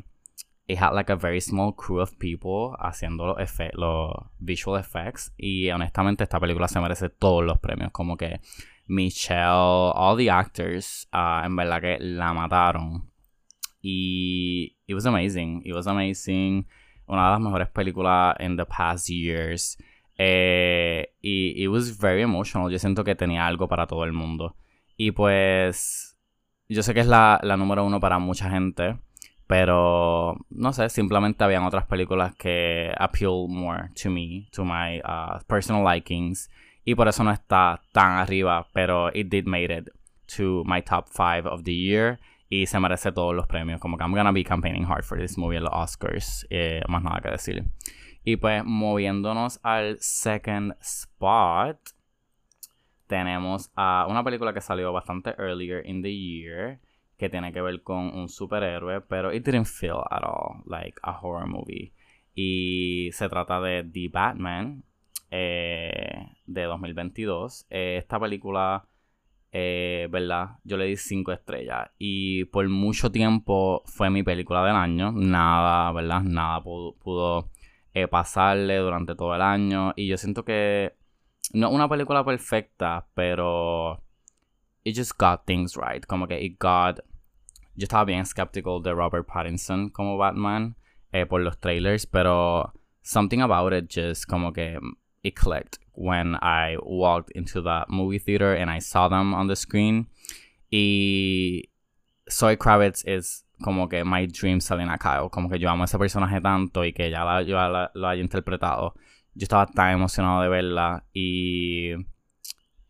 it 0.67 0.77
had 0.77 0.93
like 0.93 1.11
a 1.11 1.15
very 1.15 1.41
small 1.41 1.73
crew 1.73 1.99
of 1.99 2.17
people 2.17 2.75
haciendo 2.79 3.27
los, 3.27 3.37
efe- 3.37 3.73
los 3.73 4.13
visual 4.39 4.79
effects. 4.79 5.33
Y 5.37 5.69
honestamente 5.69 6.23
esta 6.23 6.39
película 6.39 6.67
se 6.67 6.79
merece 6.79 7.09
todos 7.09 7.43
los 7.43 7.59
premios, 7.59 7.91
como 7.91 8.15
que 8.17 8.39
Michelle, 8.87 9.91
all 9.95 10.17
the 10.17 10.29
actors, 10.29 11.07
ah, 11.11 11.43
en 11.45 11.55
verdad 11.55 11.81
que 11.81 11.97
la 11.99 12.33
mataron. 12.33 13.09
Y 13.81 14.77
it 14.85 14.93
was 14.93 15.05
amazing, 15.05 15.61
it 15.65 15.73
was 15.73 15.87
amazing. 15.87 16.67
Una 17.07 17.25
de 17.25 17.31
las 17.31 17.39
mejores 17.41 17.69
películas 17.69 18.35
in 18.39 18.55
the 18.55 18.65
past 18.65 19.09
years. 19.09 19.77
Eh, 20.17 21.13
y 21.21 21.63
it 21.63 21.67
was 21.67 21.97
very 21.97 22.21
emotional. 22.21 22.69
Yo 22.71 22.77
siento 22.77 23.03
que 23.03 23.15
tenía 23.15 23.47
algo 23.47 23.67
para 23.67 23.87
todo 23.87 24.03
el 24.03 24.13
mundo. 24.13 24.55
Y 24.97 25.11
pues, 25.11 26.17
yo 26.69 26.83
sé 26.83 26.93
que 26.93 26.99
es 26.99 27.07
la, 27.07 27.39
la 27.43 27.57
número 27.57 27.83
uno 27.83 27.99
para 27.99 28.19
mucha 28.19 28.49
gente. 28.49 28.99
Pero, 29.51 30.37
no 30.49 30.71
sé, 30.71 30.87
simplemente 30.87 31.43
habían 31.43 31.65
otras 31.65 31.85
películas 31.85 32.33
que 32.35 32.93
appeal 32.97 33.49
more 33.49 33.89
to 34.01 34.09
me, 34.09 34.47
to 34.53 34.63
my 34.63 35.01
uh, 35.03 35.43
personal 35.45 35.83
likings. 35.83 36.49
Y 36.85 36.95
por 36.95 37.09
eso 37.09 37.21
no 37.25 37.31
está 37.31 37.81
tan 37.91 38.13
arriba, 38.13 38.65
pero 38.71 39.09
it 39.13 39.27
did 39.27 39.45
made 39.47 39.69
it 39.69 39.89
to 40.37 40.63
my 40.65 40.81
top 40.81 41.09
5 41.09 41.45
of 41.49 41.65
the 41.65 41.75
year. 41.75 42.17
Y 42.47 42.65
se 42.65 42.79
merece 42.79 43.11
todos 43.11 43.35
los 43.35 43.45
premios. 43.45 43.81
Como 43.81 43.97
que 43.97 44.05
I'm 44.05 44.13
gonna 44.13 44.31
be 44.31 44.45
campaigning 44.45 44.85
hard 44.85 45.03
for 45.03 45.19
this 45.19 45.37
movie 45.37 45.57
en 45.57 45.63
los 45.63 45.73
Oscars. 45.73 46.47
Eh, 46.49 46.81
más 46.87 47.03
nada 47.03 47.19
que 47.19 47.31
decir. 47.31 47.65
Y 48.23 48.37
pues 48.37 48.63
moviéndonos 48.63 49.59
al 49.63 49.97
second 49.99 50.77
spot, 50.79 51.77
tenemos 53.07 53.69
a 53.75 54.07
una 54.09 54.23
película 54.23 54.53
que 54.53 54.61
salió 54.61 54.93
bastante 54.93 55.35
earlier 55.37 55.85
in 55.85 56.01
the 56.01 56.09
year, 56.09 56.79
que 57.21 57.29
tiene 57.29 57.53
que 57.53 57.61
ver 57.61 57.83
con 57.83 58.17
un 58.17 58.29
superhéroe, 58.29 59.01
pero 59.01 59.31
it 59.31 59.45
didn't 59.45 59.67
feel 59.67 60.01
at 60.09 60.23
all 60.23 60.63
like 60.65 60.99
a 61.03 61.19
horror 61.21 61.47
movie. 61.47 61.93
Y 62.33 63.11
se 63.13 63.29
trata 63.29 63.61
de 63.61 63.83
The 63.83 64.09
Batman 64.11 64.83
eh, 65.29 66.29
de 66.47 66.63
2022. 66.63 67.67
Eh, 67.69 67.97
esta 67.99 68.19
película, 68.19 68.87
eh, 69.51 70.07
¿verdad? 70.09 70.57
Yo 70.63 70.77
le 70.77 70.85
di 70.85 70.97
5 70.97 71.31
estrellas 71.31 71.91
y 71.99 72.45
por 72.45 72.67
mucho 72.69 73.11
tiempo 73.11 73.83
fue 73.85 74.09
mi 74.09 74.23
película 74.23 74.65
del 74.65 74.75
año. 74.75 75.11
Nada, 75.11 75.91
¿verdad? 75.91 76.23
Nada 76.23 76.63
pudo, 76.63 76.95
pudo 76.95 77.51
eh, 77.93 78.07
pasarle 78.07 78.77
durante 78.77 79.13
todo 79.13 79.35
el 79.35 79.43
año. 79.43 79.93
Y 79.95 80.07
yo 80.07 80.17
siento 80.17 80.43
que 80.43 80.95
no 81.53 81.67
es 81.67 81.73
una 81.75 81.87
película 81.87 82.25
perfecta, 82.25 83.05
pero 83.13 84.01
it 84.83 84.97
just 84.97 85.15
got 85.19 85.45
things 85.45 85.75
right. 85.77 86.03
Como 86.07 86.27
que 86.27 86.41
it 86.41 86.57
got. 86.59 86.99
Yo 87.75 87.83
estaba 87.85 88.05
bien 88.05 88.25
skeptical 88.25 88.81
de 88.83 88.93
Robert 88.93 89.25
Pattinson 89.27 89.89
como 89.89 90.17
Batman 90.17 90.75
eh, 91.11 91.25
por 91.25 91.41
los 91.41 91.57
trailers, 91.59 92.05
pero 92.05 92.73
something 93.01 93.41
about 93.41 93.73
it 93.73 93.89
just 93.89 94.25
como 94.27 94.51
que 94.53 94.77
it 95.23 95.35
clicked 95.35 95.79
when 95.93 96.35
I 96.41 96.77
walked 96.83 97.31
into 97.35 97.61
the 97.61 97.85
movie 97.87 98.19
theater 98.19 98.53
and 98.55 98.69
I 98.69 98.79
saw 98.79 99.07
them 99.09 99.33
on 99.33 99.47
the 99.47 99.55
screen. 99.55 100.07
Y 100.69 101.69
Zoe 102.29 102.57
Kravitz 102.57 103.03
is 103.05 103.45
como 103.63 103.87
que 103.87 104.03
my 104.05 104.25
dream 104.27 104.59
Selena 104.61 104.97
Kyle. 104.97 105.29
Como 105.29 105.49
que 105.49 105.59
yo 105.59 105.69
amo 105.69 105.83
a 105.83 105.85
ese 105.85 105.97
personaje 105.97 106.41
tanto 106.41 106.83
y 106.85 106.93
que 106.93 107.09
ya 107.09 107.23
la, 107.23 107.41
yo 107.41 107.55
la- 107.57 107.91
lo 107.93 108.07
haya 108.07 108.21
interpretado. 108.21 108.93
Yo 109.33 109.43
estaba 109.43 109.65
tan 109.67 109.93
emocionado 109.93 110.41
de 110.41 110.49
verla 110.49 111.03
y 111.13 111.91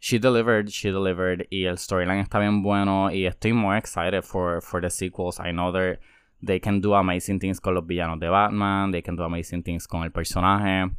she 0.01 0.17
delivered, 0.17 0.71
she 0.71 0.89
delivered 0.89 1.47
y 1.51 1.65
el 1.65 1.77
storyline 1.77 2.21
está 2.21 2.39
bien 2.39 2.63
bueno 2.63 3.11
y 3.11 3.27
estoy 3.27 3.53
more 3.53 3.77
excited 3.77 4.23
for, 4.23 4.59
for 4.59 4.81
the 4.81 4.89
sequels. 4.89 5.39
I 5.39 5.51
know 5.51 5.71
they're, 5.71 5.99
they 6.41 6.59
can 6.59 6.81
do 6.81 6.95
amazing 6.95 7.39
things 7.39 7.59
con 7.59 7.75
los 7.75 7.85
villanos 7.85 8.19
de 8.19 8.27
Batman, 8.27 8.91
they 8.91 9.03
can 9.03 9.15
do 9.15 9.23
amazing 9.23 9.61
things 9.61 9.87
con 9.87 10.03
el 10.03 10.11
personaje 10.11 10.89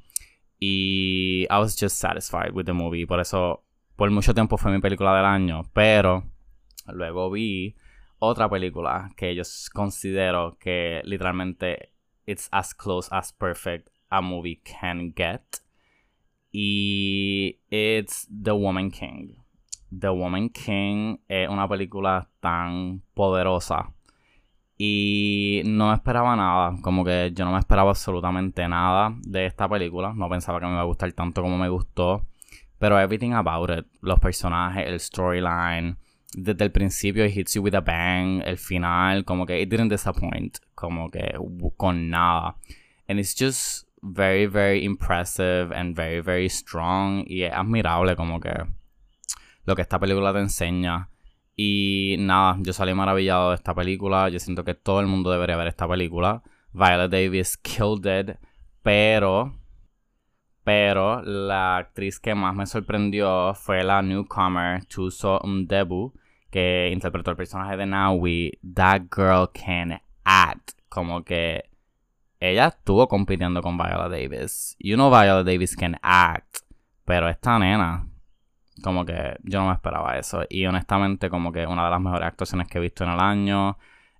y 0.60 1.48
I 1.50 1.58
was 1.58 1.74
just 1.74 1.98
satisfied 1.98 2.52
with 2.52 2.66
the 2.66 2.72
movie. 2.72 3.04
Por 3.04 3.18
eso, 3.18 3.64
por 3.96 4.08
mucho 4.12 4.32
tiempo 4.34 4.56
fue 4.56 4.70
mi 4.70 4.80
película 4.80 5.16
del 5.16 5.24
año, 5.24 5.64
pero 5.72 6.22
luego 6.86 7.28
vi 7.28 7.74
otra 8.20 8.48
película 8.48 9.10
que 9.16 9.34
yo 9.34 9.42
considero 9.72 10.56
que 10.60 11.02
literalmente 11.04 11.92
it's 12.24 12.48
as 12.52 12.72
close 12.72 13.08
as 13.10 13.32
perfect 13.32 13.88
a 14.10 14.22
movie 14.22 14.62
can 14.62 15.12
get. 15.16 15.42
Y 16.52 17.60
it's 17.70 18.28
The 18.30 18.52
Woman 18.52 18.90
King. 18.90 19.36
The 19.90 20.10
Woman 20.10 20.50
King 20.50 21.18
es 21.28 21.48
una 21.48 21.66
película 21.66 22.28
tan 22.40 23.02
poderosa. 23.14 23.92
Y 24.76 25.62
no 25.64 25.92
esperaba 25.92 26.36
nada. 26.36 26.76
Como 26.82 27.04
que 27.04 27.32
yo 27.34 27.44
no 27.44 27.52
me 27.52 27.58
esperaba 27.58 27.90
absolutamente 27.90 28.66
nada 28.68 29.14
de 29.22 29.46
esta 29.46 29.68
película. 29.68 30.12
No 30.14 30.28
pensaba 30.28 30.60
que 30.60 30.66
me 30.66 30.72
iba 30.72 30.80
a 30.80 30.84
gustar 30.84 31.12
tanto 31.12 31.42
como 31.42 31.56
me 31.56 31.68
gustó. 31.68 32.26
Pero 32.78 32.98
everything 32.98 33.32
about 33.32 33.70
it. 33.70 33.86
Los 34.00 34.18
personajes, 34.18 34.86
el 34.86 34.98
storyline. 34.98 35.96
Desde 36.34 36.64
el 36.64 36.72
principio, 36.72 37.24
it 37.24 37.36
hits 37.36 37.54
you 37.54 37.62
with 37.62 37.74
a 37.74 37.80
bang. 37.80 38.42
El 38.44 38.58
final, 38.58 39.24
como 39.24 39.46
que 39.46 39.60
it 39.60 39.70
didn't 39.70 39.90
disappoint. 39.90 40.58
Como 40.74 41.10
que 41.10 41.34
con 41.76 42.10
nada. 42.10 42.56
And 43.08 43.20
it's 43.20 43.34
just 43.38 43.86
very, 44.02 44.46
very 44.46 44.84
impressive 44.84 45.72
and 45.72 45.96
very, 45.96 46.20
very 46.20 46.48
strong. 46.48 47.24
Y 47.26 47.44
es 47.44 47.52
admirable 47.52 48.16
como 48.16 48.40
que 48.40 48.52
lo 49.64 49.76
que 49.76 49.82
esta 49.82 49.98
película 49.98 50.32
te 50.32 50.40
enseña. 50.40 51.08
Y 51.56 52.16
nada, 52.18 52.56
yo 52.60 52.72
salí 52.72 52.94
maravillado 52.94 53.50
de 53.50 53.56
esta 53.56 53.74
película. 53.74 54.28
Yo 54.28 54.38
siento 54.38 54.64
que 54.64 54.74
todo 54.74 55.00
el 55.00 55.06
mundo 55.06 55.30
debería 55.30 55.56
ver 55.56 55.68
esta 55.68 55.88
película. 55.88 56.42
Viola 56.72 57.08
Davis 57.08 57.56
killed 57.56 58.06
it. 58.06 58.36
Pero, 58.82 59.54
pero 60.64 61.22
la 61.22 61.76
actriz 61.76 62.18
que 62.18 62.34
más 62.34 62.54
me 62.54 62.66
sorprendió 62.66 63.54
fue 63.54 63.84
la 63.84 64.02
newcomer 64.02 64.84
Tuso 64.86 65.40
Mdebu, 65.44 66.12
que 66.50 66.90
interpretó 66.92 67.30
el 67.30 67.36
personaje 67.36 67.76
de 67.76 67.86
Naui. 67.86 68.58
That 68.74 69.02
girl 69.14 69.48
can 69.52 70.00
act. 70.24 70.72
Como 70.88 71.22
que 71.22 71.71
ella 72.42 72.66
estuvo 72.66 73.06
compitiendo 73.06 73.62
con 73.62 73.78
Viola 73.78 74.08
Davis. 74.08 74.76
You 74.80 74.96
know 74.96 75.10
Viola 75.10 75.44
Davis 75.44 75.76
can 75.76 75.96
act. 76.02 76.58
Pero 77.04 77.28
esta 77.28 77.56
nena, 77.56 78.08
como 78.82 79.04
que 79.04 79.36
yo 79.44 79.60
no 79.60 79.68
me 79.68 79.74
esperaba 79.74 80.18
eso. 80.18 80.42
Y 80.48 80.66
honestamente, 80.66 81.30
como 81.30 81.52
que 81.52 81.64
una 81.66 81.84
de 81.84 81.90
las 81.90 82.00
mejores 82.00 82.26
actuaciones 82.26 82.66
que 82.66 82.78
he 82.78 82.80
visto 82.80 83.04
en 83.04 83.10
el 83.10 83.20
año. 83.20 83.78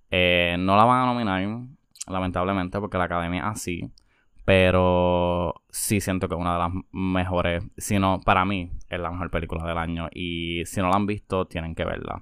Eh, 0.09 0.55
no 0.57 0.77
la 0.77 0.85
van 0.85 1.01
a 1.01 1.05
nominar, 1.07 1.67
lamentablemente, 2.07 2.79
porque 2.79 2.97
la 2.97 3.05
academia 3.05 3.41
es 3.41 3.47
así. 3.47 3.91
Pero 4.45 5.55
sí 5.69 5.99
siento 5.99 6.29
que 6.29 6.35
es 6.35 6.39
una 6.39 6.53
de 6.53 6.59
las 6.59 6.71
mejores, 6.93 7.65
si 7.77 7.99
no, 7.99 8.21
para 8.21 8.45
mí, 8.45 8.71
es 8.89 8.99
la 9.01 9.11
mejor 9.11 9.31
película 9.31 9.65
del 9.65 9.77
año. 9.77 10.07
Y 10.13 10.63
si 10.65 10.79
no 10.79 10.89
la 10.89 10.95
han 10.95 11.07
visto, 11.07 11.45
tienen 11.45 11.75
que 11.75 11.83
verla. 11.83 12.21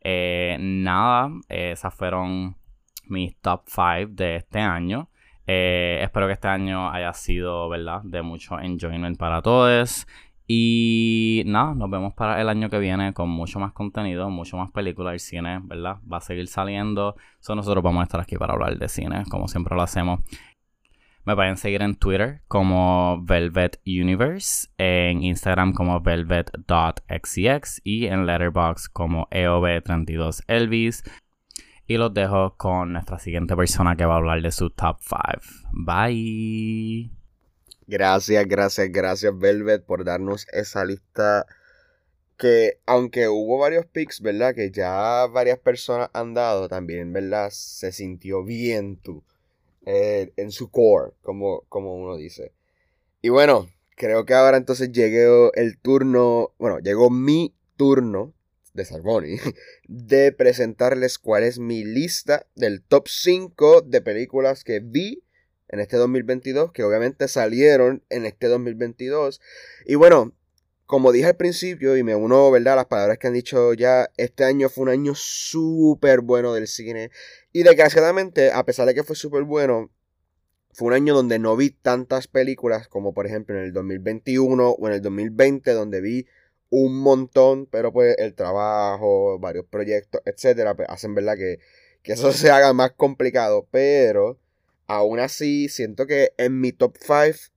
Eh, 0.00 0.56
nada, 0.60 1.30
esas 1.48 1.92
fueron 1.94 2.56
mis 3.04 3.36
top 3.40 3.64
5 3.66 4.12
de 4.12 4.36
este 4.36 4.60
año. 4.60 5.10
Eh, 5.46 6.00
espero 6.02 6.26
que 6.26 6.32
este 6.32 6.48
año 6.48 6.90
haya 6.90 7.12
sido, 7.12 7.68
¿verdad? 7.68 8.00
De 8.04 8.22
mucho 8.22 8.58
enjoyment 8.58 9.16
para 9.18 9.42
todos. 9.42 10.06
Y 10.48 11.42
nada, 11.46 11.74
nos 11.74 11.90
vemos 11.90 12.14
para 12.14 12.40
el 12.40 12.48
año 12.48 12.70
que 12.70 12.78
viene 12.78 13.12
con 13.12 13.28
mucho 13.28 13.58
más 13.58 13.72
contenido, 13.72 14.30
mucho 14.30 14.56
más 14.56 14.70
películas. 14.70 15.14
El 15.14 15.20
cine, 15.20 15.60
¿verdad? 15.64 15.96
Va 16.10 16.18
a 16.18 16.20
seguir 16.20 16.46
saliendo. 16.46 17.16
So, 17.40 17.54
nosotros 17.54 17.82
vamos 17.82 18.00
a 18.00 18.04
estar 18.04 18.20
aquí 18.20 18.36
para 18.36 18.52
hablar 18.52 18.78
de 18.78 18.88
cine, 18.88 19.24
como 19.28 19.48
siempre 19.48 19.74
lo 19.74 19.82
hacemos. 19.82 20.20
Me 21.24 21.34
pueden 21.34 21.56
seguir 21.56 21.82
en 21.82 21.96
Twitter 21.96 22.42
como 22.46 23.20
Velvet 23.24 23.80
Universe, 23.84 24.68
en 24.78 25.24
Instagram 25.24 25.72
como 25.72 26.00
velvet.xcx 26.00 27.80
y 27.82 28.06
en 28.06 28.26
Letterboxd 28.26 28.92
como 28.92 29.26
E 29.32 29.44
EOB32Elvis. 29.44 31.02
Y 31.88 31.96
los 31.98 32.12
dejo 32.14 32.56
con 32.56 32.92
nuestra 32.92 33.18
siguiente 33.18 33.56
persona 33.56 33.96
que 33.96 34.04
va 34.06 34.14
a 34.14 34.16
hablar 34.18 34.42
de 34.42 34.52
su 34.52 34.70
top 34.70 34.98
5. 35.00 35.16
Bye. 35.72 37.10
Gracias, 37.86 38.46
gracias, 38.48 38.88
gracias, 38.90 39.38
Velvet, 39.38 39.84
por 39.84 40.04
darnos 40.04 40.46
esa 40.52 40.84
lista. 40.84 41.46
Que 42.36 42.80
aunque 42.86 43.28
hubo 43.28 43.58
varios 43.58 43.86
picks, 43.86 44.20
¿verdad? 44.20 44.54
Que 44.54 44.70
ya 44.70 45.26
varias 45.28 45.58
personas 45.58 46.10
han 46.12 46.34
dado, 46.34 46.68
también, 46.68 47.12
¿verdad? 47.12 47.50
Se 47.52 47.92
sintió 47.92 48.44
bien 48.44 48.96
tú. 48.98 49.24
eh, 49.86 50.32
en 50.36 50.52
su 50.52 50.70
core, 50.70 51.12
como, 51.22 51.62
como 51.68 51.94
uno 51.96 52.16
dice. 52.16 52.52
Y 53.22 53.30
bueno, 53.30 53.68
creo 53.96 54.24
que 54.26 54.34
ahora 54.34 54.56
entonces 54.58 54.92
llegó 54.92 55.52
el 55.54 55.78
turno, 55.78 56.52
bueno, 56.58 56.80
llegó 56.80 57.10
mi 57.10 57.54
turno 57.76 58.34
de 58.76 58.84
Sarboni 58.84 59.38
de 59.88 60.32
presentarles 60.32 61.18
cuál 61.18 61.42
es 61.42 61.58
mi 61.58 61.84
lista 61.84 62.46
del 62.54 62.82
top 62.82 63.08
5 63.08 63.82
de 63.82 64.00
películas 64.00 64.62
que 64.62 64.80
vi 64.80 65.24
en 65.68 65.80
este 65.80 65.96
2022, 65.96 66.72
que 66.72 66.84
obviamente 66.84 67.26
salieron 67.26 68.04
en 68.08 68.24
este 68.24 68.46
2022. 68.46 69.40
Y 69.84 69.96
bueno, 69.96 70.32
como 70.86 71.10
dije 71.10 71.26
al 71.26 71.36
principio, 71.36 71.96
y 71.96 72.04
me 72.04 72.14
uno, 72.14 72.50
¿verdad?, 72.50 72.74
a 72.74 72.76
las 72.76 72.86
palabras 72.86 73.18
que 73.18 73.26
han 73.26 73.32
dicho 73.32 73.74
ya, 73.74 74.08
este 74.16 74.44
año 74.44 74.68
fue 74.68 74.82
un 74.82 74.90
año 74.90 75.14
súper 75.16 76.20
bueno 76.20 76.54
del 76.54 76.68
cine. 76.68 77.10
Y 77.52 77.64
desgraciadamente, 77.64 78.52
a 78.52 78.64
pesar 78.64 78.86
de 78.86 78.94
que 78.94 79.02
fue 79.02 79.16
súper 79.16 79.42
bueno, 79.42 79.90
fue 80.72 80.88
un 80.88 80.94
año 80.94 81.14
donde 81.14 81.38
no 81.38 81.56
vi 81.56 81.70
tantas 81.70 82.28
películas 82.28 82.86
como 82.86 83.14
por 83.14 83.26
ejemplo 83.26 83.56
en 83.56 83.64
el 83.64 83.72
2021 83.72 84.70
o 84.70 84.88
en 84.88 84.94
el 84.94 85.00
2020, 85.00 85.72
donde 85.72 86.00
vi 86.02 86.26
un 86.70 86.98
montón, 86.98 87.66
pero 87.66 87.92
pues 87.92 88.16
el 88.18 88.34
trabajo, 88.34 89.38
varios 89.38 89.66
proyectos, 89.66 90.20
etcétera, 90.24 90.74
pues, 90.74 90.88
hacen 90.88 91.14
verdad 91.14 91.36
que, 91.36 91.58
que 92.02 92.12
eso 92.12 92.32
se 92.32 92.50
haga 92.50 92.72
más 92.72 92.92
complicado. 92.92 93.66
Pero 93.70 94.38
aún 94.86 95.20
así, 95.20 95.68
siento 95.68 96.06
que 96.06 96.32
en 96.38 96.60
mi 96.60 96.72
top 96.72 96.96
5 97.00 97.56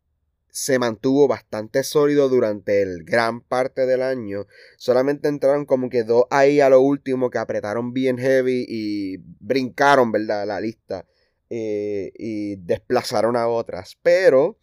se 0.51 0.79
mantuvo 0.79 1.27
bastante 1.27 1.83
sólido 1.83 2.27
durante 2.27 2.81
el 2.81 3.03
gran 3.03 3.41
parte 3.41 3.85
del 3.85 4.01
año. 4.01 4.47
Solamente 4.77 5.27
entraron 5.27 5.65
como 5.65 5.89
que 5.89 6.03
dos 6.03 6.25
ahí 6.31 6.59
a 6.59 6.69
lo 6.69 6.81
último 6.81 7.29
que 7.29 7.37
apretaron 7.37 7.93
bien 7.93 8.17
heavy 8.17 8.65
y 8.67 9.17
brincaron, 9.39 10.11
¿verdad? 10.11 10.45
La 10.47 10.59
lista. 10.59 11.05
Eh, 11.49 12.11
y 12.15 12.57
desplazaron 12.57 13.35
a 13.35 13.47
otras. 13.47 13.97
Pero 14.01 14.57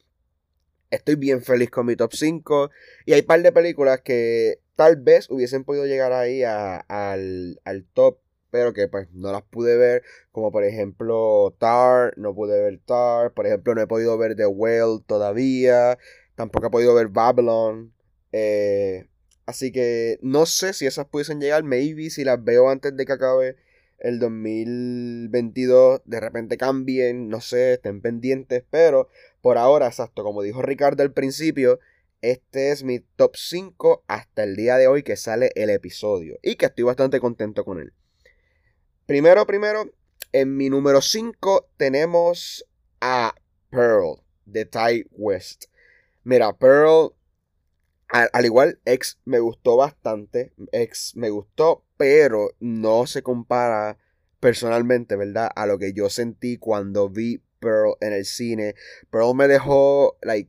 estoy 0.96 1.16
bien 1.16 1.42
feliz 1.42 1.70
con 1.70 1.86
mi 1.86 1.96
top 1.96 2.12
5. 2.14 2.70
Y 3.06 3.12
hay 3.12 3.20
un 3.20 3.26
par 3.26 3.42
de 3.42 3.52
películas 3.52 4.00
que 4.02 4.60
tal 4.76 4.96
vez 4.96 5.30
hubiesen 5.30 5.64
podido 5.64 5.86
llegar 5.86 6.12
ahí 6.12 6.42
al, 6.42 7.60
al 7.64 7.84
top 7.94 8.18
pero 8.50 8.72
que 8.72 8.88
pues 8.88 9.08
no 9.12 9.32
las 9.32 9.42
pude 9.42 9.76
ver, 9.76 10.02
como 10.32 10.50
por 10.50 10.64
ejemplo 10.64 11.54
Tar, 11.58 12.14
no 12.16 12.34
pude 12.34 12.58
ver 12.58 12.80
Tar, 12.86 13.32
por 13.32 13.46
ejemplo 13.46 13.74
no 13.74 13.82
he 13.82 13.86
podido 13.86 14.16
ver 14.16 14.34
The 14.34 14.46
Whale 14.46 15.02
todavía, 15.06 15.98
tampoco 16.36 16.68
he 16.68 16.70
podido 16.70 16.94
ver 16.94 17.08
Babylon, 17.08 17.92
eh, 18.32 19.08
así 19.44 19.72
que 19.72 20.18
no 20.22 20.46
sé 20.46 20.72
si 20.72 20.86
esas 20.86 21.06
pudiesen 21.06 21.40
llegar, 21.40 21.64
maybe 21.64 22.08
si 22.08 22.24
las 22.24 22.42
veo 22.42 22.70
antes 22.70 22.96
de 22.96 23.04
que 23.04 23.12
acabe 23.12 23.56
el 23.98 24.18
2022, 24.18 26.02
de 26.04 26.20
repente 26.20 26.56
cambien, 26.56 27.28
no 27.28 27.40
sé, 27.40 27.74
estén 27.74 28.00
pendientes, 28.00 28.64
pero 28.70 29.08
por 29.46 29.58
ahora, 29.58 29.86
exacto, 29.86 30.24
como 30.24 30.42
dijo 30.42 30.60
Ricardo 30.60 31.04
al 31.04 31.12
principio, 31.12 31.78
este 32.20 32.72
es 32.72 32.82
mi 32.82 32.98
top 32.98 33.36
5 33.36 34.02
hasta 34.08 34.42
el 34.42 34.56
día 34.56 34.76
de 34.76 34.88
hoy 34.88 35.04
que 35.04 35.14
sale 35.14 35.52
el 35.54 35.70
episodio 35.70 36.36
y 36.42 36.56
que 36.56 36.66
estoy 36.66 36.82
bastante 36.82 37.20
contento 37.20 37.64
con 37.64 37.78
él. 37.78 37.92
Primero, 39.06 39.46
primero, 39.46 39.88
en 40.32 40.56
mi 40.56 40.68
número 40.68 41.00
5 41.00 41.68
tenemos 41.76 42.66
a 43.00 43.36
Pearl 43.70 44.20
de 44.46 44.64
Ty 44.64 45.06
West. 45.12 45.66
Mira, 46.24 46.52
Pearl, 46.52 47.14
al, 48.08 48.44
igual, 48.44 48.80
X 48.84 49.20
me 49.24 49.38
gustó 49.38 49.76
bastante. 49.76 50.54
X 50.72 51.12
me 51.14 51.30
gustó, 51.30 51.84
pero 51.96 52.50
no 52.58 53.06
se 53.06 53.22
compara 53.22 53.96
personalmente, 54.40 55.14
¿verdad? 55.14 55.52
A 55.54 55.66
lo 55.66 55.78
que 55.78 55.92
yo 55.92 56.10
sentí 56.10 56.58
cuando 56.58 57.08
vi 57.08 57.45
Pearl 57.66 57.96
en 58.00 58.12
el 58.12 58.24
cine. 58.24 58.76
Pearl 59.10 59.34
me 59.34 59.48
dejó, 59.48 60.16
like, 60.22 60.48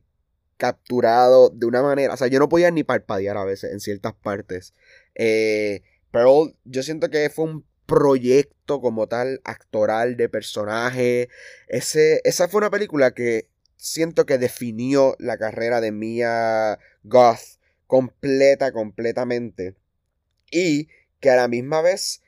capturado 0.56 1.50
de 1.50 1.66
una 1.66 1.82
manera. 1.82 2.14
O 2.14 2.16
sea, 2.16 2.28
yo 2.28 2.38
no 2.38 2.48
podía 2.48 2.70
ni 2.70 2.84
parpadear 2.84 3.36
a 3.36 3.44
veces 3.44 3.72
en 3.72 3.80
ciertas 3.80 4.14
partes. 4.14 4.74
Eh, 5.16 5.82
Pearl, 6.12 6.54
yo 6.64 6.82
siento 6.84 7.10
que 7.10 7.28
fue 7.28 7.46
un 7.46 7.64
proyecto 7.86 8.80
como 8.80 9.08
tal, 9.08 9.40
actoral, 9.44 10.16
de 10.16 10.28
personaje. 10.28 11.28
Ese, 11.66 12.20
esa 12.24 12.46
fue 12.48 12.58
una 12.58 12.70
película 12.70 13.12
que 13.12 13.48
siento 13.76 14.26
que 14.26 14.38
definió 14.38 15.16
la 15.18 15.38
carrera 15.38 15.80
de 15.80 15.90
Mia 15.90 16.78
Goth 17.02 17.58
completa, 17.86 18.70
completamente. 18.72 19.74
Y 20.50 20.88
que 21.18 21.30
a 21.30 21.36
la 21.36 21.48
misma 21.48 21.82
vez 21.82 22.22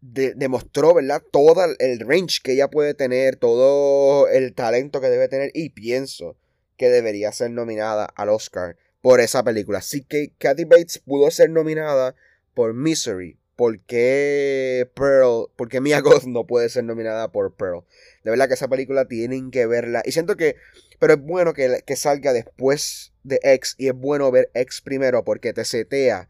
demostró, 0.00 0.94
¿verdad? 0.94 1.22
Todo 1.30 1.64
el 1.78 2.00
range 2.00 2.40
que 2.42 2.52
ella 2.52 2.68
puede 2.68 2.94
tener, 2.94 3.36
todo 3.36 4.28
el 4.28 4.54
talento 4.54 5.00
que 5.00 5.08
debe 5.08 5.28
tener. 5.28 5.50
Y 5.54 5.70
pienso 5.70 6.36
que 6.76 6.88
debería 6.88 7.32
ser 7.32 7.50
nominada 7.50 8.04
al 8.16 8.28
Oscar 8.28 8.76
por 9.00 9.20
esa 9.20 9.42
película. 9.42 9.78
Así 9.78 10.02
que 10.02 10.32
Kathy 10.38 10.64
Bates 10.64 10.98
pudo 10.98 11.30
ser 11.30 11.50
nominada 11.50 12.14
por 12.54 12.74
Misery, 12.74 13.38
¿por 13.56 13.80
qué 13.80 14.88
Pearl, 14.94 15.50
por 15.56 15.68
qué 15.68 15.80
Mia 15.80 16.00
Goth 16.02 16.24
no 16.24 16.46
puede 16.46 16.68
ser 16.68 16.84
nominada 16.84 17.30
por 17.32 17.54
Pearl? 17.54 17.84
De 18.24 18.30
verdad 18.30 18.48
que 18.48 18.54
esa 18.54 18.68
película 18.68 19.06
tienen 19.06 19.50
que 19.50 19.66
verla. 19.66 20.02
Y 20.04 20.12
siento 20.12 20.36
que, 20.36 20.56
pero 20.98 21.14
es 21.14 21.20
bueno 21.20 21.54
que, 21.54 21.82
que 21.84 21.96
salga 21.96 22.32
después 22.32 23.12
de 23.24 23.40
X 23.42 23.74
y 23.78 23.88
es 23.88 23.94
bueno 23.94 24.30
ver 24.30 24.50
X 24.54 24.80
primero 24.80 25.24
porque 25.24 25.52
te 25.52 25.64
setea 25.64 26.28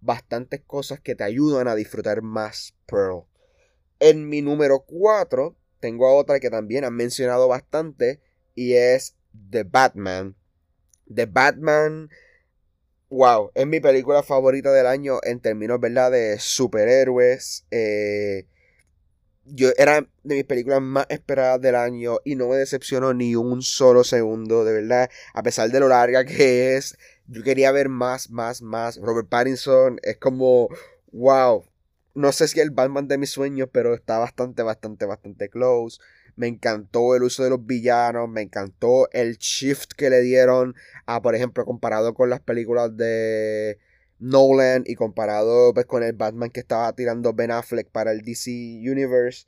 bastantes 0.00 0.60
cosas 0.66 1.00
que 1.00 1.14
te 1.14 1.24
ayudan 1.24 1.68
a 1.68 1.74
disfrutar 1.74 2.22
más 2.22 2.74
Pearl. 2.86 3.24
En 3.98 4.28
mi 4.28 4.42
número 4.42 4.80
4 4.80 5.56
tengo 5.80 6.06
a 6.06 6.14
otra 6.14 6.40
que 6.40 6.50
también 6.50 6.84
han 6.84 6.94
mencionado 6.94 7.48
bastante 7.48 8.20
y 8.54 8.74
es 8.74 9.16
The 9.50 9.64
Batman. 9.64 10.36
The 11.12 11.26
Batman 11.26 12.10
wow, 13.08 13.50
es 13.54 13.66
mi 13.66 13.80
película 13.80 14.22
favorita 14.22 14.72
del 14.72 14.86
año 14.86 15.18
en 15.22 15.40
términos, 15.40 15.80
¿verdad? 15.80 16.10
De 16.10 16.38
superhéroes. 16.38 17.66
Eh, 17.70 18.46
yo 19.44 19.70
era 19.76 20.06
de 20.24 20.34
mis 20.34 20.44
películas 20.44 20.82
más 20.82 21.06
esperadas 21.08 21.60
del 21.60 21.76
año 21.76 22.18
y 22.24 22.34
no 22.34 22.48
me 22.48 22.56
decepcionó 22.56 23.14
ni 23.14 23.36
un 23.36 23.62
solo 23.62 24.02
segundo, 24.02 24.64
de 24.64 24.72
verdad. 24.72 25.10
A 25.34 25.42
pesar 25.42 25.70
de 25.70 25.80
lo 25.80 25.88
larga 25.88 26.24
que 26.24 26.76
es, 26.76 26.96
yo 27.28 27.42
quería 27.42 27.72
ver 27.72 27.88
más, 27.88 28.30
más, 28.30 28.62
más. 28.62 28.96
Robert 28.98 29.28
Pattinson 29.28 29.98
es 30.02 30.16
como, 30.18 30.68
wow. 31.12 31.64
No 32.14 32.32
sé 32.32 32.48
si 32.48 32.60
el 32.60 32.70
Batman 32.70 33.08
de 33.08 33.18
mis 33.18 33.30
sueños, 33.30 33.68
pero 33.72 33.94
está 33.94 34.18
bastante, 34.18 34.62
bastante, 34.62 35.04
bastante 35.04 35.48
close. 35.50 35.98
Me 36.34 36.46
encantó 36.46 37.14
el 37.14 37.22
uso 37.22 37.44
de 37.44 37.50
los 37.50 37.66
villanos. 37.66 38.28
Me 38.28 38.42
encantó 38.42 39.10
el 39.12 39.36
shift 39.38 39.92
que 39.96 40.10
le 40.10 40.20
dieron 40.20 40.74
a, 41.06 41.20
por 41.20 41.34
ejemplo, 41.34 41.64
comparado 41.64 42.14
con 42.14 42.30
las 42.30 42.40
películas 42.40 42.96
de 42.96 43.78
Nolan 44.18 44.84
y 44.86 44.94
comparado 44.94 45.74
pues, 45.74 45.86
con 45.86 46.02
el 46.02 46.12
Batman 46.14 46.50
que 46.50 46.60
estaba 46.60 46.92
tirando 46.94 47.34
Ben 47.34 47.50
Affleck 47.50 47.88
para 47.90 48.12
el 48.12 48.22
DC 48.22 48.50
Universe. 48.50 49.46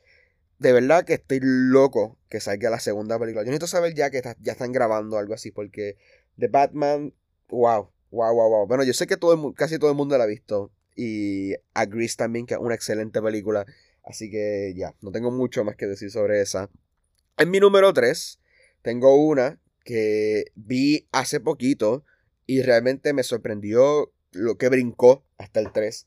De 0.59 0.72
verdad 0.72 1.05
que 1.05 1.14
estoy 1.14 1.41
loco 1.43 2.18
que 2.29 2.41
salga 2.41 2.68
la 2.68 2.81
segunda 2.81 3.18
película. 3.18 3.45
Yo 3.45 3.51
necesito 3.51 3.68
saber 3.68 3.95
ya 3.95 4.11
que 4.11 4.22
ya 4.41 4.53
están 4.53 4.72
grabando 4.72 5.16
algo 5.16 5.35
así 5.35 5.51
porque 5.53 5.97
The 6.39 6.49
Batman, 6.49 7.14
wow, 7.49 7.90
wow, 8.11 8.34
wow, 8.34 8.51
wow. 8.51 8.66
Bueno, 8.66 8.84
yo 8.84 8.92
sé 8.92 9.07
que 9.07 9.16
todo 9.16 9.53
casi 9.55 9.78
todo 9.78 9.90
el 9.90 9.96
mundo 9.96 10.16
la 10.18 10.24
ha 10.24 10.28
visto 10.28 10.70
y 10.96 11.55
agrees 11.74 12.16
también 12.16 12.46
que 12.46 12.55
es 12.55 12.61
una 12.61 12.74
excelente 12.74 13.22
película. 13.22 13.66
Así 14.03 14.30
que 14.30 14.72
ya, 14.76 14.94
no 15.03 15.12
tengo 15.12 15.30
mucho 15.30 15.64
más 15.64 15.76
que 15.76 15.86
decir 15.86 16.11
sobre 16.11 16.40
esa. 16.40 16.70
En 17.36 17.51
mi 17.51 17.61
número 17.61 17.92
3, 17.92 18.40
tengo 18.82 19.14
una 19.16 19.61
que 19.84 20.46
vi 20.55 21.07
hace 21.12 21.40
poquito 21.40 22.05
y 22.46 22.62
realmente 22.62 23.12
me 23.12 23.22
sorprendió 23.22 24.12
lo 24.32 24.57
que 24.57 24.68
brincó 24.68 25.24
hasta 25.36 25.61
el 25.61 25.72
3. 25.72 26.07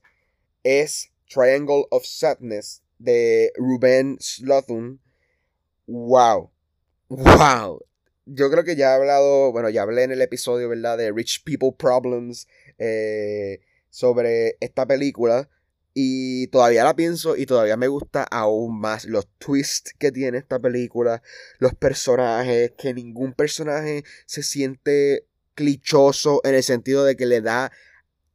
Es 0.63 1.11
Triangle 1.27 1.85
of 1.89 2.03
Sadness 2.05 2.83
de 2.99 3.51
Ruben 3.55 4.17
Slothun. 4.19 4.99
¡Wow! 5.87 6.51
¡Wow! 7.07 7.85
Yo 8.33 8.49
creo 8.49 8.63
que 8.63 8.77
ya 8.77 8.91
he 8.91 8.95
hablado, 8.95 9.51
bueno, 9.51 9.69
ya 9.69 9.81
hablé 9.81 10.03
en 10.03 10.11
el 10.11 10.21
episodio, 10.21 10.69
¿verdad? 10.69 10.97
De 10.97 11.11
Rich 11.11 11.43
People 11.43 11.73
Problems 11.77 12.47
eh, 12.77 13.59
sobre 13.89 14.55
esta 14.61 14.85
película. 14.85 15.49
Y 15.93 16.47
todavía 16.47 16.85
la 16.85 16.95
pienso 16.95 17.35
y 17.35 17.45
todavía 17.45 17.75
me 17.75 17.89
gusta 17.89 18.23
aún 18.23 18.79
más 18.79 19.03
los 19.03 19.27
twists 19.37 19.93
que 19.99 20.13
tiene 20.13 20.37
esta 20.37 20.59
película, 20.59 21.21
los 21.59 21.75
personajes, 21.75 22.71
que 22.77 22.93
ningún 22.93 23.33
personaje 23.33 24.05
se 24.25 24.43
siente 24.43 25.25
clichoso 25.53 26.39
en 26.45 26.55
el 26.55 26.63
sentido 26.63 27.03
de 27.03 27.17
que 27.17 27.25
le 27.25 27.41
da 27.41 27.73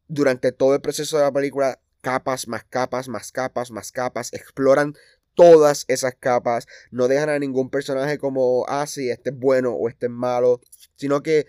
durante 0.09 0.53
todo 0.53 0.75
el 0.75 0.83
proceso 0.83 1.17
de 1.17 1.25
la 1.25 1.33
película 1.33 1.81
capas, 2.03 2.47
más 2.47 2.65
capas, 2.65 3.09
más 3.09 3.33
capas, 3.33 3.71
más 3.71 3.91
capas, 3.91 4.35
exploran 4.35 4.95
todas 5.37 5.85
esas 5.87 6.17
capas, 6.17 6.67
no 6.91 7.07
dejan 7.07 7.29
a 7.29 7.39
ningún 7.39 7.71
personaje 7.71 8.19
como, 8.19 8.65
ah, 8.67 8.89
sí, 8.89 9.11
este 9.11 9.31
es 9.31 9.39
bueno 9.39 9.71
o 9.75 9.89
este 9.89 10.07
es 10.07 10.13
malo, 10.13 10.61
sino 10.97 11.23
que 11.23 11.47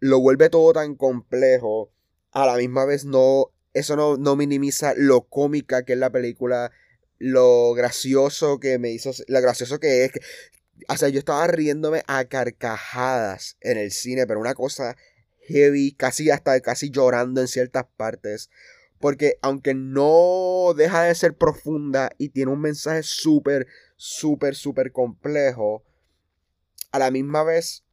lo 0.00 0.18
vuelve 0.18 0.50
todo 0.50 0.72
tan 0.72 0.96
complejo, 0.96 1.92
a 2.32 2.44
la 2.46 2.56
misma 2.56 2.84
vez 2.84 3.04
no 3.04 3.52
eso 3.78 4.18
no, 4.18 4.36
minimiza 4.36 4.94
lo 4.96 5.28
cómica 5.28 5.84
que 5.84 5.92
es 5.94 5.98
la 5.98 6.10
película, 6.10 6.72
lo 7.18 7.74
gracioso 7.74 8.58
que 8.60 8.78
me 8.78 8.90
hizo, 8.90 9.12
lo 9.28 9.40
gracioso 9.40 9.78
que 9.78 10.04
es. 10.04 10.12
o 10.88 10.96
sea, 10.96 11.08
yo 11.08 11.18
estaba 11.18 11.46
riéndome 11.46 12.02
a 12.06 12.24
carcajadas 12.24 13.56
en 13.60 13.78
el 13.78 13.90
cine, 13.92 14.26
pero 14.26 14.40
una 14.40 14.54
cosa 14.54 14.96
heavy, 15.42 15.92
casi 15.92 16.30
hasta 16.30 16.60
casi 16.60 16.90
llorando 16.90 17.40
en 17.40 17.48
ciertas 17.48 17.84
partes. 17.96 18.50
Porque 19.00 19.38
aunque 19.42 19.74
no 19.74 20.74
deja 20.76 21.04
de 21.04 21.14
ser 21.14 21.36
profunda 21.36 22.10
y 22.18 22.30
tiene 22.30 22.52
un 22.52 22.60
mensaje 22.60 23.02
súper, 23.02 23.66
súper, 23.96 24.54
súper 24.54 24.92
complejo, 24.92 25.84
a 26.90 26.98
la 26.98 27.10
misma 27.10 27.44
vez 27.44 27.84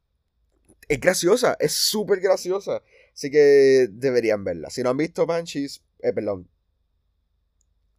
es 0.88 1.00
graciosa, 1.00 1.56
es 1.60 1.72
súper 1.72 2.20
graciosa. 2.20 2.82
Así 3.14 3.30
que 3.30 3.88
deberían 3.90 4.44
verla. 4.44 4.70
Si 4.70 4.82
no 4.82 4.90
han 4.90 4.96
visto 4.96 5.26
Banshees, 5.26 5.82
eh, 6.00 6.12
perdón. 6.12 6.48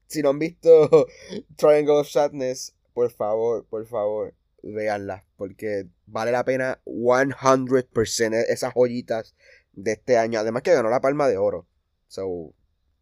Si 0.08 0.22
no 0.22 0.30
han 0.30 0.40
visto 0.40 1.08
Triangle 1.58 2.00
of 2.00 2.10
Sadness, 2.10 2.76
por 2.94 3.12
favor, 3.12 3.66
por 3.66 3.86
favor, 3.86 4.34
véanla. 4.62 5.26
Porque 5.36 5.88
vale 6.06 6.32
la 6.32 6.46
pena 6.46 6.80
100% 6.86 8.46
esas 8.48 8.74
joyitas 8.74 9.36
de 9.74 9.94
este 9.94 10.18
año. 10.18 10.40
Además 10.40 10.64
que 10.64 10.74
ganó 10.74 10.90
la 10.90 11.02
palma 11.02 11.28
de 11.28 11.38
oro. 11.38 11.68
So, 12.08 12.54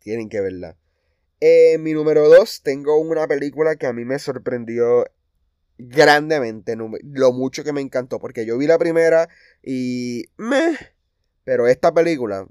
tienen 0.06 0.30
que 0.30 0.40
verla. 0.40 0.78
En 1.40 1.82
mi 1.82 1.94
número 1.94 2.30
2 2.30 2.62
tengo 2.62 2.98
una 3.00 3.28
película 3.28 3.76
que 3.76 3.88
a 3.88 3.94
mí 3.94 4.06
me 4.06 4.20
sorprendió 4.20 5.04
grandemente. 5.80 6.78
Lo 7.04 7.34
mucho 7.34 7.64
que 7.64 7.74
me 7.74 7.82
encantó. 7.82 8.20
Porque 8.20 8.46
yo 8.46 8.58
vi 8.58 8.68
la 8.68 8.78
primera 8.78 9.28
y... 9.64 10.26
Meh. 10.38 10.78
Pero 11.44 11.68
esta 11.68 11.92
película, 11.92 12.48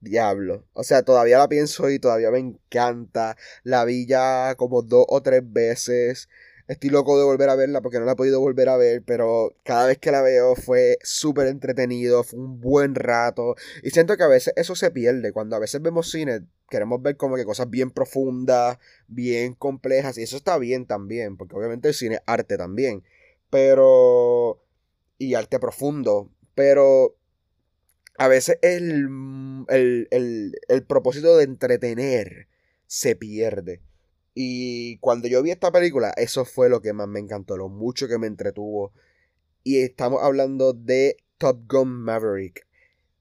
diablo. 0.00 0.64
O 0.74 0.84
sea, 0.84 1.02
todavía 1.02 1.38
la 1.38 1.48
pienso 1.48 1.90
y 1.90 1.98
todavía 1.98 2.30
me 2.30 2.38
encanta. 2.38 3.36
La 3.64 3.84
vi 3.84 4.06
ya 4.06 4.54
como 4.56 4.82
dos 4.82 5.06
o 5.08 5.22
tres 5.22 5.42
veces. 5.44 6.28
Estoy 6.68 6.90
loco 6.90 7.18
de 7.18 7.24
volver 7.24 7.48
a 7.48 7.56
verla 7.56 7.80
porque 7.80 7.98
no 7.98 8.04
la 8.04 8.12
he 8.12 8.16
podido 8.16 8.40
volver 8.40 8.68
a 8.68 8.76
ver, 8.76 9.02
pero 9.04 9.56
cada 9.64 9.86
vez 9.86 9.98
que 9.98 10.10
la 10.12 10.22
veo 10.22 10.54
fue 10.56 10.98
súper 11.02 11.48
entretenido, 11.48 12.24
fue 12.24 12.38
un 12.40 12.60
buen 12.60 12.94
rato. 12.94 13.56
Y 13.82 13.90
siento 13.90 14.16
que 14.16 14.22
a 14.22 14.28
veces 14.28 14.52
eso 14.56 14.76
se 14.76 14.92
pierde. 14.92 15.32
Cuando 15.32 15.56
a 15.56 15.60
veces 15.60 15.82
vemos 15.82 16.10
cine, 16.10 16.42
queremos 16.68 17.02
ver 17.02 17.16
como 17.16 17.36
que 17.36 17.44
cosas 17.44 17.70
bien 17.70 17.90
profundas, 17.90 18.78
bien 19.08 19.54
complejas, 19.54 20.18
y 20.18 20.22
eso 20.22 20.36
está 20.36 20.58
bien 20.58 20.86
también, 20.86 21.36
porque 21.36 21.56
obviamente 21.56 21.88
el 21.88 21.94
cine 21.94 22.16
es 22.16 22.22
arte 22.26 22.56
también. 22.56 23.02
Pero... 23.50 24.62
Y 25.18 25.34
arte 25.34 25.58
profundo. 25.58 26.30
Pero 26.54 27.16
a 28.18 28.28
veces 28.28 28.58
el, 28.62 29.08
el, 29.68 30.08
el, 30.10 30.54
el 30.68 30.82
propósito 30.84 31.36
de 31.36 31.44
entretener 31.44 32.48
se 32.86 33.16
pierde. 33.16 33.80
Y 34.34 34.98
cuando 34.98 35.28
yo 35.28 35.42
vi 35.42 35.50
esta 35.50 35.72
película, 35.72 36.12
eso 36.16 36.44
fue 36.44 36.68
lo 36.68 36.82
que 36.82 36.92
más 36.92 37.08
me 37.08 37.20
encantó, 37.20 37.56
lo 37.56 37.70
mucho 37.70 38.08
que 38.08 38.18
me 38.18 38.26
entretuvo. 38.26 38.92
Y 39.62 39.78
estamos 39.78 40.22
hablando 40.22 40.74
de 40.74 41.16
Top 41.38 41.60
Gun 41.66 41.88
Maverick. 41.88 42.65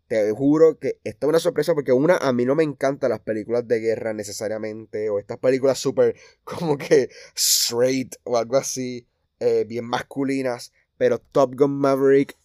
Te 0.08 0.32
juro 0.32 0.78
que 0.78 1.00
esta 1.04 1.26
es 1.26 1.30
una 1.30 1.40
sorpresa 1.40 1.74
porque 1.74 1.92
una, 1.92 2.18
a 2.18 2.32
mí 2.32 2.46
no 2.46 2.54
me 2.54 2.64
encantan 2.64 3.10
las 3.10 3.22
películas 3.22 3.68
de 3.68 3.80
guerra 3.80 4.14
necesariamente, 4.14 5.10
o 5.10 5.18
estas 5.20 5.40
películas 5.40 5.80
súper 5.80 6.16
como 6.44 6.78
que 6.78 7.10
straight 7.36 8.16
o 8.24 8.38
algo 8.38 8.58
así, 8.58 9.08
eh, 9.40 9.66
bien 9.68 9.86
masculinas, 9.86 10.72
pero 10.98 11.20
Top 11.20 11.56
Gun 11.56 11.78
Maverick 11.78 12.38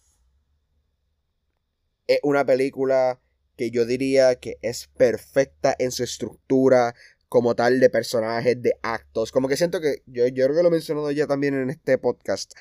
es 2.07 2.19
una 2.23 2.45
película 2.45 3.19
que 3.57 3.69
yo 3.69 3.85
diría 3.85 4.35
que 4.35 4.57
es 4.61 4.89
perfecta 4.97 5.75
en 5.77 5.91
su 5.91 6.03
estructura, 6.03 6.95
como 7.31 7.55
tal 7.55 7.79
de 7.79 7.89
personajes, 7.89 8.61
de 8.61 8.73
actos. 8.81 9.31
Como 9.31 9.47
que 9.47 9.55
siento 9.55 9.79
que, 9.79 10.03
yo, 10.05 10.27
yo 10.27 10.43
creo 10.43 10.57
que 10.57 10.63
lo 10.63 10.67
he 10.67 10.71
mencionado 10.71 11.09
ya 11.11 11.27
también 11.27 11.53
en 11.53 11.69
este 11.69 11.97
podcast, 11.97 12.51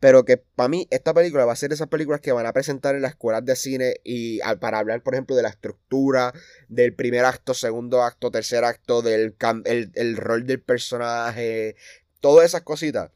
pero 0.00 0.24
que 0.24 0.36
para 0.36 0.68
mí 0.68 0.86
esta 0.90 1.12
película 1.12 1.44
va 1.44 1.52
a 1.52 1.56
ser 1.56 1.72
esas 1.72 1.88
películas 1.88 2.20
que 2.20 2.32
van 2.32 2.46
a 2.46 2.52
presentar 2.52 2.94
en 2.94 3.02
las 3.02 3.12
escuelas 3.12 3.44
de 3.44 3.56
cine 3.56 3.96
y 4.04 4.40
para 4.60 4.78
hablar, 4.78 5.02
por 5.02 5.14
ejemplo, 5.14 5.34
de 5.34 5.42
la 5.42 5.48
estructura, 5.48 6.32
del 6.68 6.94
primer 6.94 7.24
acto, 7.24 7.54
segundo 7.54 8.02
acto, 8.02 8.30
tercer 8.30 8.64
acto, 8.64 9.02
del 9.02 9.34
el, 9.64 9.90
el 9.94 10.16
rol 10.16 10.46
del 10.46 10.60
personaje, 10.60 11.76
todas 12.20 12.46
esas 12.46 12.62
cositas. 12.62 13.10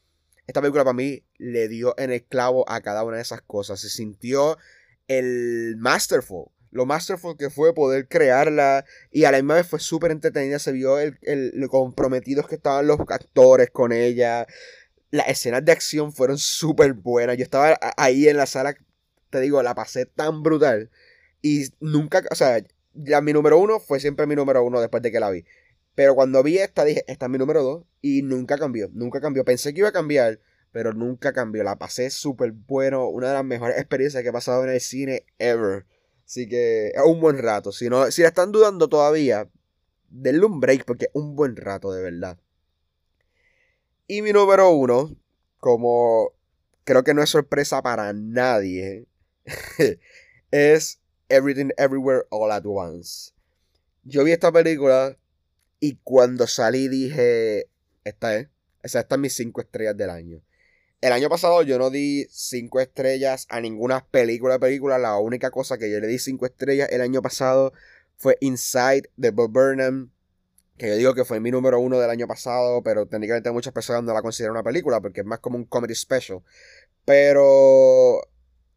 Esta 0.47 0.61
película 0.61 0.85
para 0.85 0.95
mí 0.95 1.25
le 1.39 1.69
dio 1.69 1.95
en 1.99 2.11
el 2.11 2.25
clavo 2.25 2.69
a 2.69 2.81
cada 2.81 3.05
una 3.05 3.17
de 3.17 3.23
esas 3.23 3.43
cosas. 3.43 3.81
Se 3.81 3.89
sintió 3.89 4.59
el 5.07 5.77
masterful 5.79 6.51
lo 6.73 6.87
masterful 6.87 7.37
que 7.37 7.51
fue 7.51 7.75
poder 7.75 8.09
crearla 8.09 8.85
y 9.11 9.25
a 9.25 9.31
la 9.31 9.37
misma 9.39 9.57
vez 9.57 9.69
fue 9.69 9.79
súper 9.79 10.11
entretenida, 10.11 10.59
se 10.59 10.73
vio 10.73 10.99
el, 10.99 11.19
el, 11.21 11.53
comprometidos 11.69 12.49
que 12.49 12.55
estaban 12.55 12.87
los 12.87 12.99
actores 12.99 13.71
con 13.71 13.93
ella, 13.93 14.47
las 15.13 15.29
escenas 15.29 15.65
de 15.65 15.71
acción 15.71 16.13
fueron 16.13 16.39
súper 16.39 16.95
buenas, 16.95 17.37
yo 17.37 17.45
estaba 17.45 17.79
ahí 17.97 18.27
en 18.27 18.39
la 18.39 18.47
sala, 18.47 18.75
te 19.31 19.41
digo, 19.41 19.63
la 19.63 19.75
pasé 19.77 20.07
tan 20.07 20.43
brutal 20.43 20.91
y 21.43 21.67
nunca, 21.81 22.25
o 22.31 22.35
sea, 22.35 22.61
mi 22.95 23.33
número 23.33 23.59
uno 23.59 23.79
fue 23.79 24.01
siempre 24.01 24.27
mi 24.27 24.35
número 24.35 24.65
uno 24.65 24.81
después 24.81 25.03
de 25.03 25.13
que 25.13 25.21
la 25.21 25.31
vi. 25.31 25.45
Pero 25.95 26.15
cuando 26.15 26.43
vi 26.43 26.59
esta 26.59 26.85
dije, 26.85 27.05
esta 27.07 27.27
es 27.27 27.31
mi 27.31 27.39
número 27.39 27.63
dos 27.63 27.85
y 28.01 28.23
nunca 28.23 28.57
cambió, 28.57 28.89
nunca 28.93 29.21
cambió. 29.21 29.45
Pensé 29.45 29.75
que 29.75 29.81
iba 29.81 29.89
a 29.89 29.93
cambiar, 29.93 30.41
pero 30.73 30.95
nunca 30.95 31.33
cambió. 31.33 31.63
La 31.63 31.77
pasé 31.77 32.11
súper 32.11 32.53
bueno, 32.53 33.09
una 33.09 33.29
de 33.29 33.35
las 33.35 33.45
mejores 33.45 33.77
experiencias 33.79 34.23
que 34.23 34.31
he 34.31 34.33
pasado 34.33 34.65
en 34.65 34.71
el 34.71 34.81
cine 34.81 35.27
ever. 35.39 35.85
Así 36.25 36.49
que 36.49 36.89
es 36.89 37.03
un 37.05 37.21
buen 37.21 37.39
rato. 37.39 37.73
Si, 37.73 37.91
no, 37.91 38.11
si 38.11 38.23
la 38.23 38.29
están 38.29 38.53
dudando 38.53 38.89
todavía, 38.89 39.49
denle 40.09 40.47
un 40.47 40.61
break 40.61 40.85
porque 40.87 41.07
es 41.07 41.11
un 41.15 41.37
buen 41.37 41.57
rato 41.57 41.93
de 41.93 42.03
verdad. 42.03 42.39
Y 44.07 44.23
mi 44.23 44.33
número 44.33 44.71
uno, 44.71 45.17
como 45.59 46.33
creo 46.85 47.05
que 47.05 47.15
no 47.15 47.23
es 47.23 47.31
sorpresa 47.31 47.83
para 47.83 48.13
nadie, 48.13 49.07
es 50.51 51.01
Everything 51.29 51.71
Everywhere 51.77 52.27
All 52.31 52.51
at 52.51 52.65
Once. 52.67 53.33
Yo 54.05 54.25
vi 54.25 54.33
esta 54.33 54.51
película 54.51 55.17
y 55.79 55.97
cuando 56.03 56.47
salí 56.47 56.89
dije, 56.89 57.69
esta 58.05 58.37
es, 58.37 58.49
esa 58.83 59.01
esta 59.01 59.15
es 59.15 59.21
mis 59.21 59.35
5 59.35 59.61
estrellas 59.61 59.97
del 59.97 60.11
año. 60.11 60.43
El 61.01 61.13
año 61.13 61.29
pasado 61.29 61.63
yo 61.63 61.79
no 61.79 61.91
di 61.91 62.27
5 62.31 62.81
estrellas 62.81 63.47
a 63.49 63.61
ninguna 63.61 64.07
película 64.07 64.59
película. 64.59 64.99
La 64.99 65.19
única 65.19 65.51
cosa 65.51 65.79
que 65.79 65.91
yo 65.91 66.01
le 66.01 66.07
di 66.07 66.19
5 66.19 66.47
estrellas 66.47 66.89
el 66.93 67.01
año 67.01 67.23
pasado 67.23 67.73
fue 68.17 68.37
Inside 68.41 69.11
de 69.17 69.31
Bob 69.31 69.51
Burnham. 69.51 70.13
Que 70.79 70.89
yo 70.89 70.97
digo 70.97 71.15
que 71.15 71.25
fue 71.25 71.41
mi 71.41 71.51
número 71.51 71.79
uno 71.79 71.99
del 71.99 72.11
año 72.11 72.27
pasado, 72.27 72.83
pero 72.83 73.07
técnicamente 73.07 73.51
muchas 73.51 73.73
personas 73.73 74.03
no 74.03 74.15
la 74.15 74.23
consideran 74.23 74.53
una 74.53 74.63
película 74.63 75.01
porque 75.01 75.21
es 75.21 75.27
más 75.27 75.39
como 75.41 75.57
un 75.57 75.65
comedy 75.65 75.95
special. 75.95 76.43
Pero 77.05 78.21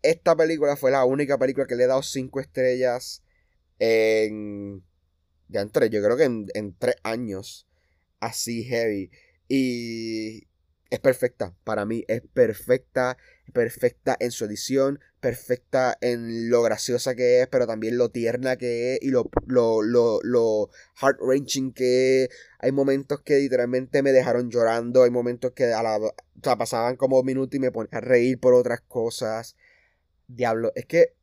esta 0.02 0.36
película 0.36 0.76
fue 0.76 0.92
la 0.92 1.06
única 1.06 1.38
película 1.38 1.66
que 1.68 1.76
le 1.76 1.86
he 1.86 1.88
dado 1.88 2.04
5 2.04 2.40
estrellas 2.40 3.24
en. 3.80 4.84
Ya 5.48 5.62
entre, 5.62 5.90
yo 5.90 6.02
creo 6.04 6.18
que 6.18 6.24
en, 6.26 6.48
en 6.54 6.76
3 6.78 6.96
años. 7.04 7.68
Así 8.20 8.64
heavy. 8.64 9.12
Y 9.48 10.48
es 10.90 11.00
perfecta. 11.00 11.56
Para 11.64 11.86
mí 11.86 12.04
es 12.08 12.22
perfecta. 12.34 13.18
Perfecta 13.54 14.16
en 14.20 14.32
su 14.32 14.46
edición. 14.46 15.00
Perfecta 15.26 15.98
en 16.02 16.52
lo 16.52 16.62
graciosa 16.62 17.16
que 17.16 17.42
es. 17.42 17.48
Pero 17.48 17.66
también 17.66 17.98
lo 17.98 18.10
tierna 18.10 18.58
que 18.58 18.94
es. 18.94 19.00
Y 19.02 19.10
lo, 19.10 19.30
lo, 19.48 19.82
lo, 19.82 20.20
lo 20.22 20.70
heart-wrenching 21.02 21.74
que 21.74 22.24
es. 22.24 22.30
Hay 22.60 22.72
momentos 22.72 23.22
que 23.22 23.40
literalmente 23.40 24.04
me 24.04 24.12
dejaron 24.12 24.52
llorando. 24.52 25.04
Hay 25.04 25.10
momentos 25.10 25.54
que 25.54 25.74
a 25.74 25.82
la, 25.82 25.98
o 25.98 26.14
pasaban 26.58 26.96
como 26.96 27.24
minutos 27.24 27.56
y 27.56 27.60
me 27.60 27.72
ponía 27.72 27.98
a 27.98 28.02
reír 28.02 28.40
por 28.40 28.54
otras 28.54 28.82
cosas. 28.82 29.56
Diablo. 30.28 30.72
Es 30.76 30.86
que 30.86 31.16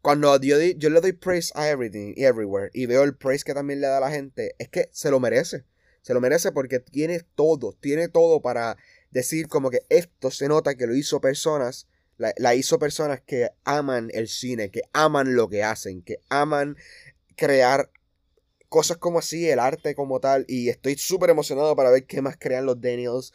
cuando 0.00 0.36
yo, 0.40 0.60
yo 0.60 0.90
le 0.90 1.00
doy 1.00 1.12
praise 1.12 1.52
a 1.54 1.68
everything 1.68 2.12
y 2.16 2.24
everywhere 2.24 2.70
y 2.72 2.86
veo 2.86 3.04
el 3.04 3.14
praise 3.14 3.44
que 3.44 3.54
también 3.54 3.80
le 3.80 3.86
da 3.86 3.98
a 3.98 4.00
la 4.00 4.10
gente, 4.10 4.56
es 4.58 4.68
que 4.68 4.88
se 4.90 5.12
lo 5.12 5.20
merece. 5.20 5.64
Se 6.02 6.12
lo 6.12 6.20
merece 6.20 6.50
porque 6.50 6.80
tiene 6.80 7.20
todo, 7.36 7.74
tiene 7.80 8.08
todo 8.08 8.42
para 8.42 8.76
decir 9.12 9.46
como 9.46 9.70
que 9.70 9.82
esto 9.88 10.32
se 10.32 10.48
nota 10.48 10.74
que 10.74 10.88
lo 10.88 10.96
hizo 10.96 11.20
personas, 11.20 11.86
la, 12.18 12.54
hizo 12.54 12.78
personas 12.78 13.20
que 13.20 13.50
aman 13.64 14.10
el 14.12 14.28
cine, 14.28 14.70
que 14.70 14.82
aman 14.92 15.34
lo 15.34 15.48
que 15.48 15.62
hacen, 15.62 16.02
que 16.02 16.18
aman 16.28 16.76
crear 17.36 17.90
cosas 18.68 18.96
como 18.96 19.18
así, 19.18 19.48
el 19.48 19.58
arte 19.58 19.94
como 19.94 20.20
tal. 20.20 20.44
Y 20.48 20.68
estoy 20.68 20.96
súper 20.96 21.30
emocionado 21.30 21.74
para 21.76 21.90
ver 21.90 22.06
qué 22.06 22.22
más 22.22 22.36
crean 22.38 22.66
los 22.66 22.80
Daniels. 22.80 23.32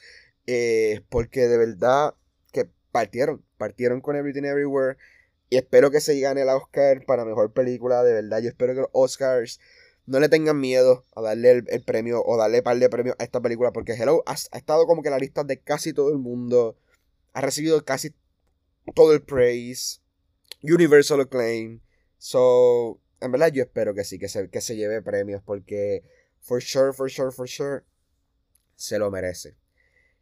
Eh, 0.47 1.01
porque 1.09 1.47
de 1.47 1.57
verdad 1.57 2.15
que 2.53 2.69
partieron, 2.91 3.43
partieron 3.57 4.01
con 4.01 4.15
Everything 4.15 4.45
Everywhere. 4.45 4.97
Y 5.49 5.57
espero 5.57 5.91
que 5.91 6.01
se 6.01 6.19
gane 6.19 6.41
el 6.41 6.49
Oscar 6.49 7.05
para 7.05 7.25
mejor 7.25 7.53
película. 7.53 8.03
De 8.03 8.13
verdad, 8.13 8.39
yo 8.39 8.49
espero 8.49 8.73
que 8.73 8.81
los 8.81 8.89
Oscars 8.93 9.59
no 10.07 10.19
le 10.19 10.29
tengan 10.29 10.59
miedo 10.59 11.05
a 11.15 11.21
darle 11.21 11.63
el, 11.67 11.83
premio 11.83 12.23
o 12.25 12.37
darle 12.37 12.63
par 12.63 12.79
de 12.79 12.89
premios 12.89 13.15
a 13.19 13.23
esta 13.25 13.41
película 13.41 13.71
porque 13.71 13.93
Hello 13.93 14.23
ha, 14.25 14.33
estado 14.33 14.87
como 14.87 15.01
que 15.01 15.09
en 15.09 15.13
la 15.13 15.19
lista 15.19 15.43
de 15.43 15.59
casi 15.59 15.93
todo 15.93 16.11
el 16.11 16.17
mundo. 16.17 16.77
Ha 17.33 17.41
recibido 17.41 17.83
casi 17.85 18.15
todo 18.95 19.13
el 19.13 19.21
praise. 19.21 19.99
Universal 20.63 21.21
acclaim. 21.21 21.81
So, 22.17 22.99
en 23.21 23.31
verdad 23.31 23.51
yo 23.51 23.63
espero 23.63 23.93
que 23.93 24.03
sí, 24.03 24.17
que 24.19 24.29
se, 24.29 24.49
que 24.49 24.61
se 24.61 24.75
lleve 24.75 25.01
premios 25.01 25.41
porque 25.43 26.03
for 26.39 26.61
sure, 26.61 26.93
for 26.93 27.09
sure, 27.09 27.31
for 27.31 27.47
sure, 27.47 27.83
se 28.75 28.97
lo 28.97 29.11
merece. 29.11 29.55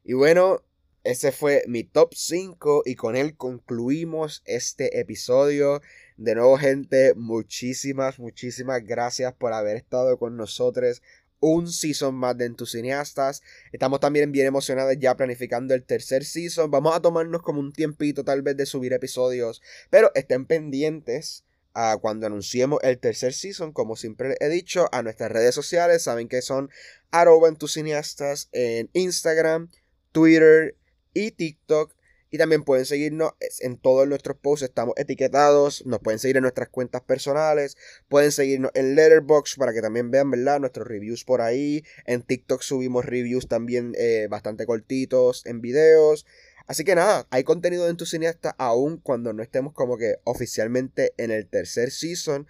Y 0.04 0.14
bueno, 0.14 0.64
ese 1.04 1.32
fue 1.32 1.64
mi 1.68 1.84
top 1.84 2.14
5 2.16 2.84
y 2.86 2.96
con 2.96 3.16
él 3.16 3.38
concluimos 3.38 4.42
este 4.46 5.00
episodio. 5.00 5.82
De 6.18 6.36
nuevo, 6.36 6.58
gente, 6.58 7.14
muchísimas, 7.16 8.20
muchísimas 8.20 8.84
gracias 8.84 9.34
por 9.34 9.54
haber 9.54 9.78
estado 9.78 10.18
con 10.18 10.36
nosotros 10.36 11.02
un 11.40 11.68
season 11.68 12.16
más 12.16 12.38
de 12.38 12.54
Cineastas. 12.66 13.42
Estamos 13.72 14.00
también 14.00 14.32
bien 14.32 14.48
emocionados 14.48 14.96
ya 15.00 15.16
planificando 15.16 15.74
el 15.74 15.84
tercer 15.84 16.24
season. 16.24 16.72
Vamos 16.72 16.96
a 16.96 17.02
tomarnos 17.02 17.42
como 17.42 17.60
un 17.60 17.74
tiempito 17.74 18.24
tal 18.24 18.42
vez 18.42 18.58
de 18.58 18.66
subir 18.66 18.94
episodios, 18.94 19.62
pero 19.90 20.12
estén 20.16 20.46
pendientes 20.46 21.44
a 21.74 21.98
cuando 21.98 22.26
anunciemos 22.28 22.80
el 22.84 22.98
tercer 23.00 23.34
season, 23.34 23.74
como 23.74 23.96
siempre 23.96 24.36
he 24.40 24.50
dicho, 24.50 24.88
a 24.92 25.04
nuestras 25.04 25.32
redes 25.32 25.54
sociales. 25.54 26.04
Saben 26.04 26.28
que 26.28 26.42
son 26.42 26.70
arroba 27.12 27.54
cineastas 27.68 28.50
en 28.54 28.90
Instagram, 28.94 29.70
Twitter 30.12 30.76
y 31.14 31.32
TikTok. 31.32 31.95
Y 32.32 32.38
también 32.38 32.64
pueden 32.64 32.86
seguirnos 32.86 33.34
en 33.60 33.78
todos 33.78 34.08
nuestros 34.08 34.38
posts, 34.38 34.66
estamos 34.66 34.96
etiquetados, 34.98 35.86
nos 35.86 36.00
pueden 36.00 36.20
seguir 36.20 36.38
en 36.38 36.42
nuestras 36.42 36.70
cuentas 36.70 37.02
personales, 37.02 37.78
pueden 38.10 38.32
seguirnos 38.32 38.72
en 38.74 38.96
Letterboxd 38.96 39.58
para 39.58 39.74
que 39.74 39.82
también 39.82 40.12
vean, 40.12 40.32
¿verdad? 40.32 40.60
Nuestros 40.60 40.88
reviews 40.88 41.24
por 41.24 41.42
ahí. 41.42 41.84
En 42.06 42.24
TikTok 42.24 42.62
subimos 42.62 43.06
reviews 43.06 43.48
también 43.48 43.94
eh, 43.98 44.28
bastante 44.30 44.66
cortitos 44.66 45.46
en 45.46 45.62
videos. 45.62 46.26
Así 46.68 46.84
que 46.84 46.96
nada, 46.96 47.28
hay 47.30 47.44
contenido 47.44 47.88
en 47.90 47.98
tu 47.98 48.06
cineasta 48.06 48.56
aún 48.58 48.98
cuando 48.98 49.34
no 49.34 49.44
estemos 49.44 49.74
como 49.74 49.98
que 49.98 50.16
oficialmente 50.24 51.14
en 51.18 51.32
el 51.32 51.48
tercer 51.48 51.92
season. 51.92 52.48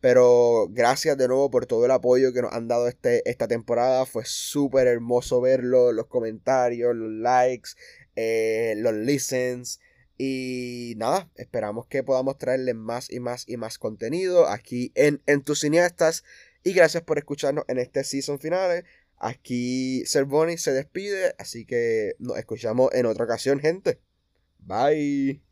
Pero 0.00 0.68
gracias 0.70 1.16
de 1.16 1.26
nuevo 1.26 1.50
por 1.50 1.66
todo 1.66 1.84
el 1.84 1.90
apoyo 1.90 2.32
que 2.32 2.42
nos 2.42 2.52
han 2.52 2.68
dado 2.68 2.86
este, 2.86 3.28
esta 3.28 3.48
temporada. 3.48 4.06
Fue 4.06 4.24
súper 4.24 4.86
hermoso 4.86 5.40
verlo, 5.40 5.90
los 5.90 6.06
comentarios, 6.06 6.94
los 6.94 7.10
likes, 7.10 7.70
eh, 8.16 8.74
los 8.78 8.94
listens. 8.94 9.80
Y 10.18 10.94
nada, 10.96 11.30
esperamos 11.36 11.86
que 11.86 12.02
podamos 12.02 12.38
traerles 12.38 12.74
más 12.74 13.12
y 13.12 13.20
más 13.20 13.44
y 13.46 13.58
más 13.58 13.78
contenido 13.78 14.48
aquí 14.48 14.90
en, 14.94 15.22
en 15.26 15.42
tus 15.42 15.60
cineastas. 15.60 16.24
Y 16.64 16.72
gracias 16.72 17.02
por 17.02 17.18
escucharnos 17.18 17.64
en 17.68 17.78
este 17.78 18.02
season 18.02 18.38
final. 18.40 18.84
Aquí 19.18 20.04
Servoni 20.06 20.58
se 20.58 20.72
despide, 20.72 21.34
así 21.38 21.64
que 21.64 22.14
nos 22.18 22.38
escuchamos 22.38 22.92
en 22.92 23.06
otra 23.06 23.24
ocasión, 23.24 23.60
gente. 23.60 24.00
Bye. 24.58 25.45